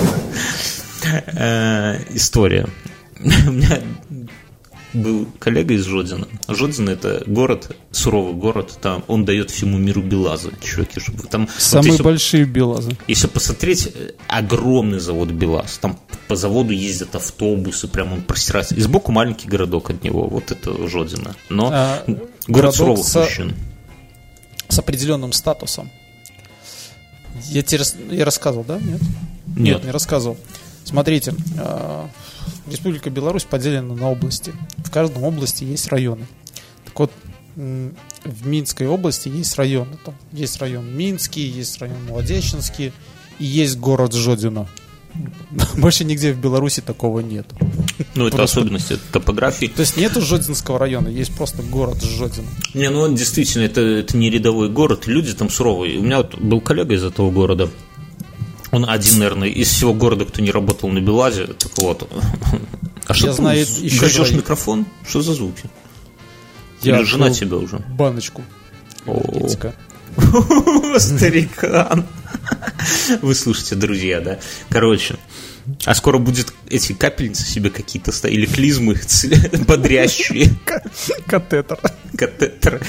Э, 1.27 1.97
история. 2.13 2.67
У 3.19 3.51
меня 3.51 3.79
был 4.93 5.27
коллега 5.39 5.73
из 5.75 5.85
Жодина. 5.85 6.27
Жодин 6.47 6.89
это 6.89 7.23
город, 7.27 7.75
суровый 7.91 8.33
город, 8.33 8.77
там 8.81 9.03
он 9.07 9.23
дает 9.25 9.51
всему 9.51 9.77
миру 9.77 10.01
белазы, 10.01 10.51
чуваки, 10.63 10.99
чтобы 10.99 11.23
там... 11.23 11.41
вот 11.45 11.55
Самые 11.61 11.91
если- 11.91 12.03
большие 12.03 12.45
белазы. 12.45 12.97
Если 13.07 13.27
посмотреть, 13.27 13.87
э, 13.93 14.11
огромный 14.27 14.99
завод 14.99 15.29
БелАЗ. 15.29 15.77
Там 15.79 15.99
по 16.27 16.35
заводу 16.35 16.73
ездят 16.73 17.15
автобусы, 17.15 17.87
прям 17.87 18.13
он 18.13 18.21
простирается. 18.21 18.75
И 18.75 18.81
сбоку 18.81 19.11
маленький 19.11 19.47
городок 19.47 19.89
от 19.91 20.03
него. 20.03 20.27
Вот 20.27 20.51
это 20.51 20.87
Жодина. 20.87 21.35
Но 21.49 21.69
А, 21.73 22.03
город 22.47 22.75
суровых 22.75 23.05
со- 23.05 23.21
мужчин. 23.21 23.53
С 24.69 24.77
определенным 24.79 25.33
статусом. 25.33 25.89
Я 27.45 27.61
тебе 27.63 27.81
я 28.11 28.25
рассказывал, 28.25 28.63
да? 28.65 28.79
Нет? 28.79 29.01
Нет. 29.55 29.83
не 29.83 29.91
рассказывал. 29.91 30.37
Смотрите, 30.83 31.33
э, 31.57 32.05
Республика 32.67 33.09
Беларусь 33.09 33.43
поделена 33.43 33.93
на 33.95 34.09
области. 34.11 34.53
В 34.77 34.91
каждом 34.91 35.23
области 35.23 35.63
есть 35.63 35.87
районы. 35.87 36.25
Так 36.85 36.99
вот, 36.99 37.11
в 37.55 38.47
Минской 38.47 38.87
области 38.87 39.27
есть 39.29 39.55
районы. 39.57 39.97
Там 40.05 40.15
есть 40.31 40.59
район 40.61 40.85
Минский, 40.95 41.41
есть 41.47 41.79
район 41.79 41.97
Молодеченский 42.07 42.93
и 43.39 43.45
есть 43.45 43.77
город 43.77 44.13
Жодино. 44.13 44.67
Больше 45.77 46.05
нигде 46.05 46.31
в 46.33 46.39
Беларуси 46.39 46.81
такого 46.81 47.19
нет. 47.19 47.47
Ну, 48.15 48.27
это 48.27 48.37
просто- 48.37 48.59
особенность 48.59 48.91
это 48.91 49.01
топографии. 49.11 49.65
То 49.65 49.81
есть 49.81 49.97
нету 49.97 50.21
Жодинского 50.21 50.79
района, 50.79 51.07
есть 51.07 51.35
просто 51.35 51.63
город 51.63 52.01
Жодино. 52.01 52.47
Не, 52.73 52.89
ну 52.89 52.99
он 53.01 53.15
действительно, 53.15 53.63
это, 53.63 53.81
это 53.81 54.15
не 54.15 54.29
рядовой 54.29 54.69
город, 54.69 55.07
люди 55.07 55.33
там 55.33 55.49
суровые. 55.49 55.97
У 55.99 56.03
меня 56.03 56.17
вот 56.17 56.37
был 56.39 56.61
коллега 56.61 56.93
из 56.93 57.03
этого 57.03 57.31
города. 57.31 57.69
Он 58.71 58.89
один, 58.89 59.19
наверное, 59.19 59.47
из 59.47 59.69
всего 59.69 59.93
города, 59.93 60.25
кто 60.25 60.41
не 60.41 60.51
работал 60.51 60.89
на 60.89 60.99
Белазе. 60.99 61.47
Так 61.47 61.71
вот. 61.77 62.11
А 63.05 63.13
что 63.13 63.27
Я 63.27 63.31
ты 63.31 63.37
знаю 63.37 63.59
еще 63.59 63.99
грызешь 63.99 64.31
микрофон? 64.31 64.85
Что 65.07 65.21
за 65.21 65.33
звуки? 65.33 65.63
Я 66.81 66.97
Или 66.97 67.03
жена 67.05 67.31
тебя 67.31 67.57
уже? 67.57 67.77
Баночку. 67.89 68.43
Энергетика. 69.05 69.73
Старикан. 70.99 72.05
Вы 73.21 73.35
слушайте, 73.35 73.75
друзья, 73.75 74.21
да? 74.21 74.39
Короче, 74.69 75.15
а 75.85 75.95
скоро 75.95 76.17
будет 76.17 76.53
эти 76.69 76.93
капельницы 76.93 77.43
себе 77.43 77.69
какие-то 77.69 78.11
ста- 78.11 78.29
или 78.29 78.45
клизмы 78.45 78.95
бодрящие. 79.67 80.49
Катетер. 81.25 81.79
катетер. 82.15 82.81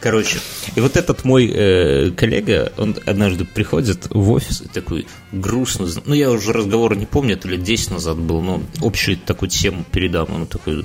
Короче, 0.00 0.38
и 0.74 0.80
вот 0.80 0.96
этот 0.96 1.24
мой 1.24 1.50
э, 1.52 2.10
коллега, 2.10 2.72
он 2.76 2.96
однажды 3.04 3.44
приходит 3.44 4.06
в 4.10 4.30
офис 4.30 4.62
и 4.62 4.68
такой 4.68 5.06
грустно, 5.32 5.86
ну 6.04 6.14
я 6.14 6.30
уже 6.30 6.52
разговор 6.52 6.96
не 6.96 7.06
помню, 7.06 7.34
это 7.34 7.48
лет 7.48 7.62
10 7.62 7.90
назад 7.92 8.16
был, 8.18 8.40
но 8.40 8.62
общую 8.80 9.18
такую 9.18 9.50
тему 9.50 9.84
передам, 9.90 10.28
он 10.30 10.46
такой 10.46 10.84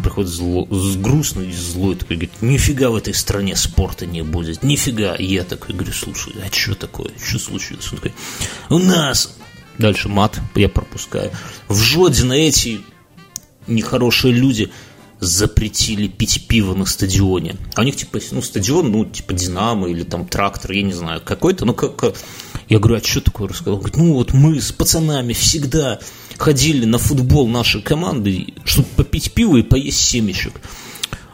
приходит 0.00 0.30
зло, 0.30 0.66
с 0.70 0.96
грустный 0.96 1.48
и 1.48 1.52
злой, 1.52 1.96
такой 1.96 2.16
говорит, 2.16 2.40
нифига 2.40 2.90
в 2.90 2.96
этой 2.96 3.14
стране 3.14 3.56
спорта 3.56 4.06
не 4.06 4.22
будет, 4.22 4.62
нифига. 4.62 5.14
И 5.14 5.24
я 5.26 5.44
такой 5.44 5.74
говорю, 5.74 5.92
слушай, 5.92 6.34
а 6.44 6.52
что 6.54 6.74
такое, 6.74 7.10
что 7.22 7.38
случилось? 7.38 7.88
Он 7.92 7.98
такой, 7.98 8.14
у 8.68 8.78
нас, 8.78 9.36
дальше 9.80 10.08
мат, 10.08 10.38
я 10.54 10.68
пропускаю, 10.68 11.32
в 11.68 11.76
Жодино 11.76 12.34
эти 12.34 12.80
нехорошие 13.66 14.32
люди 14.32 14.70
запретили 15.20 16.08
пить 16.08 16.46
пиво 16.48 16.74
на 16.74 16.86
стадионе. 16.86 17.56
А 17.74 17.82
у 17.82 17.84
них, 17.84 17.96
типа, 17.96 18.18
ну, 18.30 18.40
стадион, 18.40 18.90
ну, 18.90 19.04
типа, 19.04 19.34
Динамо 19.34 19.88
или 19.88 20.02
там 20.02 20.26
трактор, 20.26 20.72
я 20.72 20.82
не 20.82 20.92
знаю, 20.92 21.20
какой-то, 21.22 21.64
ну, 21.64 21.74
как... 21.74 22.14
Я 22.68 22.78
говорю, 22.78 22.96
а 22.96 23.06
что 23.06 23.20
такое 23.20 23.48
рассказал? 23.48 23.74
Он 23.74 23.80
говорит, 23.80 23.96
ну, 23.98 24.14
вот 24.14 24.32
мы 24.32 24.60
с 24.60 24.72
пацанами 24.72 25.32
всегда 25.32 25.98
ходили 26.38 26.86
на 26.86 26.98
футбол 26.98 27.48
нашей 27.48 27.82
команды, 27.82 28.54
чтобы 28.64 28.88
попить 28.96 29.32
пиво 29.32 29.58
и 29.58 29.62
поесть 29.62 30.00
семечек. 30.00 30.60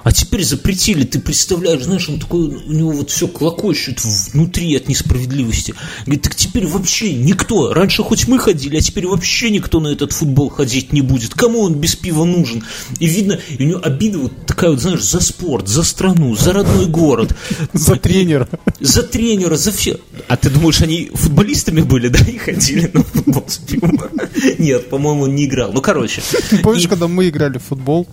А 0.07 0.13
теперь 0.13 0.45
запретили, 0.45 1.03
ты 1.03 1.19
представляешь, 1.19 1.83
знаешь, 1.83 2.09
он 2.09 2.21
такой, 2.21 2.43
у 2.43 2.73
него 2.73 2.93
вот 2.93 3.11
все 3.11 3.27
клокочет 3.27 4.05
внутри 4.05 4.77
от 4.77 4.87
несправедливости. 4.87 5.75
Говорит, 6.05 6.23
так 6.23 6.37
теперь 6.37 6.65
вообще 6.65 7.13
никто, 7.13 7.75
раньше 7.75 8.05
хоть 8.05 8.29
мы 8.29 8.39
ходили, 8.39 8.77
а 8.77 8.81
теперь 8.81 9.09
вообще 9.09 9.51
никто 9.51 9.81
на 9.81 9.89
этот 9.89 10.13
футбол 10.13 10.49
ходить 10.49 10.93
не 10.93 11.01
будет. 11.01 11.35
Кому 11.35 11.63
он 11.63 11.75
без 11.75 11.97
пива 11.97 12.23
нужен? 12.23 12.63
И 13.01 13.07
видно, 13.07 13.41
у 13.59 13.63
него 13.65 13.81
обида 13.83 14.19
вот 14.19 14.47
такая 14.47 14.71
вот, 14.71 14.81
знаешь, 14.81 15.03
за 15.03 15.19
спорт, 15.19 15.67
за 15.67 15.83
страну, 15.83 16.37
за 16.37 16.53
родной 16.53 16.87
город, 16.87 17.35
За 17.73 17.97
тренера. 17.97 18.49
за 18.79 19.03
тренера, 19.03 19.57
за 19.57 19.73
все. 19.73 19.99
А 20.29 20.37
ты 20.37 20.51
думаешь, 20.51 20.81
они 20.83 21.11
футболистами 21.15 21.81
были, 21.81 22.07
да, 22.11 22.21
и 22.21 22.39
ходили 22.39 22.89
на 22.93 23.03
футбол 23.03 23.45
с 23.49 23.57
пивом? 23.57 23.99
Нет, 24.59 24.89
по-моему, 24.89 25.23
он 25.23 25.35
не 25.35 25.47
играл. 25.47 25.73
Ну, 25.73 25.81
короче. 25.83 26.23
Помнишь, 26.63 26.87
когда 26.87 27.09
мы 27.09 27.29
играли 27.29 27.59
в 27.59 27.65
футбол, 27.65 28.07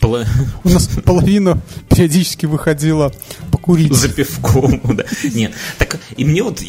Пола- 0.00 0.26
у 0.64 0.68
нас 0.68 0.88
половина 1.04 1.60
периодически 1.88 2.46
выходила 2.46 3.12
покурить. 3.50 3.92
За 3.92 4.08
пивком, 4.08 4.80
да. 4.96 5.04
Нет, 5.34 5.52
так 5.78 5.98
и 6.16 6.24
мне 6.24 6.42
вот, 6.42 6.62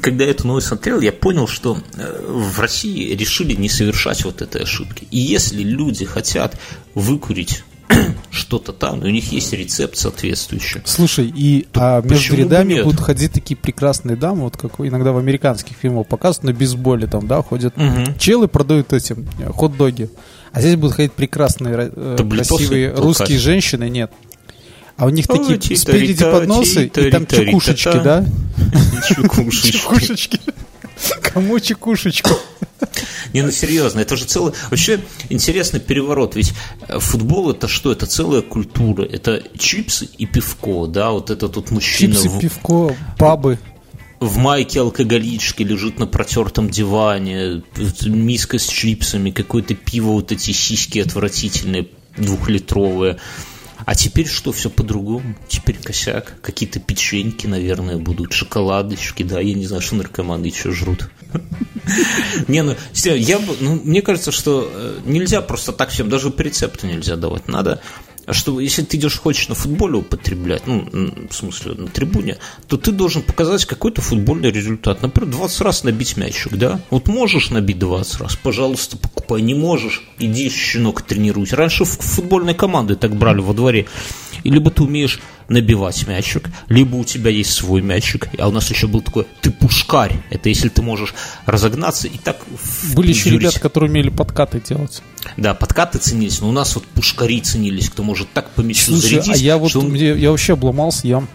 когда 0.00 0.24
я 0.24 0.30
эту 0.30 0.46
новость 0.46 0.68
смотрел, 0.68 1.00
я 1.00 1.12
понял, 1.12 1.46
что 1.46 1.78
э, 1.96 2.26
в 2.28 2.58
России 2.58 3.14
решили 3.14 3.54
не 3.54 3.68
совершать 3.68 4.24
вот 4.24 4.42
этой 4.42 4.62
ошибки. 4.62 5.06
И 5.10 5.18
если 5.18 5.62
люди 5.62 6.04
хотят 6.04 6.58
выкурить 6.94 7.64
что-то 8.30 8.72
там, 8.72 9.04
и 9.04 9.08
у 9.08 9.10
них 9.10 9.32
есть 9.32 9.52
рецепт 9.52 9.96
соответствующий. 9.96 10.80
Слушай, 10.84 11.32
и 11.34 11.66
а 11.74 12.00
между 12.02 12.36
рядами 12.36 12.74
нет? 12.74 12.84
будут 12.84 13.00
ходить 13.00 13.32
такие 13.32 13.56
прекрасные 13.56 14.16
дамы, 14.16 14.42
вот 14.42 14.56
как 14.56 14.80
иногда 14.80 15.12
в 15.12 15.18
американских 15.18 15.76
фильмах 15.76 16.06
показывают, 16.06 16.54
на 16.54 16.58
бейсболе 16.58 17.06
там, 17.06 17.26
да, 17.26 17.42
ходят. 17.42 17.76
Мгм. 17.76 18.16
Челы 18.18 18.48
продают 18.48 18.92
эти 18.92 19.14
э, 19.38 19.50
хот-доги. 19.50 20.10
А 20.52 20.60
здесь 20.60 20.76
будут 20.76 20.96
ходить 20.96 21.12
прекрасные, 21.12 21.92
э, 21.94 22.16
красивые 22.28 22.92
русские 22.94 23.38
женщины, 23.38 23.88
нет. 23.88 24.10
А 24.96 25.06
у 25.06 25.08
них 25.08 25.26
Ой, 25.28 25.38
такие 25.38 25.78
спереди 25.78 26.22
подносы, 26.22 26.86
и 26.86 27.10
там 27.10 27.26
чекушечки, 27.26 28.00
да? 28.02 28.26
Чекушечки. 29.08 30.40
Кому 31.22 31.58
чекушечку? 31.58 32.30
Не, 33.32 33.42
ну 33.42 33.50
серьезно, 33.50 34.00
это 34.00 34.16
же 34.16 34.24
целый... 34.24 34.52
Вообще 34.70 35.00
интересный 35.28 35.80
переворот, 35.80 36.34
ведь 36.34 36.52
э, 36.88 36.98
футбол 36.98 37.50
это 37.50 37.68
что? 37.68 37.92
Это 37.92 38.06
целая 38.06 38.42
культура. 38.42 39.04
Это 39.04 39.42
чипсы 39.56 40.06
и 40.18 40.26
пивко, 40.26 40.86
да, 40.86 41.12
вот 41.12 41.30
этот 41.30 41.56
вот 41.56 41.70
мужчина 41.70 42.14
Чипсы, 42.14 42.40
пивко, 42.40 42.96
пабы. 43.18 43.58
В 44.20 44.36
майке 44.36 44.80
алкоголичке 44.80 45.64
лежит 45.64 45.98
на 45.98 46.06
протертом 46.06 46.68
диване, 46.68 47.62
миска 48.04 48.58
с 48.58 48.68
чипсами, 48.68 49.30
какое-то 49.30 49.74
пиво, 49.74 50.12
вот 50.12 50.30
эти 50.30 50.52
сиськи 50.52 50.98
отвратительные, 50.98 51.88
двухлитровые. 52.16 53.18
А 53.86 53.94
теперь 53.94 54.28
что, 54.28 54.52
все 54.52 54.68
по-другому? 54.68 55.34
Теперь 55.48 55.78
косяк. 55.78 56.36
Какие-то 56.42 56.80
печеньки, 56.80 57.46
наверное, 57.46 57.96
будут, 57.96 58.34
шоколадочки, 58.34 59.22
да, 59.22 59.40
я 59.40 59.54
не 59.54 59.66
знаю, 59.66 59.80
что 59.80 59.96
наркоманы 59.96 60.46
еще 60.46 60.70
жрут. 60.70 61.08
Не, 62.46 62.62
ну, 62.62 62.76
я 63.04 63.40
ну, 63.60 63.80
мне 63.82 64.02
кажется, 64.02 64.30
что 64.30 64.70
э, 64.72 64.98
нельзя 65.06 65.40
просто 65.40 65.72
так 65.72 65.88
всем, 65.90 66.08
даже 66.08 66.30
по 66.30 66.42
рецепту 66.42 66.86
нельзя 66.86 67.16
давать. 67.16 67.48
Надо, 67.48 67.80
что 68.32 68.60
если 68.60 68.82
ты 68.82 68.96
идешь, 68.96 69.18
хочешь 69.18 69.48
на 69.48 69.54
футболе 69.54 69.98
употреблять, 69.98 70.66
ну, 70.66 70.88
в 71.28 71.34
смысле, 71.34 71.72
на 71.72 71.88
трибуне, 71.88 72.38
то 72.68 72.76
ты 72.76 72.92
должен 72.92 73.22
показать 73.22 73.64
какой-то 73.64 74.00
футбольный 74.00 74.50
результат. 74.50 75.02
Например, 75.02 75.30
20 75.30 75.60
раз 75.62 75.84
набить 75.84 76.16
мячик, 76.16 76.52
да? 76.52 76.80
Вот 76.90 77.08
можешь 77.08 77.50
набить 77.50 77.78
20 77.78 78.20
раз, 78.20 78.36
пожалуйста, 78.36 78.96
покупай. 78.96 79.42
Не 79.42 79.54
можешь, 79.54 80.02
иди, 80.18 80.48
щенок, 80.50 81.02
тренируйся. 81.02 81.56
Раньше 81.56 81.84
в 81.84 81.88
футбольной 81.88 82.54
команды 82.54 82.96
так 82.96 83.14
брали 83.16 83.40
во 83.40 83.54
дворе. 83.54 83.86
И 84.44 84.50
либо 84.50 84.70
ты 84.70 84.82
умеешь 84.82 85.20
набивать 85.50 86.06
мячик, 86.06 86.48
либо 86.68 86.96
у 86.96 87.04
тебя 87.04 87.30
есть 87.30 87.52
свой 87.52 87.82
мячик. 87.82 88.28
А 88.38 88.48
у 88.48 88.52
нас 88.52 88.70
еще 88.70 88.86
был 88.86 89.02
такой, 89.02 89.26
ты 89.40 89.50
пушкарь. 89.50 90.16
Это 90.30 90.48
если 90.48 90.68
ты 90.68 90.80
можешь 90.80 91.12
разогнаться 91.44 92.06
и 92.06 92.16
так... 92.16 92.38
Были 92.94 93.08
еще 93.08 93.30
ребята, 93.30 93.58
которые 93.58 93.90
умели 93.90 94.10
подкаты 94.10 94.62
делать. 94.66 95.02
Да, 95.36 95.52
подкаты 95.52 95.98
ценились, 95.98 96.40
но 96.40 96.48
у 96.48 96.52
нас 96.52 96.74
вот 96.76 96.84
пушкари 96.86 97.40
ценились, 97.40 97.90
кто 97.90 98.04
может 98.04 98.32
так 98.32 98.48
по 98.50 98.60
мячу 98.60 98.92
Слушай, 98.92 99.20
зарядить, 99.20 99.34
а 99.34 99.36
я 99.36 99.58
вот 99.58 99.74
он- 99.74 99.92
я 99.92 100.30
вообще 100.30 100.52
обломался, 100.52 101.08
я 101.08 101.26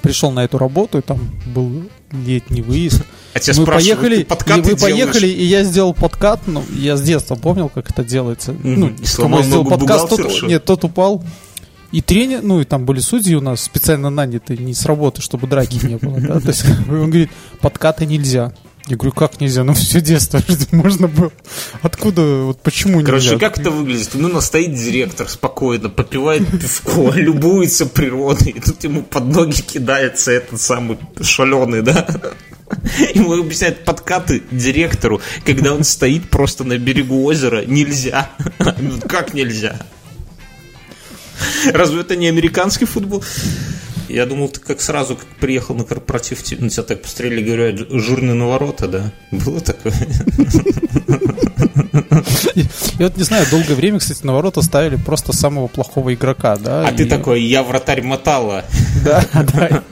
пришел 0.00 0.30
на 0.30 0.44
эту 0.44 0.58
работу, 0.58 0.98
и 0.98 1.00
там 1.00 1.18
был 1.46 1.88
летний 2.12 2.62
выезд. 2.62 3.02
А 3.32 3.40
тебя 3.40 3.58
мы 3.58 3.66
поехали, 3.66 4.20
и 4.20 4.26
делаешь? 4.46 4.80
поехали, 4.80 5.26
и 5.26 5.44
я 5.44 5.64
сделал 5.64 5.92
подкат, 5.92 6.46
ну, 6.46 6.62
я 6.78 6.96
с 6.96 7.02
детства 7.02 7.34
помнил, 7.34 7.68
как 7.68 7.90
это 7.90 8.04
делается. 8.04 8.54
Ну, 8.62 8.90
и 8.90 9.04
сломал 9.06 9.40
я 9.40 9.46
сделал 9.46 9.64
ногу 9.64 9.76
подкаст, 9.76 10.08
тот, 10.08 10.42
нет, 10.44 10.64
тот 10.64 10.84
упал. 10.84 11.24
И 11.94 12.00
тренер, 12.00 12.42
ну, 12.42 12.60
и 12.60 12.64
там 12.64 12.86
были 12.86 12.98
судьи 12.98 13.36
у 13.36 13.40
нас 13.40 13.62
специально 13.62 14.10
наняты, 14.10 14.56
не 14.56 14.74
с 14.74 14.84
работы, 14.84 15.22
чтобы 15.22 15.46
драки 15.46 15.78
не 15.86 15.94
было, 15.94 16.20
да, 16.20 16.40
то 16.40 16.48
есть 16.48 16.64
он 16.88 17.08
говорит, 17.08 17.30
подкаты 17.60 18.04
нельзя. 18.04 18.52
Я 18.88 18.96
говорю, 18.96 19.12
как 19.12 19.40
нельзя? 19.40 19.62
Ну, 19.62 19.74
все 19.74 20.00
детство 20.00 20.42
можно 20.72 21.06
было. 21.06 21.30
Откуда, 21.82 22.22
вот 22.46 22.60
почему 22.62 23.00
Короче, 23.04 23.26
нельзя? 23.26 23.38
как 23.38 23.60
это 23.60 23.70
выглядит? 23.70 24.10
Ну, 24.14 24.26
нас 24.26 24.46
стоит 24.46 24.74
директор 24.74 25.28
спокойно, 25.28 25.88
попивает 25.88 26.44
пивко, 26.48 27.10
любуется 27.14 27.86
природой, 27.86 28.48
и 28.48 28.60
тут 28.60 28.82
ему 28.82 29.04
под 29.04 29.26
ноги 29.26 29.62
кидается 29.62 30.32
этот 30.32 30.60
самый 30.60 30.98
шаленый, 31.22 31.82
да? 31.82 32.08
Ему 33.14 33.34
объясняют 33.34 33.84
подкаты 33.84 34.42
директору, 34.50 35.20
когда 35.44 35.72
он 35.72 35.84
стоит 35.84 36.28
просто 36.28 36.64
на 36.64 36.76
берегу 36.76 37.22
озера, 37.22 37.64
нельзя. 37.64 38.30
Ну, 38.58 39.00
Как 39.06 39.32
нельзя? 39.32 39.76
Разве 41.72 42.00
это 42.00 42.16
не 42.16 42.28
американский 42.28 42.84
футбол? 42.86 43.24
Я 44.08 44.26
думал, 44.26 44.48
ты 44.48 44.60
как 44.60 44.80
сразу, 44.80 45.16
как 45.16 45.26
приехал 45.40 45.74
на 45.74 45.84
корпоратив, 45.84 46.38
на 46.60 46.68
тебя 46.68 46.82
так 46.82 47.02
посмотрели, 47.02 47.42
говорят, 47.42 47.88
жирный 47.90 48.34
на 48.34 48.46
ворота, 48.46 48.86
да? 48.86 49.12
Было 49.30 49.60
такое? 49.60 49.94
Я 52.98 53.06
вот 53.06 53.16
не 53.16 53.24
знаю, 53.24 53.46
долгое 53.50 53.74
время, 53.74 53.98
кстати, 53.98 54.24
на 54.24 54.32
ворота 54.32 54.62
ставили 54.62 54.96
просто 54.96 55.32
самого 55.32 55.66
плохого 55.66 56.14
игрока, 56.14 56.56
да? 56.56 56.86
А 56.86 56.92
ты 56.92 57.06
такой, 57.06 57.42
я 57.42 57.62
вратарь 57.62 58.02
Матала. 58.02 58.64
Да, 59.04 59.24
да. 59.32 59.82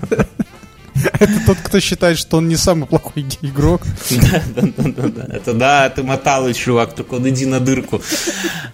Это 1.19 1.33
тот, 1.47 1.59
кто 1.59 1.81
считает, 1.81 2.17
что 2.19 2.37
он 2.37 2.49
не 2.49 2.57
самый 2.57 2.87
плохой 2.87 3.27
игрок. 3.43 3.83
Да, 4.11 4.43
да, 4.55 4.63
да, 4.77 4.93
да, 4.93 5.09
да. 5.09 5.35
Это 5.35 5.53
да, 5.55 5.91
ты 5.91 6.03
моталый 6.03 6.55
чувак, 6.55 6.95
только 6.95 7.15
вот 7.17 7.27
иди 7.27 7.47
на 7.47 7.59
дырку. 7.61 8.01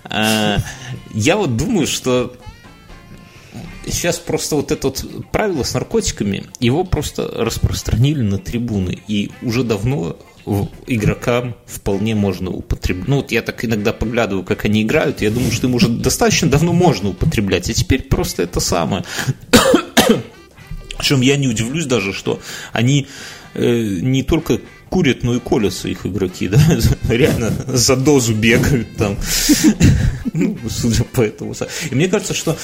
А, 0.04 0.58
Я 1.14 1.36
вот 1.36 1.56
думаю, 1.56 1.86
что 1.86 2.36
сейчас 3.92 4.18
просто 4.18 4.56
вот 4.56 4.72
это 4.72 4.88
вот 4.88 5.04
правило 5.30 5.62
с 5.62 5.74
наркотиками, 5.74 6.44
его 6.60 6.84
просто 6.84 7.28
распространили 7.28 8.22
на 8.22 8.38
трибуны. 8.38 8.98
И 9.08 9.30
уже 9.42 9.64
давно 9.64 10.16
игрокам 10.86 11.54
вполне 11.66 12.14
можно 12.14 12.50
употреблять. 12.50 13.08
Ну, 13.08 13.16
вот 13.16 13.32
я 13.32 13.42
так 13.42 13.64
иногда 13.64 13.92
поглядываю, 13.92 14.44
как 14.44 14.64
они 14.64 14.82
играют, 14.82 15.20
я 15.20 15.30
думаю, 15.30 15.52
что 15.52 15.66
им 15.66 15.74
уже 15.74 15.88
достаточно 15.88 16.48
давно 16.48 16.72
можно 16.72 17.10
употреблять. 17.10 17.68
А 17.68 17.74
теперь 17.74 18.02
просто 18.02 18.42
это 18.42 18.60
самое. 18.60 19.04
Причем 20.98 21.20
я 21.20 21.36
не 21.36 21.48
удивлюсь 21.48 21.86
даже, 21.86 22.12
что 22.12 22.40
они 22.72 23.06
э, 23.54 23.98
не 24.00 24.22
только 24.22 24.60
курят, 24.90 25.22
но 25.22 25.34
и 25.34 25.40
колятся 25.40 25.88
их 25.88 26.06
игроки, 26.06 26.48
да, 26.48 26.60
реально 27.08 27.52
за 27.66 27.96
дозу 27.96 28.34
бегают 28.34 28.96
там, 28.96 29.16
ну, 30.32 30.56
судя 30.68 31.04
по 31.04 31.22
этому. 31.22 31.54
И 31.90 31.94
мне 31.94 32.08
кажется, 32.08 32.34
что 32.34 32.56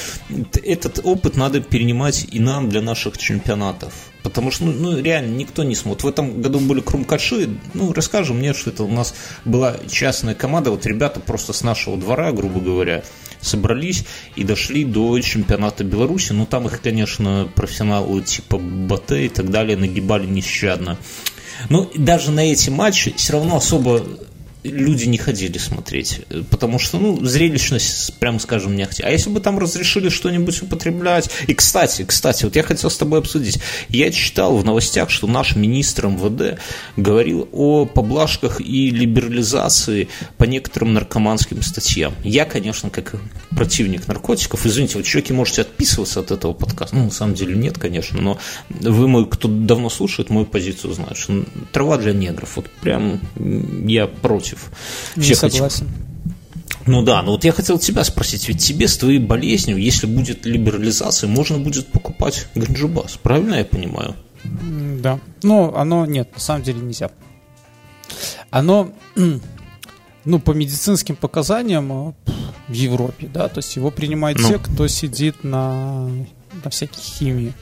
этот 0.63 0.99
опыт 1.03 1.35
надо 1.35 1.61
перенимать 1.61 2.27
и 2.31 2.39
нам 2.39 2.69
для 2.69 2.81
наших 2.81 3.17
чемпионатов. 3.17 3.93
Потому 4.23 4.49
что, 4.49 4.65
ну, 4.65 4.71
ну, 4.71 4.99
реально, 4.99 5.35
никто 5.35 5.63
не 5.63 5.75
смотрит. 5.75 6.03
В 6.03 6.07
этом 6.07 6.41
году 6.41 6.59
были 6.59 6.81
крумкаши. 6.81 7.47
Ну, 7.75 7.93
расскажем 7.93 8.39
мне, 8.39 8.55
что 8.55 8.71
это 8.71 8.83
у 8.83 8.91
нас 8.91 9.13
была 9.45 9.77
частная 9.87 10.33
команда. 10.33 10.71
Вот 10.71 10.83
ребята 10.87 11.19
просто 11.19 11.53
с 11.53 11.61
нашего 11.61 11.95
двора, 11.95 12.31
грубо 12.31 12.59
говоря, 12.59 13.03
собрались 13.39 14.03
и 14.35 14.43
дошли 14.43 14.83
до 14.83 15.19
чемпионата 15.19 15.83
Беларуси. 15.83 16.31
Ну, 16.31 16.47
там 16.47 16.65
их, 16.65 16.81
конечно, 16.81 17.47
профессионалы 17.53 18.23
типа 18.23 18.57
Батэ 18.57 19.27
и 19.27 19.29
так 19.29 19.51
далее 19.51 19.77
нагибали 19.77 20.25
нещадно. 20.25 20.97
Ну, 21.69 21.83
и 21.83 21.97
даже 21.97 22.31
на 22.31 22.41
эти 22.41 22.69
матчи 22.69 23.13
все 23.15 23.33
равно 23.33 23.57
особо 23.57 24.03
люди 24.71 25.05
не 25.05 25.17
ходили 25.17 25.57
смотреть, 25.57 26.21
э, 26.29 26.43
потому 26.49 26.79
что, 26.79 26.97
ну, 26.97 27.23
зрелищность, 27.23 28.13
прямо 28.19 28.39
скажем, 28.39 28.75
не 28.75 28.83
ахти. 28.83 29.03
А 29.03 29.09
если 29.09 29.29
бы 29.29 29.39
там 29.39 29.59
разрешили 29.59 30.09
что-нибудь 30.09 30.61
употреблять... 30.61 31.29
И, 31.47 31.53
кстати, 31.53 32.03
кстати, 32.03 32.45
вот 32.45 32.55
я 32.55 32.63
хотел 32.63 32.89
с 32.89 32.97
тобой 32.97 33.19
обсудить. 33.19 33.59
Я 33.89 34.11
читал 34.11 34.57
в 34.57 34.65
новостях, 34.65 35.09
что 35.09 35.27
наш 35.27 35.55
министр 35.55 36.07
МВД 36.07 36.59
говорил 36.97 37.47
о 37.51 37.85
поблажках 37.85 38.61
и 38.61 38.89
либерализации 38.89 40.07
по 40.37 40.45
некоторым 40.45 40.93
наркоманским 40.93 41.61
статьям. 41.61 42.13
Я, 42.23 42.45
конечно, 42.45 42.89
как 42.89 43.15
противник 43.51 44.07
наркотиков, 44.07 44.65
извините, 44.65 44.97
вы, 44.97 45.03
человеки, 45.03 45.31
можете 45.31 45.61
отписываться 45.61 46.19
от 46.19 46.31
этого 46.31 46.53
подкаста. 46.53 46.95
Ну, 46.95 47.05
на 47.05 47.11
самом 47.11 47.35
деле 47.35 47.55
нет, 47.55 47.77
конечно, 47.77 48.21
но 48.21 48.37
вы, 48.69 49.07
мой, 49.07 49.27
кто 49.27 49.47
давно 49.47 49.89
слушает, 49.89 50.29
мою 50.29 50.45
позицию 50.45 50.93
знают, 50.93 51.17
что 51.17 51.45
трава 51.71 51.97
для 51.97 52.13
негров. 52.13 52.55
Вот 52.55 52.69
прям 52.81 53.19
я 53.87 54.07
против 54.07 54.54
Не 55.15 55.23
всех 55.23 55.43
этих 55.43 55.53
согласен. 55.53 55.89
ну 56.85 57.01
да, 57.03 57.21
но 57.21 57.31
вот 57.31 57.43
я 57.43 57.51
хотел 57.51 57.79
тебя 57.79 58.03
спросить, 58.03 58.47
ведь 58.47 58.63
тебе 58.63 58.87
с 58.87 58.97
твоей 58.97 59.19
болезнью, 59.19 59.77
если 59.77 60.07
будет 60.07 60.45
либерализация, 60.45 61.27
можно 61.27 61.57
будет 61.57 61.87
покупать 61.87 62.47
ганджубас, 62.55 63.17
правильно 63.17 63.55
я 63.55 63.65
понимаю? 63.65 64.15
Да. 65.01 65.19
Ну, 65.43 65.73
оно 65.75 66.05
нет, 66.05 66.33
на 66.33 66.39
самом 66.39 66.63
деле 66.63 66.79
нельзя. 66.79 67.09
Оно, 68.51 68.91
ну, 70.25 70.39
по 70.39 70.51
медицинским 70.51 71.15
показаниям 71.15 71.91
э, 71.91 72.13
в 72.67 72.73
Европе, 72.73 73.27
да, 73.33 73.47
то 73.47 73.59
есть 73.59 73.75
его 73.75 73.91
принимают 73.91 74.39
Ну. 74.39 74.47
те, 74.49 74.59
кто 74.59 74.87
сидит 74.87 75.43
на, 75.43 76.07
на 76.63 76.69
всяких 76.69 76.99
химии. 77.01 77.53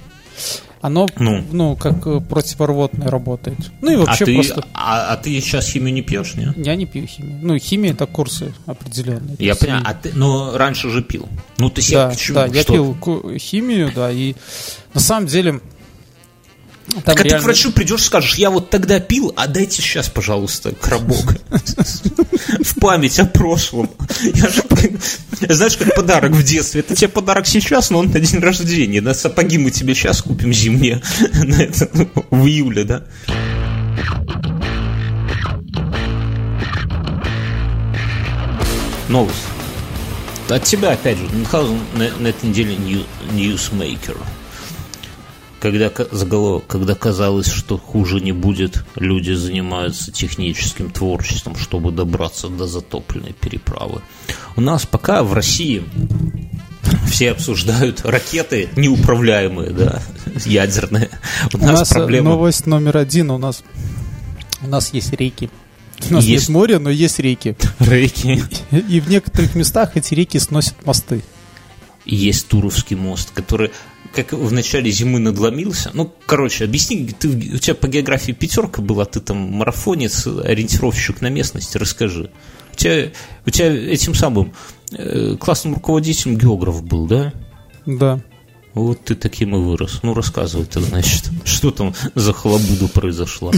Оно, 0.83 1.07
Ну. 1.17 1.41
ну, 1.53 1.75
как 1.77 2.05
э, 2.07 2.19
противорвотное 2.19 3.09
работает. 3.09 3.57
Ну 3.79 3.91
и 3.91 3.95
А 3.95 3.99
вообще 3.99 4.25
ты, 4.25 4.33
просто... 4.35 4.65
а, 4.73 5.13
а 5.13 5.15
ты 5.15 5.29
сейчас 5.39 5.69
химию 5.69 5.93
не 5.93 6.01
пьешь, 6.01 6.35
не? 6.35 6.51
Я 6.57 6.75
не 6.75 6.85
пью 6.85 7.07
химию. 7.07 7.39
Ну, 7.41 7.57
химия 7.57 7.93
это 7.93 8.05
курсы 8.05 8.53
определенные. 8.65 9.37
Я 9.39 9.55
понимаю, 9.55 9.83
а 9.85 9.93
ты, 9.93 10.11
но 10.13 10.57
раньше 10.57 10.89
же 10.89 11.01
пил. 11.01 11.29
Ну 11.57 11.69
ты 11.69 11.81
себя 11.81 12.07
Да, 12.07 12.09
почему? 12.09 12.35
да, 12.35 12.45
я 12.47 12.61
Что? 12.63 12.73
пил 12.73 13.37
химию, 13.37 13.93
да, 13.95 14.11
и 14.11 14.35
на 14.93 14.99
самом 14.99 15.27
деле... 15.27 15.61
Там 16.91 17.01
Так 17.03 17.15
а 17.15 17.17
ты 17.17 17.23
к 17.23 17.25
реально- 17.31 17.43
врачу 17.45 17.71
придешь, 17.71 18.03
скажешь, 18.03 18.35
я 18.35 18.49
вот 18.49 18.69
тогда 18.69 18.99
пил, 18.99 19.33
а 19.35 19.47
дайте 19.47 19.81
сейчас, 19.81 20.09
пожалуйста, 20.09 20.73
коробок. 20.73 21.35
В 22.61 22.79
память 22.79 23.19
о 23.19 23.25
прошлом. 23.25 23.89
Я 24.33 24.49
же 24.49 24.61
пойму. 24.63 24.97
Знаешь, 25.49 25.77
как 25.77 25.95
подарок 25.95 26.31
в 26.33 26.43
детстве. 26.43 26.81
Это 26.81 26.95
тебе 26.95 27.07
подарок 27.07 27.47
сейчас, 27.47 27.89
но 27.89 27.99
он 27.99 28.11
на 28.11 28.19
день 28.19 28.39
рождения. 28.41 29.01
На 29.01 29.13
сапоги 29.13 29.57
мы 29.57 29.71
тебе 29.71 29.95
сейчас 29.95 30.21
купим 30.21 30.51
зимние. 30.53 31.01
В 32.31 32.45
июле, 32.45 32.83
да? 32.83 33.03
Новость. 39.09 39.43
От 40.49 40.63
тебя, 40.63 40.91
опять 40.91 41.17
же, 41.17 41.23
Мюнхгаузен 41.33 41.79
на, 41.95 42.09
на 42.19 42.27
этой 42.27 42.49
неделе 42.49 42.75
нью- 42.75 43.05
ньюсмейкер. 43.31 44.17
Когда 45.63 45.89
когда 45.89 46.93
казалось, 46.93 47.47
что 47.47 47.77
хуже 47.77 48.19
не 48.19 48.33
будет, 48.33 48.83
люди 48.97 49.31
занимаются 49.31 50.11
техническим 50.11 50.91
творчеством, 50.91 51.55
чтобы 51.55 51.93
добраться 51.93 52.49
до 52.49 52.67
затопленной 52.67 53.31
переправы. 53.31 54.01
У 54.57 54.61
нас 54.61 54.85
пока 54.85 55.23
в 55.23 55.31
России 55.31 55.85
все 57.07 57.31
обсуждают 57.31 58.01
ракеты 58.03 58.67
неуправляемые, 58.75 59.69
да, 59.69 60.01
ядерные. 60.43 61.09
У, 61.53 61.57
У 61.57 61.61
нас, 61.61 61.79
нас 61.79 61.91
э, 61.93 61.95
проблема. 61.95 62.31
новость 62.31 62.65
номер 62.65 62.97
один. 62.97 63.31
У 63.31 63.37
нас, 63.37 63.63
у 64.63 64.67
нас 64.67 64.93
есть 64.93 65.13
реки. 65.13 65.49
У 66.09 66.13
нас 66.13 66.25
Есть. 66.25 66.49
нет 66.49 66.53
моря, 66.53 66.79
но 66.79 66.89
есть 66.89 67.19
реки. 67.19 67.55
Реки. 67.79 68.43
И 68.71 68.99
в 68.99 69.09
некоторых 69.09 69.55
местах 69.55 69.95
эти 69.95 70.13
реки 70.13 70.39
сносят 70.39 70.85
мосты. 70.85 71.23
Есть 72.03 72.49
Туровский 72.49 72.97
мост, 72.97 73.31
который 73.31 73.71
как 74.13 74.33
в 74.33 74.51
начале 74.51 74.91
зимы 74.91 75.19
надломился. 75.19 75.91
Ну, 75.93 76.13
короче, 76.25 76.65
объясни, 76.65 77.07
ты, 77.17 77.29
у 77.29 77.57
тебя 77.57 77.75
по 77.75 77.87
географии 77.87 78.31
пятерка 78.31 78.81
была, 78.81 79.05
ты 79.05 79.19
там 79.19 79.37
марафонец, 79.37 80.27
ориентировщик 80.27 81.21
на 81.21 81.29
местности, 81.29 81.77
расскажи. 81.77 82.29
У 82.73 82.75
тебя, 82.75 83.11
у 83.45 83.49
тебя 83.49 83.67
этим 83.67 84.15
самым 84.15 84.53
э, 84.91 85.35
классным 85.39 85.75
руководителем 85.75 86.37
географ 86.37 86.83
был, 86.83 87.07
да? 87.07 87.33
Да. 87.85 88.21
Вот 88.73 89.03
ты 89.05 89.15
таким 89.15 89.55
и 89.55 89.59
вырос. 89.59 89.99
Ну, 90.03 90.13
рассказывай 90.13 90.65
тогда, 90.65 90.89
значит, 90.89 91.29
что 91.45 91.71
там 91.71 91.93
за 92.15 92.33
халабуда 92.33 92.87
произошла. 92.87 93.51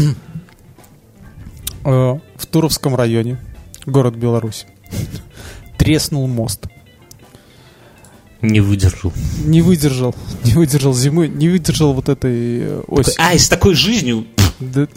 Э, 1.83 2.19
В 2.37 2.45
Туровском 2.49 2.95
районе, 2.95 3.39
город 3.85 4.15
Беларусь, 4.15 4.65
треснул 5.77 6.27
мост. 6.27 6.67
Не 8.41 8.59
выдержал. 8.61 9.13
Не 9.43 9.61
выдержал, 9.61 10.13
не 10.43 10.53
выдержал 10.53 10.93
зимы, 10.93 11.27
не 11.27 11.49
выдержал 11.49 11.93
вот 11.93 12.09
этой 12.09 12.59
э, 12.61 12.81
оси. 12.87 13.13
А, 13.17 13.33
и 13.33 13.37
с 13.39 13.49
такой 13.49 13.73
жизнью 13.75 14.25
Да, 14.59 14.87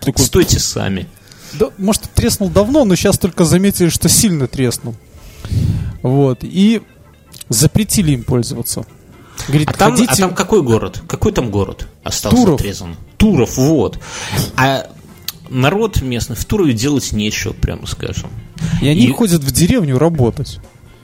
такой- 0.00 0.24
стойте 0.24 0.58
сами. 0.58 1.06
Да, 1.54 1.70
может, 1.78 2.02
треснул 2.14 2.50
давно, 2.50 2.84
но 2.84 2.94
сейчас 2.96 3.18
только 3.18 3.44
заметили, 3.44 3.88
что 3.88 4.08
сильно 4.08 4.46
треснул. 4.48 4.94
Вот. 6.02 6.40
И 6.42 6.82
запретили 7.48 8.12
им 8.12 8.24
пользоваться. 8.24 8.84
Говорит, 9.46 9.68
А 9.70 9.72
там, 9.72 9.92
хотите... 9.92 10.12
а 10.12 10.16
там 10.16 10.34
какой 10.34 10.62
город? 10.62 11.00
Какой 11.08 11.32
там 11.32 11.50
город 11.50 11.86
остался 12.02 12.36
Туров. 12.36 12.60
отрезан? 12.60 12.96
Туров, 13.16 13.56
вот. 13.56 13.98
А 14.56 14.90
народ 15.48 16.02
местный 16.02 16.36
в 16.36 16.44
Турове 16.44 16.74
делать 16.74 17.12
нечего, 17.12 17.52
прямо 17.52 17.86
скажем. 17.86 18.30
И 18.82 18.88
они 18.88 19.06
и- 19.06 19.12
ходят 19.12 19.42
в 19.42 19.50
деревню 19.52 19.96
работать. 19.98 20.58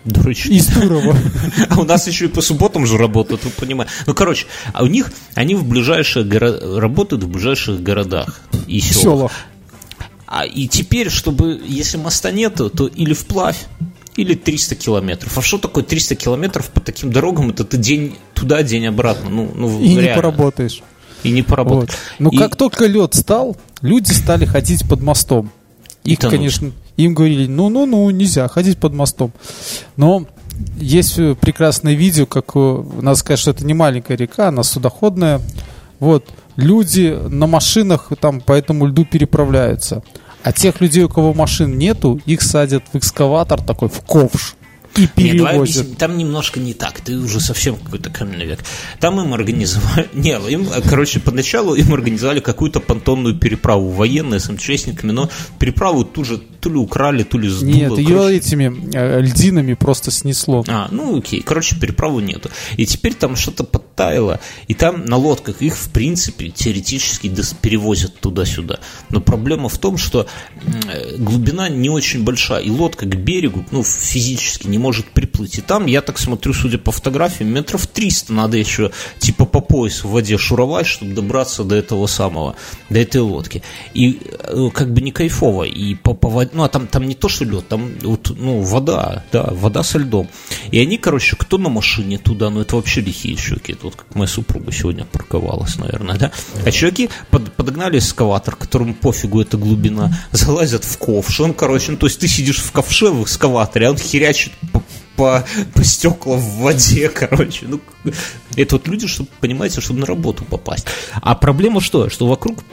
Дурачки. 0.05 0.49
Из 0.49 0.67
Турова. 0.67 1.17
А 1.71 1.81
у 1.81 1.85
нас 1.85 2.07
еще 2.07 2.27
и 2.27 2.29
по 2.29 2.43
субботам 2.43 2.87
же 2.87 2.99
работают, 2.99 3.45
вы 3.45 3.51
понимаете. 3.51 3.93
Ну, 4.07 4.15
короче, 4.15 4.47
а 4.73 4.83
у 4.83 4.87
них, 4.87 5.11
они 5.35 5.55
в 5.55 5.65
ближайших 5.67 6.27
горо- 6.27 6.79
работают 6.79 7.25
в 7.25 7.29
ближайших 7.29 7.83
городах 7.83 8.41
и 8.67 8.81
селах. 8.81 9.33
А 10.27 10.45
и 10.45 10.67
теперь, 10.69 11.11
чтобы, 11.11 11.61
если 11.67 11.97
моста 11.97 12.31
нету, 12.33 12.69
то 12.69 12.87
или 12.87 13.15
вплавь, 13.15 13.57
или 14.17 14.35
300 14.35 14.75
километров. 14.77 15.37
А 15.39 15.43
что 15.43 15.59
такое 15.59 15.85
300 15.85 16.17
километров 16.17 16.69
по 16.71 16.81
таким 16.81 17.11
дорогам? 17.13 17.51
Это 17.51 17.65
ты 17.65 17.77
день 17.79 18.17
туда, 18.35 18.63
день 18.63 18.87
обратно. 18.87 19.31
Ну, 19.31 19.51
ну 19.55 19.81
И 19.81 19.89
не 19.89 20.01
реально. 20.01 20.17
поработаешь. 20.17 20.83
И 21.23 21.31
не 21.31 21.43
поработать. 21.43 21.91
Вот. 21.91 21.99
Ну, 22.19 22.31
И- 22.31 22.37
как 22.37 22.57
только 22.57 22.87
лед 22.87 23.15
стал, 23.15 23.57
люди 23.81 24.13
стали 24.13 24.45
ходить 24.45 24.87
под 24.89 25.01
мостом. 25.01 25.51
Их, 26.05 26.19
тонуть. 26.19 26.37
конечно, 26.37 26.73
им 26.97 27.15
говорили, 27.15 27.47
ну-ну-ну, 27.47 28.09
нельзя 28.11 28.49
ходить 28.49 28.79
под 28.79 28.95
мостом. 28.95 29.33
Но 29.97 30.27
есть 30.77 31.19
э, 31.19 31.35
прекрасное 31.35 31.95
видео, 31.95 32.27
как, 32.27 32.53
э, 32.55 32.85
надо 33.01 33.17
сказать, 33.17 33.41
что 33.41 33.51
это 33.51 33.65
не 33.65 33.75
маленькая 33.75 34.17
река, 34.17 34.49
она 34.49 34.63
судоходная. 34.63 35.41
Вот, 36.01 36.29
люди 36.57 37.19
на 37.29 37.47
машинах 37.47 38.13
там 38.21 38.41
по 38.41 38.53
этому 38.53 38.87
льду 38.87 39.05
переправляются. 39.05 40.03
А 40.43 40.53
тех 40.53 40.81
людей, 40.81 41.05
у 41.05 41.09
кого 41.09 41.33
машин 41.33 41.79
нету, 41.79 42.21
их 42.27 42.43
садят 42.43 42.85
в 42.93 42.97
экскаватор 42.99 43.63
такой, 43.63 43.89
в 43.89 44.01
ковш. 44.03 44.57
И 44.97 45.03
Не, 45.03 45.07
перевозят. 45.07 45.57
объясним. 45.57 45.97
там 45.97 46.17
немножко 46.17 46.61
не 46.61 46.75
так. 46.75 47.01
Ты 47.01 47.17
уже 47.19 47.41
совсем 47.41 47.77
какой-то 47.77 48.11
каменный 48.11 48.47
век. 48.47 48.61
Там 49.01 49.21
им 49.21 49.35
организовали... 49.35 50.09
Не, 50.15 50.33
им, 50.51 50.69
короче, 50.89 51.21
поначалу 51.21 51.75
им 51.75 51.93
организовали 51.93 52.41
какую-то 52.41 52.81
понтонную 52.81 53.37
переправу 53.39 53.91
военные 53.91 54.41
с 54.41 54.49
МЧСниками, 54.49 55.13
но 55.13 55.29
переправу 55.59 56.05
тут 56.05 56.27
же 56.27 56.39
то 56.39 56.71
ли 56.71 56.77
украли, 56.77 57.25
то 57.25 57.39
ли 57.39 57.49
сдуло. 57.49 57.71
Нет, 57.71 57.99
ее 57.99 58.17
Короче, 58.17 58.37
этими 58.37 58.91
э, 58.95 59.21
льдинами 59.21 59.75
просто 59.75 60.11
снесло. 60.11 60.65
А, 60.69 60.89
ну 60.91 61.19
окей. 61.19 61.43
Короче, 61.43 61.77
переправы 61.77 62.23
нету. 62.23 62.51
И 62.77 62.87
теперь 62.87 63.15
там 63.15 63.37
что-то 63.37 63.65
подтаяло, 63.65 64.41
и 64.69 64.75
там 64.75 65.05
на 65.05 65.17
лодках 65.17 65.61
их, 65.61 65.77
в 65.77 65.91
принципе, 65.91 66.49
теоретически 66.49 67.31
перевозят 67.61 68.19
туда-сюда. 68.21 68.81
Но 69.11 69.21
проблема 69.21 69.69
в 69.69 69.77
том, 69.79 69.99
что 69.99 70.27
э, 70.65 71.17
глубина 71.19 71.69
не 71.69 71.91
очень 71.91 72.25
большая, 72.25 72.63
и 72.63 72.71
лодка 72.71 73.07
к 73.07 73.15
берегу, 73.15 73.65
ну, 73.71 73.83
физически 73.83 74.67
не 74.67 74.79
может 74.85 75.07
приплыть. 75.07 75.57
И 75.57 75.63
там, 75.63 75.87
я 75.87 76.03
так 76.03 76.19
смотрю, 76.19 76.53
судя 76.53 76.77
по 76.77 76.93
фотографиям, 76.93 77.49
метров 77.49 77.87
300 77.87 78.35
надо 78.35 78.59
еще, 78.59 78.91
типа, 79.19 79.47
по 79.47 79.61
пояс 79.61 80.05
в 80.05 80.11
воде 80.11 80.37
шуровать, 80.37 80.87
чтобы 80.87 81.15
добраться 81.15 81.65
до 81.65 81.75
этого 81.75 82.07
самого, 82.07 82.55
до 82.91 82.99
этой 82.99 83.23
лодки. 83.23 83.63
И 83.95 84.21
э, 84.29 84.69
как 84.75 84.93
бы 84.93 85.01
не 85.01 85.11
кайфово, 85.11 85.65
и 85.65 85.95
по, 85.95 86.13
по 86.13 86.29
воде, 86.29 86.51
ну, 86.53 86.65
а 86.65 86.69
там, 86.69 86.87
там 86.87 87.09
не 87.09 87.15
то, 87.15 87.31
что 87.31 87.47
лед, 87.47 87.67
там 87.67 87.93
вот, 88.03 88.31
ну, 88.37 88.61
вода, 88.61 89.25
да, 89.33 89.49
вода 89.53 89.83
со 89.83 89.99
льдом. 89.99 90.29
И 90.71 90.79
они, 90.79 90.99
короче, 90.99 91.37
кто 91.37 91.57
на 91.57 91.71
машине 91.71 92.19
туда, 92.19 92.51
ну, 92.51 92.61
это 92.61 92.77
вообще 92.77 93.01
лихие 93.01 93.39
щеки, 93.39 93.73
это 93.73 93.87
вот 93.87 93.97
как 93.97 94.15
моя 94.15 94.29
супруга 94.29 94.71
сегодня 94.71 95.07
парковалась, 95.07 95.79
наверное, 95.79 96.19
да. 96.19 96.31
А 96.67 96.71
чуваки 96.71 97.09
под- 97.31 97.55
подогнали 97.55 97.99
эскаватор, 97.99 98.55
которому 98.55 98.93
пофигу 98.93 99.41
эта 99.41 99.57
глубина, 99.57 100.13
залазят 100.33 100.85
в 100.85 100.99
ковш, 100.99 101.41
он, 101.41 101.55
короче, 101.55 101.93
ну, 101.93 101.97
то 101.97 102.07
есть 102.07 102.21
ты 102.21 102.29
сидишь 102.29 102.59
в 102.59 102.71
ковше 102.71 103.07
в 103.07 103.25
эскаваторе, 103.25 103.87
а 103.87 103.91
он 103.93 103.97
херячит 103.97 104.53
по, 104.75 104.83
по, 105.17 105.47
по 105.73 105.85
стеклам 105.85 106.39
в 106.39 106.57
воде, 106.59 107.09
короче, 107.15 107.67
ну, 107.67 107.81
это 108.57 108.77
вот 108.77 108.89
люди, 108.89 109.07
чтобы, 109.07 109.29
понимаете, 109.41 109.81
чтобы 109.81 110.01
на 110.01 110.07
работу 110.07 110.45
попасть. 110.45 110.87
А 111.15 111.35
проблема 111.35 111.81
что? 111.81 112.09
Что 112.11 112.27
вокруг 112.27 112.65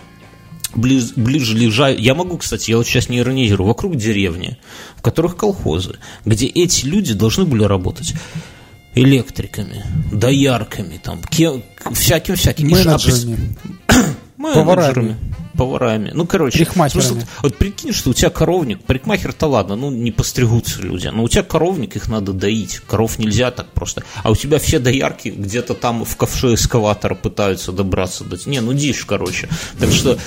близ- 0.75 1.13
ближе 1.15 1.55
лежа... 1.57 1.89
Я 1.89 2.15
могу, 2.15 2.37
кстати, 2.37 2.71
я 2.71 2.77
вот 2.77 2.87
сейчас 2.87 3.09
не 3.09 3.19
иронизирую, 3.19 3.67
вокруг 3.67 3.95
деревни, 3.95 4.57
в 4.97 5.01
которых 5.01 5.37
колхозы, 5.37 5.99
где 6.25 6.47
эти 6.47 6.85
люди 6.85 7.13
должны 7.13 7.45
были 7.45 7.63
работать 7.63 8.13
электриками, 8.95 9.85
доярками, 10.11 10.99
там, 11.01 11.21
ке- 11.23 11.63
всяким-всяким. 11.91 12.67
Менеджерами. 12.69 13.55
менеджерами, 14.37 15.17
Поварами. 15.53 16.11
Ну, 16.13 16.25
короче, 16.25 16.59
Парикмахерами. 16.59 16.91
просто 16.91 17.13
вот, 17.13 17.25
вот 17.43 17.57
прикинь, 17.57 17.93
что 17.93 18.11
у 18.11 18.13
тебя 18.13 18.29
коровник, 18.29 18.81
парикмахер-то 18.83 19.47
ладно, 19.47 19.75
ну, 19.75 19.91
не 19.91 20.11
постригутся 20.11 20.81
люди, 20.81 21.07
но 21.07 21.23
у 21.23 21.29
тебя 21.29 21.43
коровник, 21.43 21.95
их 21.95 22.07
надо 22.07 22.33
доить, 22.33 22.81
коров 22.87 23.19
нельзя 23.19 23.51
так 23.51 23.67
просто. 23.69 24.03
А 24.23 24.31
у 24.31 24.35
тебя 24.35 24.59
все 24.59 24.79
доярки 24.79 25.29
где-то 25.29 25.73
там 25.73 26.05
в 26.05 26.15
ковше 26.15 26.53
эскаватора 26.53 27.15
пытаются 27.15 27.71
добраться 27.71 28.23
до... 28.23 28.37
Не, 28.49 28.61
ну, 28.61 28.73
дичь, 28.73 29.05
короче. 29.05 29.49
Так 29.79 29.91
что, 29.91 30.17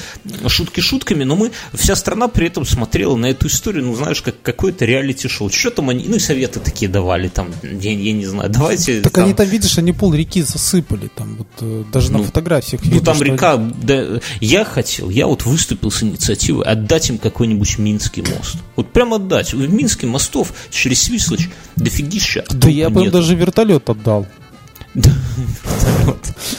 шутки 0.49 0.81
шутками, 0.81 1.25
но 1.25 1.37
мы, 1.37 1.51
вся 1.73 1.97
страна 1.97 2.29
при 2.29 2.47
этом 2.47 2.65
смотрела 2.65 3.17
на 3.17 3.27
эту 3.27 3.47
историю, 3.49 3.85
ну, 3.85 3.95
знаешь, 3.95 4.23
как 4.23 4.41
какое-то 4.43 4.85
реалити-шоу. 4.85 5.51
Что 5.51 5.71
там 5.71 5.91
они, 5.91 6.05
ну, 6.07 6.17
и 6.17 6.19
советы 6.19 6.61
такие 6.61 6.91
давали, 6.91 7.29
там, 7.29 7.49
я, 7.63 7.93
я 7.93 8.13
не 8.13 8.27
знаю, 8.27 8.51
давайте... 8.51 9.01
Так 9.01 9.13
там- 9.13 9.25
они 9.25 9.35
там, 9.35 9.49
видишь, 9.49 9.79
они 9.79 9.93
пол 9.93 10.13
реки 10.15 10.43
засыпали, 10.43 11.09
там 11.15 11.37
вот 11.37 11.49
э, 11.61 11.85
даже 11.93 12.13
на 12.13 12.19
Ну, 12.19 12.25
фотографиях 12.25 12.83
Ну, 12.85 12.91
видно, 12.91 13.07
там 13.07 13.23
река, 13.23 13.57
да, 13.57 14.21
я 14.41 14.65
хотел, 14.65 15.11
я 15.15 15.29
вот 15.29 15.45
выступил 15.45 15.93
с 15.93 16.03
инициативой 16.03 16.67
отдать 16.67 17.09
им 17.09 17.19
какой-нибудь 17.19 17.79
Минский 17.79 18.23
мост. 18.23 18.57
Вот 18.75 18.93
прям 18.93 19.15
отдать. 19.15 19.55
В 19.55 19.73
Минске 19.73 20.09
мостов 20.09 20.53
через 20.71 21.03
Свислочь 21.03 21.49
дофигища, 21.77 22.45
Да 22.51 22.69
я 22.69 22.91
бы 22.91 23.05
им 23.05 23.11
даже 23.13 23.37
вертолет 23.37 23.89
отдал. 23.89 24.27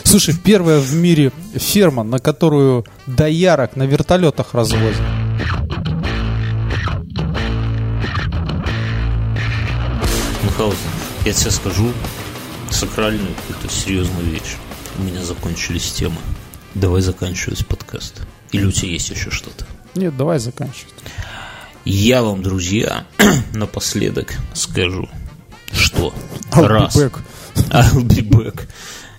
Слушай, 0.03 0.35
первая 0.41 0.79
в 0.79 0.93
мире 0.93 1.33
ферма, 1.53 2.03
на 2.03 2.19
которую 2.19 2.85
доярок 3.07 3.75
на 3.75 3.83
вертолетах 3.83 4.53
развозят. 4.53 5.01
Мюнхгаузен, 10.43 10.77
я 11.25 11.33
тебе 11.33 11.51
скажу 11.51 11.91
сакральную 12.69 13.33
какую-то 13.35 13.73
серьезную 13.73 14.27
вещь. 14.27 14.55
У 14.97 15.03
меня 15.03 15.21
закончились 15.23 15.91
темы. 15.91 16.15
Давай 16.73 17.01
заканчивать 17.01 17.65
подкаст. 17.67 18.21
Или 18.55 18.65
у 18.65 18.71
тебя 18.71 18.91
есть 18.91 19.09
еще 19.09 19.31
что-то? 19.31 19.65
Нет, 19.95 20.15
давай 20.15 20.39
заканчивать. 20.39 20.93
Я 21.83 22.23
вам, 22.23 22.41
друзья, 22.41 23.05
напоследок 23.53 24.33
скажу, 24.53 25.09
что 25.71 26.13
I'll 26.51 26.63
be 26.63 26.67
раз... 26.67 26.95
back. 26.95 27.19
I'll 27.69 28.03
be 28.03 28.27
back. 28.27 28.67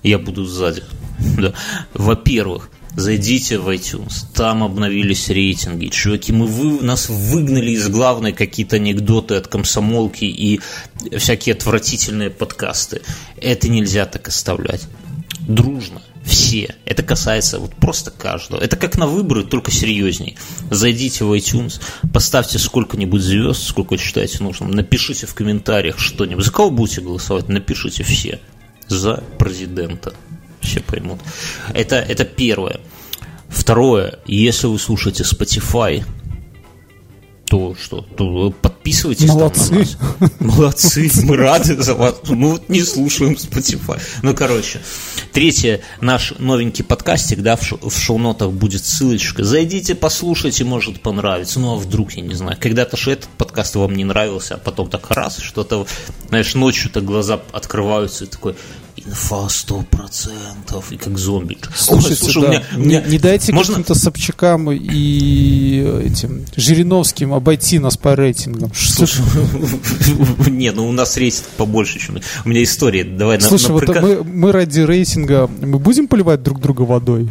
Я 0.03 0.18
буду 0.18 0.45
сзади. 0.45 0.82
Да. 1.39 1.55
Во-первых, 1.95 2.70
зайдите 2.95 3.59
в 3.59 3.68
iTunes, 3.68 4.26
там 4.34 4.62
обновились 4.62 5.28
рейтинги. 5.28 5.87
Чуваки, 5.87 6.32
мы 6.32 6.47
вы, 6.47 6.82
нас 6.82 7.09
выгнали 7.09 7.70
из 7.70 7.89
главной 7.89 8.32
какие-то 8.32 8.76
анекдоты 8.76 9.34
от 9.34 9.49
комсомолки 9.49 10.24
и 10.24 10.61
всякие 11.16 11.55
отвратительные 11.55 12.30
подкасты. 12.30 13.03
Это 13.39 13.68
нельзя 13.68 14.07
так 14.07 14.28
оставлять. 14.28 14.89
Дружно, 15.41 16.03
все. 16.26 16.74
Это 16.84 17.02
касается 17.02 17.58
вот 17.58 17.74
просто 17.76 18.10
каждого. 18.10 18.60
Это 18.60 18.76
как 18.76 18.98
на 18.98 19.06
выборы, 19.06 19.44
только 19.44 19.70
серьезней. 19.70 20.36
Зайдите 20.70 21.24
в 21.24 21.32
iTunes, 21.32 21.80
поставьте 22.12 22.58
сколько-нибудь 22.58 23.22
звезд, 23.22 23.62
сколько 23.62 23.96
считаете 23.96 24.42
нужным. 24.42 24.72
Напишите 24.72 25.26
в 25.26 25.34
комментариях 25.34 25.98
что-нибудь. 25.98 26.44
За 26.44 26.52
кого 26.52 26.70
будете 26.70 27.00
голосовать? 27.00 27.48
Напишите 27.48 28.02
все. 28.02 28.40
За 28.88 29.22
президента. 29.38 30.14
Все 30.60 30.80
поймут. 30.80 31.20
Это, 31.72 31.96
это 31.96 32.24
первое. 32.24 32.80
Второе, 33.48 34.18
если 34.26 34.66
вы 34.66 34.78
слушаете 34.78 35.22
Spotify, 35.22 36.04
то 37.47 37.76
что? 37.80 38.01
То 38.01 38.51
подписывайтесь 38.51 39.28
Молодцы. 39.28 39.72
на 39.72 39.78
нас. 39.78 39.97
Молодцы, 40.40 41.11
мы 41.22 41.36
рады 41.36 41.80
за 41.80 41.94
вас. 41.94 42.16
Мы 42.28 42.51
вот 42.53 42.68
не 42.68 42.82
слушаем 42.82 43.32
Spotify. 43.32 44.01
Ну, 44.22 44.34
короче. 44.34 44.80
Третье, 45.32 45.80
наш 46.01 46.34
новенький 46.38 46.84
подкастик, 46.84 47.42
да, 47.42 47.57
в 47.57 47.97
шоу-нотах 47.97 48.51
будет 48.51 48.84
ссылочка. 48.84 49.44
Зайдите, 49.44 49.94
послушайте, 49.94 50.64
может 50.64 51.01
понравится. 51.01 51.61
Ну, 51.61 51.74
а 51.74 51.76
вдруг, 51.76 52.12
я 52.12 52.22
не 52.22 52.34
знаю. 52.34 52.57
Когда-то 52.61 52.97
же 52.97 53.12
этот 53.12 53.28
подкаст 53.28 53.76
вам 53.76 53.94
не 53.94 54.05
нравился, 54.05 54.55
а 54.55 54.59
потом 54.59 54.88
так 54.88 55.11
раз, 55.11 55.38
что-то, 55.38 55.86
знаешь, 56.28 56.55
ночью-то 56.55 57.01
глаза 57.01 57.40
открываются 57.53 58.24
и 58.24 58.26
такой, 58.26 58.57
инфа 58.97 59.49
сто 59.49 59.84
процентов, 59.90 60.90
и 60.90 60.97
как 60.97 61.18
зомби. 61.18 61.59
Слушайте, 61.74 62.24
Ой, 62.24 62.32
слушай, 62.32 62.42
да, 62.42 62.49
у 62.49 62.51
меня- 62.51 62.62
у 62.74 62.78
меня- 62.78 63.01
не, 63.03 63.11
не 63.12 63.18
дайте 63.18 63.53
можно- 63.53 63.74
каким-то 63.74 63.94
Собчакам 63.94 64.70
и 64.72 66.03
этим 66.05 66.44
Жириновским 66.57 67.32
обойти 67.32 67.78
нас 67.78 67.97
по 67.97 68.16
рейтингам. 68.16 68.72
Что 68.72 69.07
ж- 69.07 69.20
Не, 70.49 70.72
ну 70.72 70.88
у 70.88 70.92
нас 70.92 71.16
рейтинг 71.16 71.47
побольше, 71.57 71.99
чем... 71.99 72.20
У 72.44 72.49
меня 72.49 72.62
история, 72.62 73.05
давай 73.05 73.40
Слушай, 73.40 73.70
вот 73.72 73.88
мы, 73.88 74.24
мы 74.24 74.53
ради 74.53 74.80
рейтинга, 74.80 75.49
мы 75.61 75.78
будем 75.78 76.09
поливать 76.09 76.42
друг 76.42 76.61
друга 76.61 76.82
водой? 76.82 77.28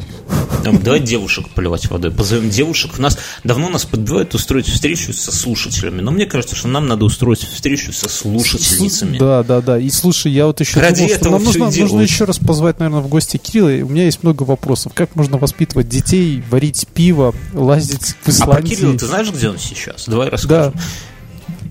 Давай 0.64 1.00
девушек 1.00 1.50
поливать 1.50 1.90
водой. 1.90 2.12
Позовем 2.12 2.50
девушек. 2.50 2.92
У 2.98 3.02
нас 3.02 3.18
давно 3.44 3.70
нас 3.70 3.86
подбивают 3.86 4.34
устроить 4.34 4.68
встречу 4.68 5.14
со 5.14 5.32
слушателями. 5.32 6.02
Но 6.02 6.12
мне 6.12 6.26
кажется, 6.26 6.56
что 6.56 6.68
нам 6.68 6.88
надо 6.88 7.06
устроить 7.06 7.40
встречу 7.42 7.94
со 7.94 8.10
слушательницами. 8.10 9.18
Да, 9.18 9.44
да, 9.44 9.62
да. 9.62 9.78
И 9.80 9.90
слушай, 9.90 10.32
я 10.32 10.48
вот 10.48 10.60
еще 10.60 10.80
Ради 10.80 10.96
думал, 10.96 11.10
что 11.10 11.18
этого 11.20 11.32
нам 11.34 11.42
всё 11.42 11.55
нужно, 11.60 11.82
нужно 11.84 12.02
еще 12.02 12.26
раз 12.26 12.38
позвать, 12.40 12.80
наверное, 12.80 13.02
в 13.02 13.08
гости 13.08 13.38
Кирилла. 13.38 13.70
У 13.86 13.90
меня 13.90 14.06
есть 14.06 14.24
много 14.24 14.44
вопросов. 14.44 14.94
Как 14.94 15.16
можно 15.16 15.38
воспитывать 15.38 15.88
детей, 15.90 16.44
варить 16.50 16.88
пиво, 16.94 17.34
лазить 17.54 18.02
в 18.02 18.16
А 18.22 18.24
про 18.24 18.32
Исландии? 18.32 18.76
Кирилла 18.76 18.98
ты 18.98 19.06
знаешь, 19.08 19.32
где 19.32 19.50
он 19.50 19.58
сейчас? 19.58 20.06
Давай 20.08 20.28
Да. 20.28 20.32
расскажем. 20.32 20.74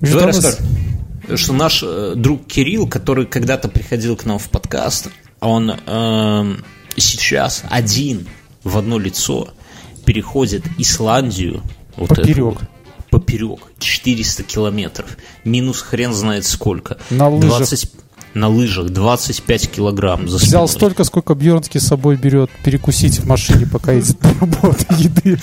Давай 0.01 0.23
у 0.25 0.27
нас- 0.27 0.37
расскажем. 0.45 0.67
Что 1.37 1.53
наш 1.55 1.83
э, 1.83 2.13
друг 2.17 2.47
Кирилл, 2.47 2.87
который 2.87 3.25
когда-то 3.27 3.69
приходил 3.69 4.15
к 4.17 4.25
нам 4.27 4.39
в 4.39 4.51
подкаст, 4.51 5.09
он 5.41 5.71
эм, 5.87 6.65
сейчас 6.97 7.63
один 7.71 8.27
в 8.63 8.77
одно 8.77 8.99
лицо 8.99 9.49
переходит 10.05 10.65
Исландию 10.77 11.63
вот 11.97 12.11
эту 12.13 12.21
Поперек. 12.23 12.45
вот, 12.45 12.59
поперек 13.11 13.61
400 13.79 14.43
километров 14.43 15.17
минус 15.45 15.81
хрен 15.81 16.13
знает 16.13 16.45
сколько 16.45 16.99
На 17.09 17.29
лыжах. 17.31 17.57
20 17.59 17.91
на 18.35 18.49
лыжах 18.49 18.91
25 18.91 19.71
килограмм 19.71 20.29
за 20.29 20.39
Взял 20.39 20.69
столько, 20.69 21.05
сколько 21.05 21.35
Бьернский 21.35 21.81
с 21.81 21.87
собой 21.87 22.17
берет 22.17 22.51
перекусить 22.65 23.21
в 23.21 23.27
машине, 23.27 23.67
пока 23.67 23.93
едет 23.93 24.21
на 24.23 24.35
работу 24.41 24.85
еды. 24.99 25.39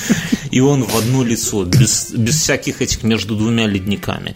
И 0.51 0.59
он 0.59 0.83
в 0.83 0.95
одно 0.95 1.23
лицо, 1.23 1.63
без, 1.63 2.11
без 2.11 2.41
всяких 2.41 2.81
этих 2.81 3.03
между 3.03 3.35
двумя 3.35 3.67
ледниками. 3.67 4.35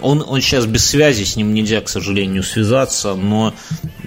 Он, 0.00 0.22
он 0.26 0.42
сейчас 0.42 0.66
без 0.66 0.84
связи, 0.84 1.24
с 1.24 1.36
ним 1.36 1.54
нельзя, 1.54 1.80
к 1.80 1.88
сожалению, 1.88 2.42
связаться, 2.42 3.14
но, 3.14 3.54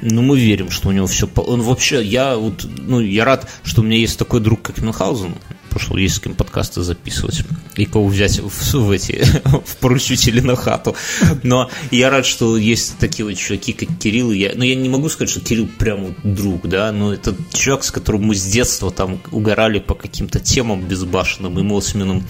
но 0.01 0.21
мы 0.21 0.39
верим, 0.39 0.69
что 0.69 0.89
у 0.89 0.91
него 0.91 1.07
все... 1.07 1.27
Он 1.35 1.63
вообще, 1.63 2.03
я 2.03 2.37
вот, 2.37 2.63
ну, 2.77 2.99
я 2.99 3.25
рад, 3.25 3.49
что 3.63 3.81
у 3.81 3.83
меня 3.83 3.97
есть 3.97 4.19
такой 4.19 4.39
друг, 4.39 4.61
как 4.61 4.77
Мюнхгаузен, 4.77 5.33
пошел 5.69 5.97
есть 5.97 6.21
кем 6.21 6.35
подкасты 6.35 6.81
записывать, 6.81 7.43
и 7.75 7.85
кого 7.85 8.07
взять 8.07 8.39
в, 8.39 8.73
в 8.73 8.91
эти, 8.91 9.23
в 9.65 9.77
поручители 9.77 10.39
на 10.39 10.55
хату. 10.55 10.95
Но 11.43 11.69
я 11.91 12.09
рад, 12.09 12.25
что 12.25 12.57
есть 12.57 12.97
такие 12.97 13.25
вот 13.25 13.37
чуваки, 13.37 13.73
как 13.73 13.89
Кирилл. 13.97 14.31
и 14.31 14.39
Я, 14.39 14.51
ну, 14.55 14.63
я 14.63 14.75
не 14.75 14.89
могу 14.89 15.09
сказать, 15.09 15.29
что 15.29 15.41
Кирилл 15.41 15.67
прям 15.67 16.15
друг, 16.23 16.67
да, 16.67 16.91
но 16.91 17.13
это 17.13 17.35
чувак, 17.53 17.83
с 17.83 17.91
которым 17.91 18.23
мы 18.23 18.35
с 18.35 18.43
детства 18.43 18.91
там 18.91 19.19
угорали 19.31 19.79
по 19.79 19.95
каким-то 19.95 20.39
темам 20.39 20.81
безбашенным, 20.81 21.57
ему 21.57 21.77
осьминым 21.77 22.25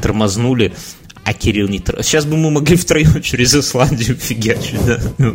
тормознули, 0.00 0.72
а 1.24 1.34
Кирилл 1.34 1.68
не 1.68 1.78
тор- 1.78 2.02
Сейчас 2.02 2.24
бы 2.24 2.36
мы 2.36 2.50
могли 2.50 2.76
втроем 2.76 3.22
через 3.22 3.54
Исландию 3.54 4.16
фигачить, 4.16 4.84
да? 4.84 5.00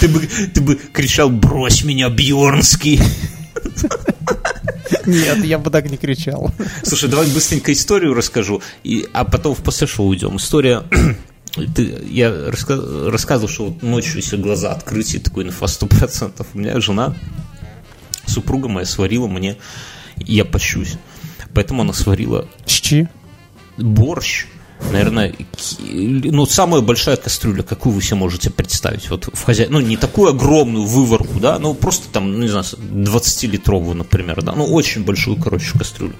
Ты 0.00 0.08
бы, 0.08 0.28
ты 0.52 0.60
бы 0.60 0.74
кричал 0.92 1.30
«Брось 1.30 1.82
меня, 1.82 2.10
Бьернский!» 2.10 3.00
Нет, 5.06 5.44
я 5.44 5.58
бы 5.58 5.70
так 5.70 5.90
не 5.90 5.96
кричал. 5.96 6.52
Слушай, 6.82 7.08
давай 7.08 7.26
быстренько 7.28 7.72
историю 7.72 8.14
расскажу, 8.14 8.62
и, 8.84 9.08
а 9.12 9.24
потом 9.24 9.54
в 9.54 9.62
после 9.62 9.86
шоу 9.86 10.06
уйдем. 10.08 10.36
История... 10.36 10.82
Ты, 11.74 12.04
я 12.08 12.28
раска- 12.28 13.08
рассказывал, 13.08 13.48
что 13.48 13.66
вот 13.70 13.82
ночью, 13.82 14.16
если 14.16 14.36
глаза 14.36 14.70
открыть, 14.72 15.14
и 15.14 15.18
такой 15.18 15.44
инфа 15.44 15.64
100%. 15.64 16.46
У 16.54 16.58
меня 16.58 16.78
жена, 16.78 17.16
супруга 18.26 18.68
моя, 18.68 18.86
сварила 18.86 19.26
мне, 19.26 19.56
я 20.16 20.44
пощусь. 20.44 20.96
Поэтому 21.54 21.82
она 21.82 21.94
сварила 21.94 22.46
Щи. 22.66 23.08
борщ, 23.78 24.46
наверное, 24.90 25.34
ну, 25.80 26.46
самая 26.46 26.80
большая 26.80 27.16
кастрюля, 27.16 27.62
какую 27.62 27.94
вы 27.94 28.02
себе 28.02 28.16
можете 28.16 28.50
представить. 28.50 29.10
Вот 29.10 29.28
в 29.32 29.42
хозяй... 29.44 29.68
Ну, 29.68 29.80
не 29.80 29.96
такую 29.96 30.30
огромную 30.30 30.84
выворку, 30.84 31.40
да, 31.40 31.58
ну, 31.58 31.74
просто 31.74 32.08
там, 32.12 32.32
ну, 32.32 32.38
не 32.38 32.48
знаю, 32.48 32.64
20-литровую, 32.64 33.94
например, 33.94 34.42
да, 34.42 34.52
ну, 34.52 34.64
очень 34.66 35.04
большую, 35.04 35.36
короче, 35.36 35.78
кастрюлю 35.78 36.14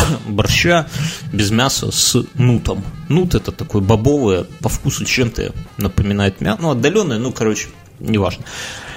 борща 0.28 0.88
без 1.32 1.50
мяса 1.50 1.90
с 1.90 2.24
нутом. 2.34 2.84
Нут 3.08 3.34
это 3.34 3.52
такое 3.52 3.82
бобовое, 3.82 4.44
по 4.60 4.68
вкусу 4.68 5.04
чем-то 5.04 5.54
напоминает 5.76 6.40
мясо, 6.40 6.62
ну, 6.62 6.70
отдаленное, 6.70 7.18
ну, 7.18 7.32
короче, 7.32 7.68
неважно. 7.98 8.44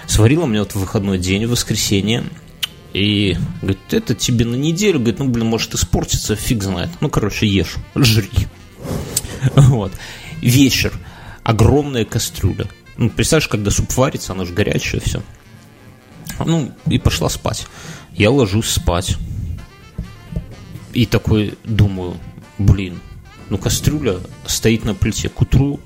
Сварила 0.08 0.46
мне 0.46 0.60
вот 0.60 0.74
в 0.74 0.80
выходной 0.80 1.18
день, 1.18 1.46
в 1.46 1.52
воскресенье, 1.52 2.26
и 2.94 3.38
говорит, 3.62 3.80
это 3.92 4.14
тебе 4.14 4.46
на 4.46 4.56
неделю, 4.56 5.00
говорит, 5.00 5.20
ну, 5.20 5.28
блин, 5.28 5.48
может 5.48 5.74
испортиться, 5.74 6.36
фиг 6.36 6.62
знает. 6.64 6.90
Ну, 7.02 7.10
короче, 7.10 7.48
ешь, 7.48 7.76
жри. 7.96 8.30
Вот. 9.56 9.92
Вечер. 10.42 10.94
Огромная 11.44 12.06
кастрюля. 12.06 12.68
Ну, 12.98 13.10
представляешь, 13.10 13.48
когда 13.48 13.72
суп 13.72 13.92
варится, 13.96 14.34
оно 14.34 14.46
же 14.46 14.54
горячее 14.54 15.02
все. 15.02 15.22
Ну, 16.46 16.72
и 16.88 17.00
пошла 17.00 17.30
спать. 17.30 17.68
Я 18.14 18.32
ложусь 18.32 18.68
спать. 18.68 19.18
И 20.94 21.06
такой 21.06 21.56
думаю, 21.64 22.18
блин, 22.58 23.00
ну 23.50 23.58
кастрюля 23.58 24.18
стоит 24.46 24.86
на 24.86 24.94
плите 24.94 25.28
к 25.30 25.42
утру, 25.42 25.80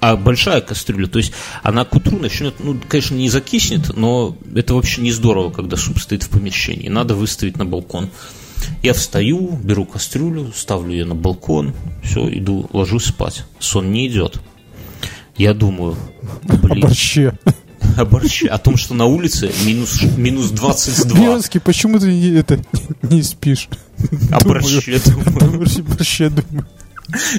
а 0.00 0.16
большая 0.16 0.60
кастрюля, 0.60 1.08
то 1.08 1.18
есть 1.18 1.32
она 1.62 1.84
к 1.84 1.94
утру 1.94 2.18
начнет, 2.18 2.54
ну, 2.60 2.78
конечно, 2.88 3.16
не 3.16 3.28
закиснет, 3.28 3.96
но 3.96 4.36
это 4.54 4.74
вообще 4.74 5.00
не 5.00 5.10
здорово, 5.10 5.50
когда 5.50 5.76
суп 5.76 5.98
стоит 5.98 6.22
в 6.22 6.28
помещении. 6.28 6.88
Надо 6.88 7.14
выставить 7.14 7.56
на 7.56 7.64
балкон. 7.64 8.10
Я 8.82 8.92
встаю, 8.94 9.58
беру 9.62 9.84
кастрюлю, 9.84 10.52
ставлю 10.54 10.92
ее 10.92 11.04
на 11.04 11.14
балкон, 11.14 11.74
все, 12.02 12.28
иду, 12.28 12.68
ложусь 12.72 13.06
спать. 13.06 13.44
Сон 13.58 13.90
не 13.92 14.06
идет. 14.06 14.40
Я 15.36 15.54
думаю, 15.54 15.96
О 16.48 16.56
блин, 16.56 16.80
борще. 16.80 17.38
о 17.96 18.04
борще, 18.04 18.46
о 18.48 18.58
том, 18.58 18.76
что 18.76 18.94
на 18.94 19.06
улице 19.06 19.50
минус, 19.64 20.02
минус 20.16 20.50
22. 20.50 21.18
Бьернский, 21.18 21.60
почему 21.60 21.98
ты 21.98 22.06
не, 22.12 22.30
это, 22.38 22.62
не 23.02 23.22
спишь? 23.22 23.68
О 24.30 24.40
Думаю. 24.40 24.62
борще, 24.62 25.00
думаю. 25.04 25.66
Борще, 25.84 26.30
думаю. 26.30 26.66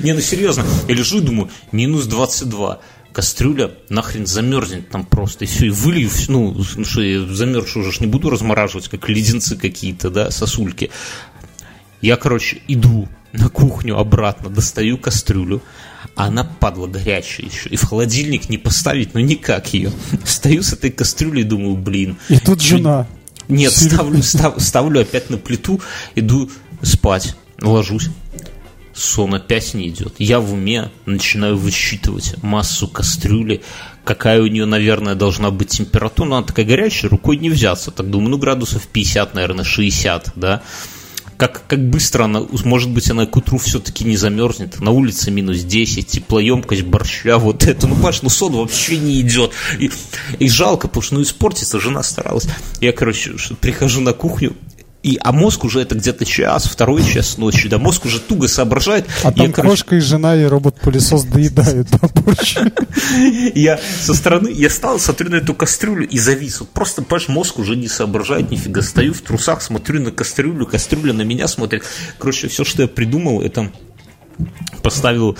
Не, 0.01 0.13
ну 0.13 0.21
серьезно, 0.21 0.63
я 0.87 0.95
лежу 0.95 1.17
и 1.19 1.21
думаю, 1.21 1.49
минус 1.71 2.05
22. 2.05 2.79
Кастрюля 3.17 3.71
нахрен 3.89 4.27
замерзнет 4.27 4.89
там 4.91 5.03
просто, 5.03 5.45
и 5.45 5.47
все, 5.47 5.65
и 5.65 5.69
вылью, 5.71 6.07
ну, 6.27 6.55
ну 6.75 6.85
что, 6.85 7.01
я 7.01 7.25
замерзшую 7.25 7.83
уже 7.83 7.91
ж 7.91 7.99
не 8.01 8.05
буду 8.05 8.29
размораживать, 8.29 8.89
как 8.89 9.09
леденцы 9.09 9.57
какие-то, 9.57 10.11
да, 10.11 10.29
сосульки. 10.29 10.91
Я, 11.99 12.15
короче, 12.15 12.61
иду 12.67 13.09
на 13.33 13.49
кухню 13.49 13.97
обратно, 13.97 14.51
достаю 14.51 14.99
кастрюлю, 14.99 15.63
а 16.15 16.27
она, 16.27 16.43
падла, 16.43 16.85
горячая 16.85 17.47
еще, 17.47 17.69
и 17.69 17.75
в 17.75 17.85
холодильник 17.85 18.49
не 18.49 18.59
поставить, 18.59 19.15
ну 19.15 19.19
никак 19.19 19.73
ее. 19.73 19.91
Стою 20.23 20.61
с 20.61 20.73
этой 20.73 20.91
кастрюлей 20.91 21.41
и 21.41 21.45
думаю, 21.45 21.75
блин. 21.75 22.17
И 22.29 22.37
тут 22.37 22.61
чё- 22.61 22.77
жена. 22.77 23.07
Нет, 23.47 23.71
ставлю, 23.71 24.21
став- 24.21 24.61
ставлю 24.61 25.01
опять 25.01 25.31
на 25.31 25.37
плиту, 25.37 25.81
иду 26.13 26.51
спать, 26.83 27.35
ложусь. 27.59 28.09
Сон 28.97 29.35
опять 29.35 29.73
не 29.73 29.89
идет. 29.89 30.15
Я 30.17 30.39
в 30.39 30.53
уме 30.53 30.91
начинаю 31.05 31.55
высчитывать 31.55 32.35
массу 32.41 32.87
кастрюли, 32.87 33.61
какая 34.03 34.41
у 34.41 34.47
нее, 34.47 34.65
наверное, 34.65 35.13
должна 35.13 35.51
быть 35.51 35.69
температура. 35.69 36.27
Ну, 36.27 36.35
она 36.37 36.45
такая 36.45 36.65
горячая, 36.65 37.11
рукой 37.11 37.37
не 37.37 37.49
взяться. 37.49 37.91
Так 37.91 38.09
думаю, 38.09 38.31
ну, 38.31 38.37
градусов 38.37 38.87
50, 38.87 39.35
наверное, 39.35 39.63
60, 39.63 40.33
да. 40.35 40.63
Как, 41.37 41.67
как 41.67 41.87
быстро 41.87 42.23
она, 42.23 42.41
может 42.63 42.89
быть, 42.89 43.11
она 43.11 43.27
к 43.27 43.37
утру 43.37 43.59
все-таки 43.59 44.03
не 44.03 44.17
замерзнет. 44.17 44.79
На 44.81 44.89
улице 44.89 45.29
минус 45.29 45.59
10, 45.59 46.07
теплоемкость 46.07 46.81
борща, 46.81 47.37
вот 47.37 47.65
это. 47.67 47.85
Ну, 47.85 47.93
понимаешь, 47.93 48.23
ну 48.23 48.29
сон 48.29 48.53
вообще 48.53 48.97
не 48.97 49.21
идет. 49.21 49.51
И, 49.77 49.91
и 50.39 50.49
жалко, 50.49 50.87
потому 50.87 51.03
что 51.03 51.15
ну 51.15 51.21
испортится, 51.21 51.79
жена 51.79 52.01
старалась. 52.01 52.47
Я, 52.81 52.91
короче, 52.93 53.35
прихожу 53.61 54.01
на 54.01 54.13
кухню, 54.13 54.55
и, 55.07 55.17
а 55.23 55.31
мозг 55.31 55.63
уже 55.63 55.79
это 55.79 55.95
где-то 55.95 56.25
час, 56.25 56.65
второй 56.65 57.01
час 57.01 57.37
ночи, 57.37 57.69
да, 57.69 57.77
мозг 57.77 58.03
уже 58.03 58.19
туго 58.19 58.49
соображает. 58.49 59.05
А 59.23 59.31
там 59.31 59.47
я, 59.47 59.53
короче, 59.53 59.69
крошка 59.69 59.95
и 59.95 59.99
жена, 60.01 60.35
и 60.35 60.43
робот-пылесос 60.43 61.23
доедают 61.23 61.87
я 63.55 63.79
со 64.01 64.13
стороны, 64.13 64.49
я 64.49 64.69
стал, 64.69 64.99
смотрю 64.99 65.29
на 65.29 65.35
эту 65.35 65.53
кастрюлю 65.53 66.05
и 66.05 66.19
завис. 66.19 66.61
Просто, 66.73 67.03
понимаешь, 67.03 67.29
мозг 67.29 67.59
уже 67.59 67.77
не 67.77 67.87
соображает 67.87 68.51
нифига. 68.51 68.81
Стою 68.81 69.13
в 69.13 69.21
трусах, 69.21 69.61
смотрю 69.61 70.01
на 70.01 70.11
кастрюлю, 70.11 70.65
кастрюля 70.65 71.13
на 71.13 71.21
меня 71.21 71.47
смотрит. 71.47 71.83
Короче, 72.19 72.49
все, 72.49 72.65
что 72.65 72.81
я 72.81 72.89
придумал, 72.89 73.41
это 73.41 73.71
поставил 74.83 75.37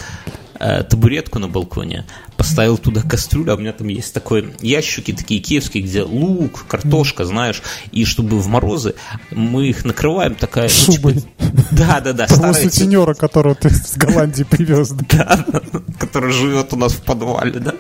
э, 0.60 0.84
табуретку 0.84 1.40
на 1.40 1.50
балконе, 1.50 2.06
поставил 2.38 2.78
туда 2.78 3.02
кастрюлю, 3.02 3.52
а 3.52 3.56
у 3.56 3.60
меня 3.60 3.74
там 3.74 3.88
есть 3.88 4.14
такой 4.14 4.54
ящики 4.62 5.12
такие 5.14 5.42
киевские, 5.42 5.84
где 5.84 6.04
лук, 6.04 6.66
картошка, 6.68 7.26
знаешь, 7.26 7.62
и 7.92 8.06
чтобы 8.06 8.40
в 8.40 8.48
морозы 8.48 8.96
мы 9.32 9.68
их 9.68 9.84
накрываем 9.86 10.36
такая... 10.36 10.70
ну, 10.88 10.94
Шубой. 10.94 11.14
типа, 11.16 11.28
Да, 11.72 12.00
да, 12.00 12.14
да, 12.14 12.28
Того 12.28 12.54
типа- 12.54 12.70
сутенера, 12.70 13.14
которого 13.14 13.56
ты 13.56 13.70
с 13.70 13.98
Голландии 13.98 14.44
привез. 14.44 14.92
да. 14.92 15.46
да, 15.48 15.62
который 16.00 16.32
живет 16.32 16.72
у 16.74 16.76
нас 16.78 16.94
в 16.94 17.02
подвале, 17.02 17.60
да. 17.60 17.74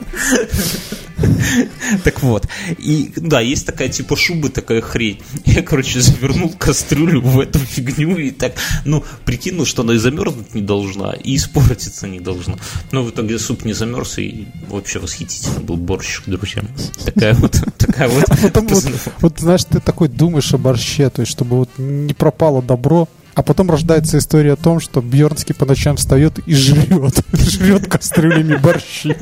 Так 2.03 2.21
вот. 2.21 2.47
И 2.77 3.11
да, 3.15 3.41
есть 3.41 3.65
такая 3.65 3.89
типа 3.89 4.15
шуба, 4.15 4.49
такая 4.49 4.81
хрень. 4.81 5.19
Я, 5.45 5.63
короче, 5.63 5.99
завернул 6.01 6.49
кастрюлю 6.57 7.21
в 7.21 7.39
эту 7.39 7.59
фигню 7.59 8.17
и 8.17 8.31
так, 8.31 8.53
ну, 8.85 9.03
прикинул, 9.25 9.65
что 9.65 9.81
она 9.81 9.93
и 9.93 9.97
замерзнуть 9.97 10.53
не 10.53 10.61
должна, 10.61 11.13
и 11.13 11.35
испортиться 11.35 12.07
не 12.07 12.19
должна. 12.19 12.55
Но 12.91 13.03
в 13.03 13.09
итоге 13.09 13.39
суп 13.39 13.65
не 13.65 13.73
замерз, 13.73 14.19
и 14.19 14.46
вообще 14.67 14.99
восхитительно 14.99 15.59
был 15.59 15.77
борщик, 15.77 16.23
друзья. 16.25 16.63
Такая 17.05 17.33
вот, 17.35 17.59
такая 17.77 18.07
вот. 18.07 18.23
А 18.29 18.61
вот, 18.61 18.83
вот, 19.21 19.39
знаешь, 19.39 19.63
ты 19.65 19.79
такой 19.79 20.07
думаешь 20.07 20.53
о 20.53 20.57
борще, 20.57 21.09
то 21.09 21.21
есть, 21.21 21.31
чтобы 21.31 21.57
вот 21.57 21.69
не 21.77 22.13
пропало 22.13 22.61
добро, 22.61 23.07
а 23.33 23.43
потом 23.43 23.69
рождается 23.69 24.17
история 24.17 24.53
о 24.53 24.55
том, 24.55 24.79
что 24.79 25.01
Бьернский 25.01 25.53
по 25.53 25.65
ночам 25.65 25.97
встает 25.97 26.39
и 26.39 26.55
жрет. 26.55 27.23
Жрет 27.33 27.87
кастрюлями 27.87 28.55
борщи. 28.55 29.15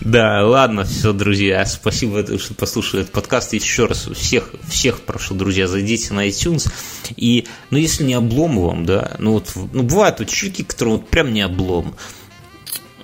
Да, 0.00 0.44
ладно, 0.44 0.84
все, 0.84 1.12
друзья. 1.12 1.64
Спасибо, 1.66 2.24
что 2.38 2.54
послушали 2.54 3.02
этот 3.02 3.12
подкаст. 3.12 3.52
Еще 3.52 3.86
раз 3.86 4.06
всех, 4.06 4.50
всех 4.66 5.02
прошу, 5.02 5.34
друзья, 5.34 5.68
зайдите 5.68 6.14
на 6.14 6.26
iTunes. 6.26 6.70
И, 7.16 7.46
ну, 7.70 7.78
если 7.78 8.04
не 8.04 8.14
облом 8.14 8.58
вам, 8.58 8.86
да, 8.86 9.16
ну 9.18 9.32
вот, 9.32 9.52
ну, 9.72 9.82
бывают 9.82 10.20
вот 10.20 10.28
чуваки, 10.28 10.64
которые 10.64 10.96
вот 10.96 11.08
прям 11.08 11.32
не 11.32 11.42
облом. 11.42 11.94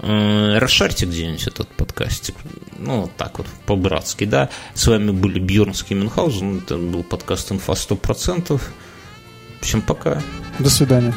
Э, 0.07 0.59
расшарьте 0.59 1.07
где-нибудь 1.07 1.46
этот 1.46 1.68
подкастик. 1.68 2.34
Ну, 2.78 3.02
вот 3.02 3.16
так 3.16 3.38
вот, 3.38 3.46
по-братски, 3.64 4.24
да. 4.24 4.50
С 4.74 4.86
вами 4.86 5.12
были 5.12 5.38
Бьернский 5.38 5.96
Мюнхгаузен. 5.96 6.59
Это 6.59 6.76
был 6.76 7.02
подкаст 7.02 7.50
«Инфа 7.52 7.72
100%». 7.72 8.61
Всем 9.62 9.80
пока. 9.80 10.20
До 10.59 10.68
свидания. 10.68 11.14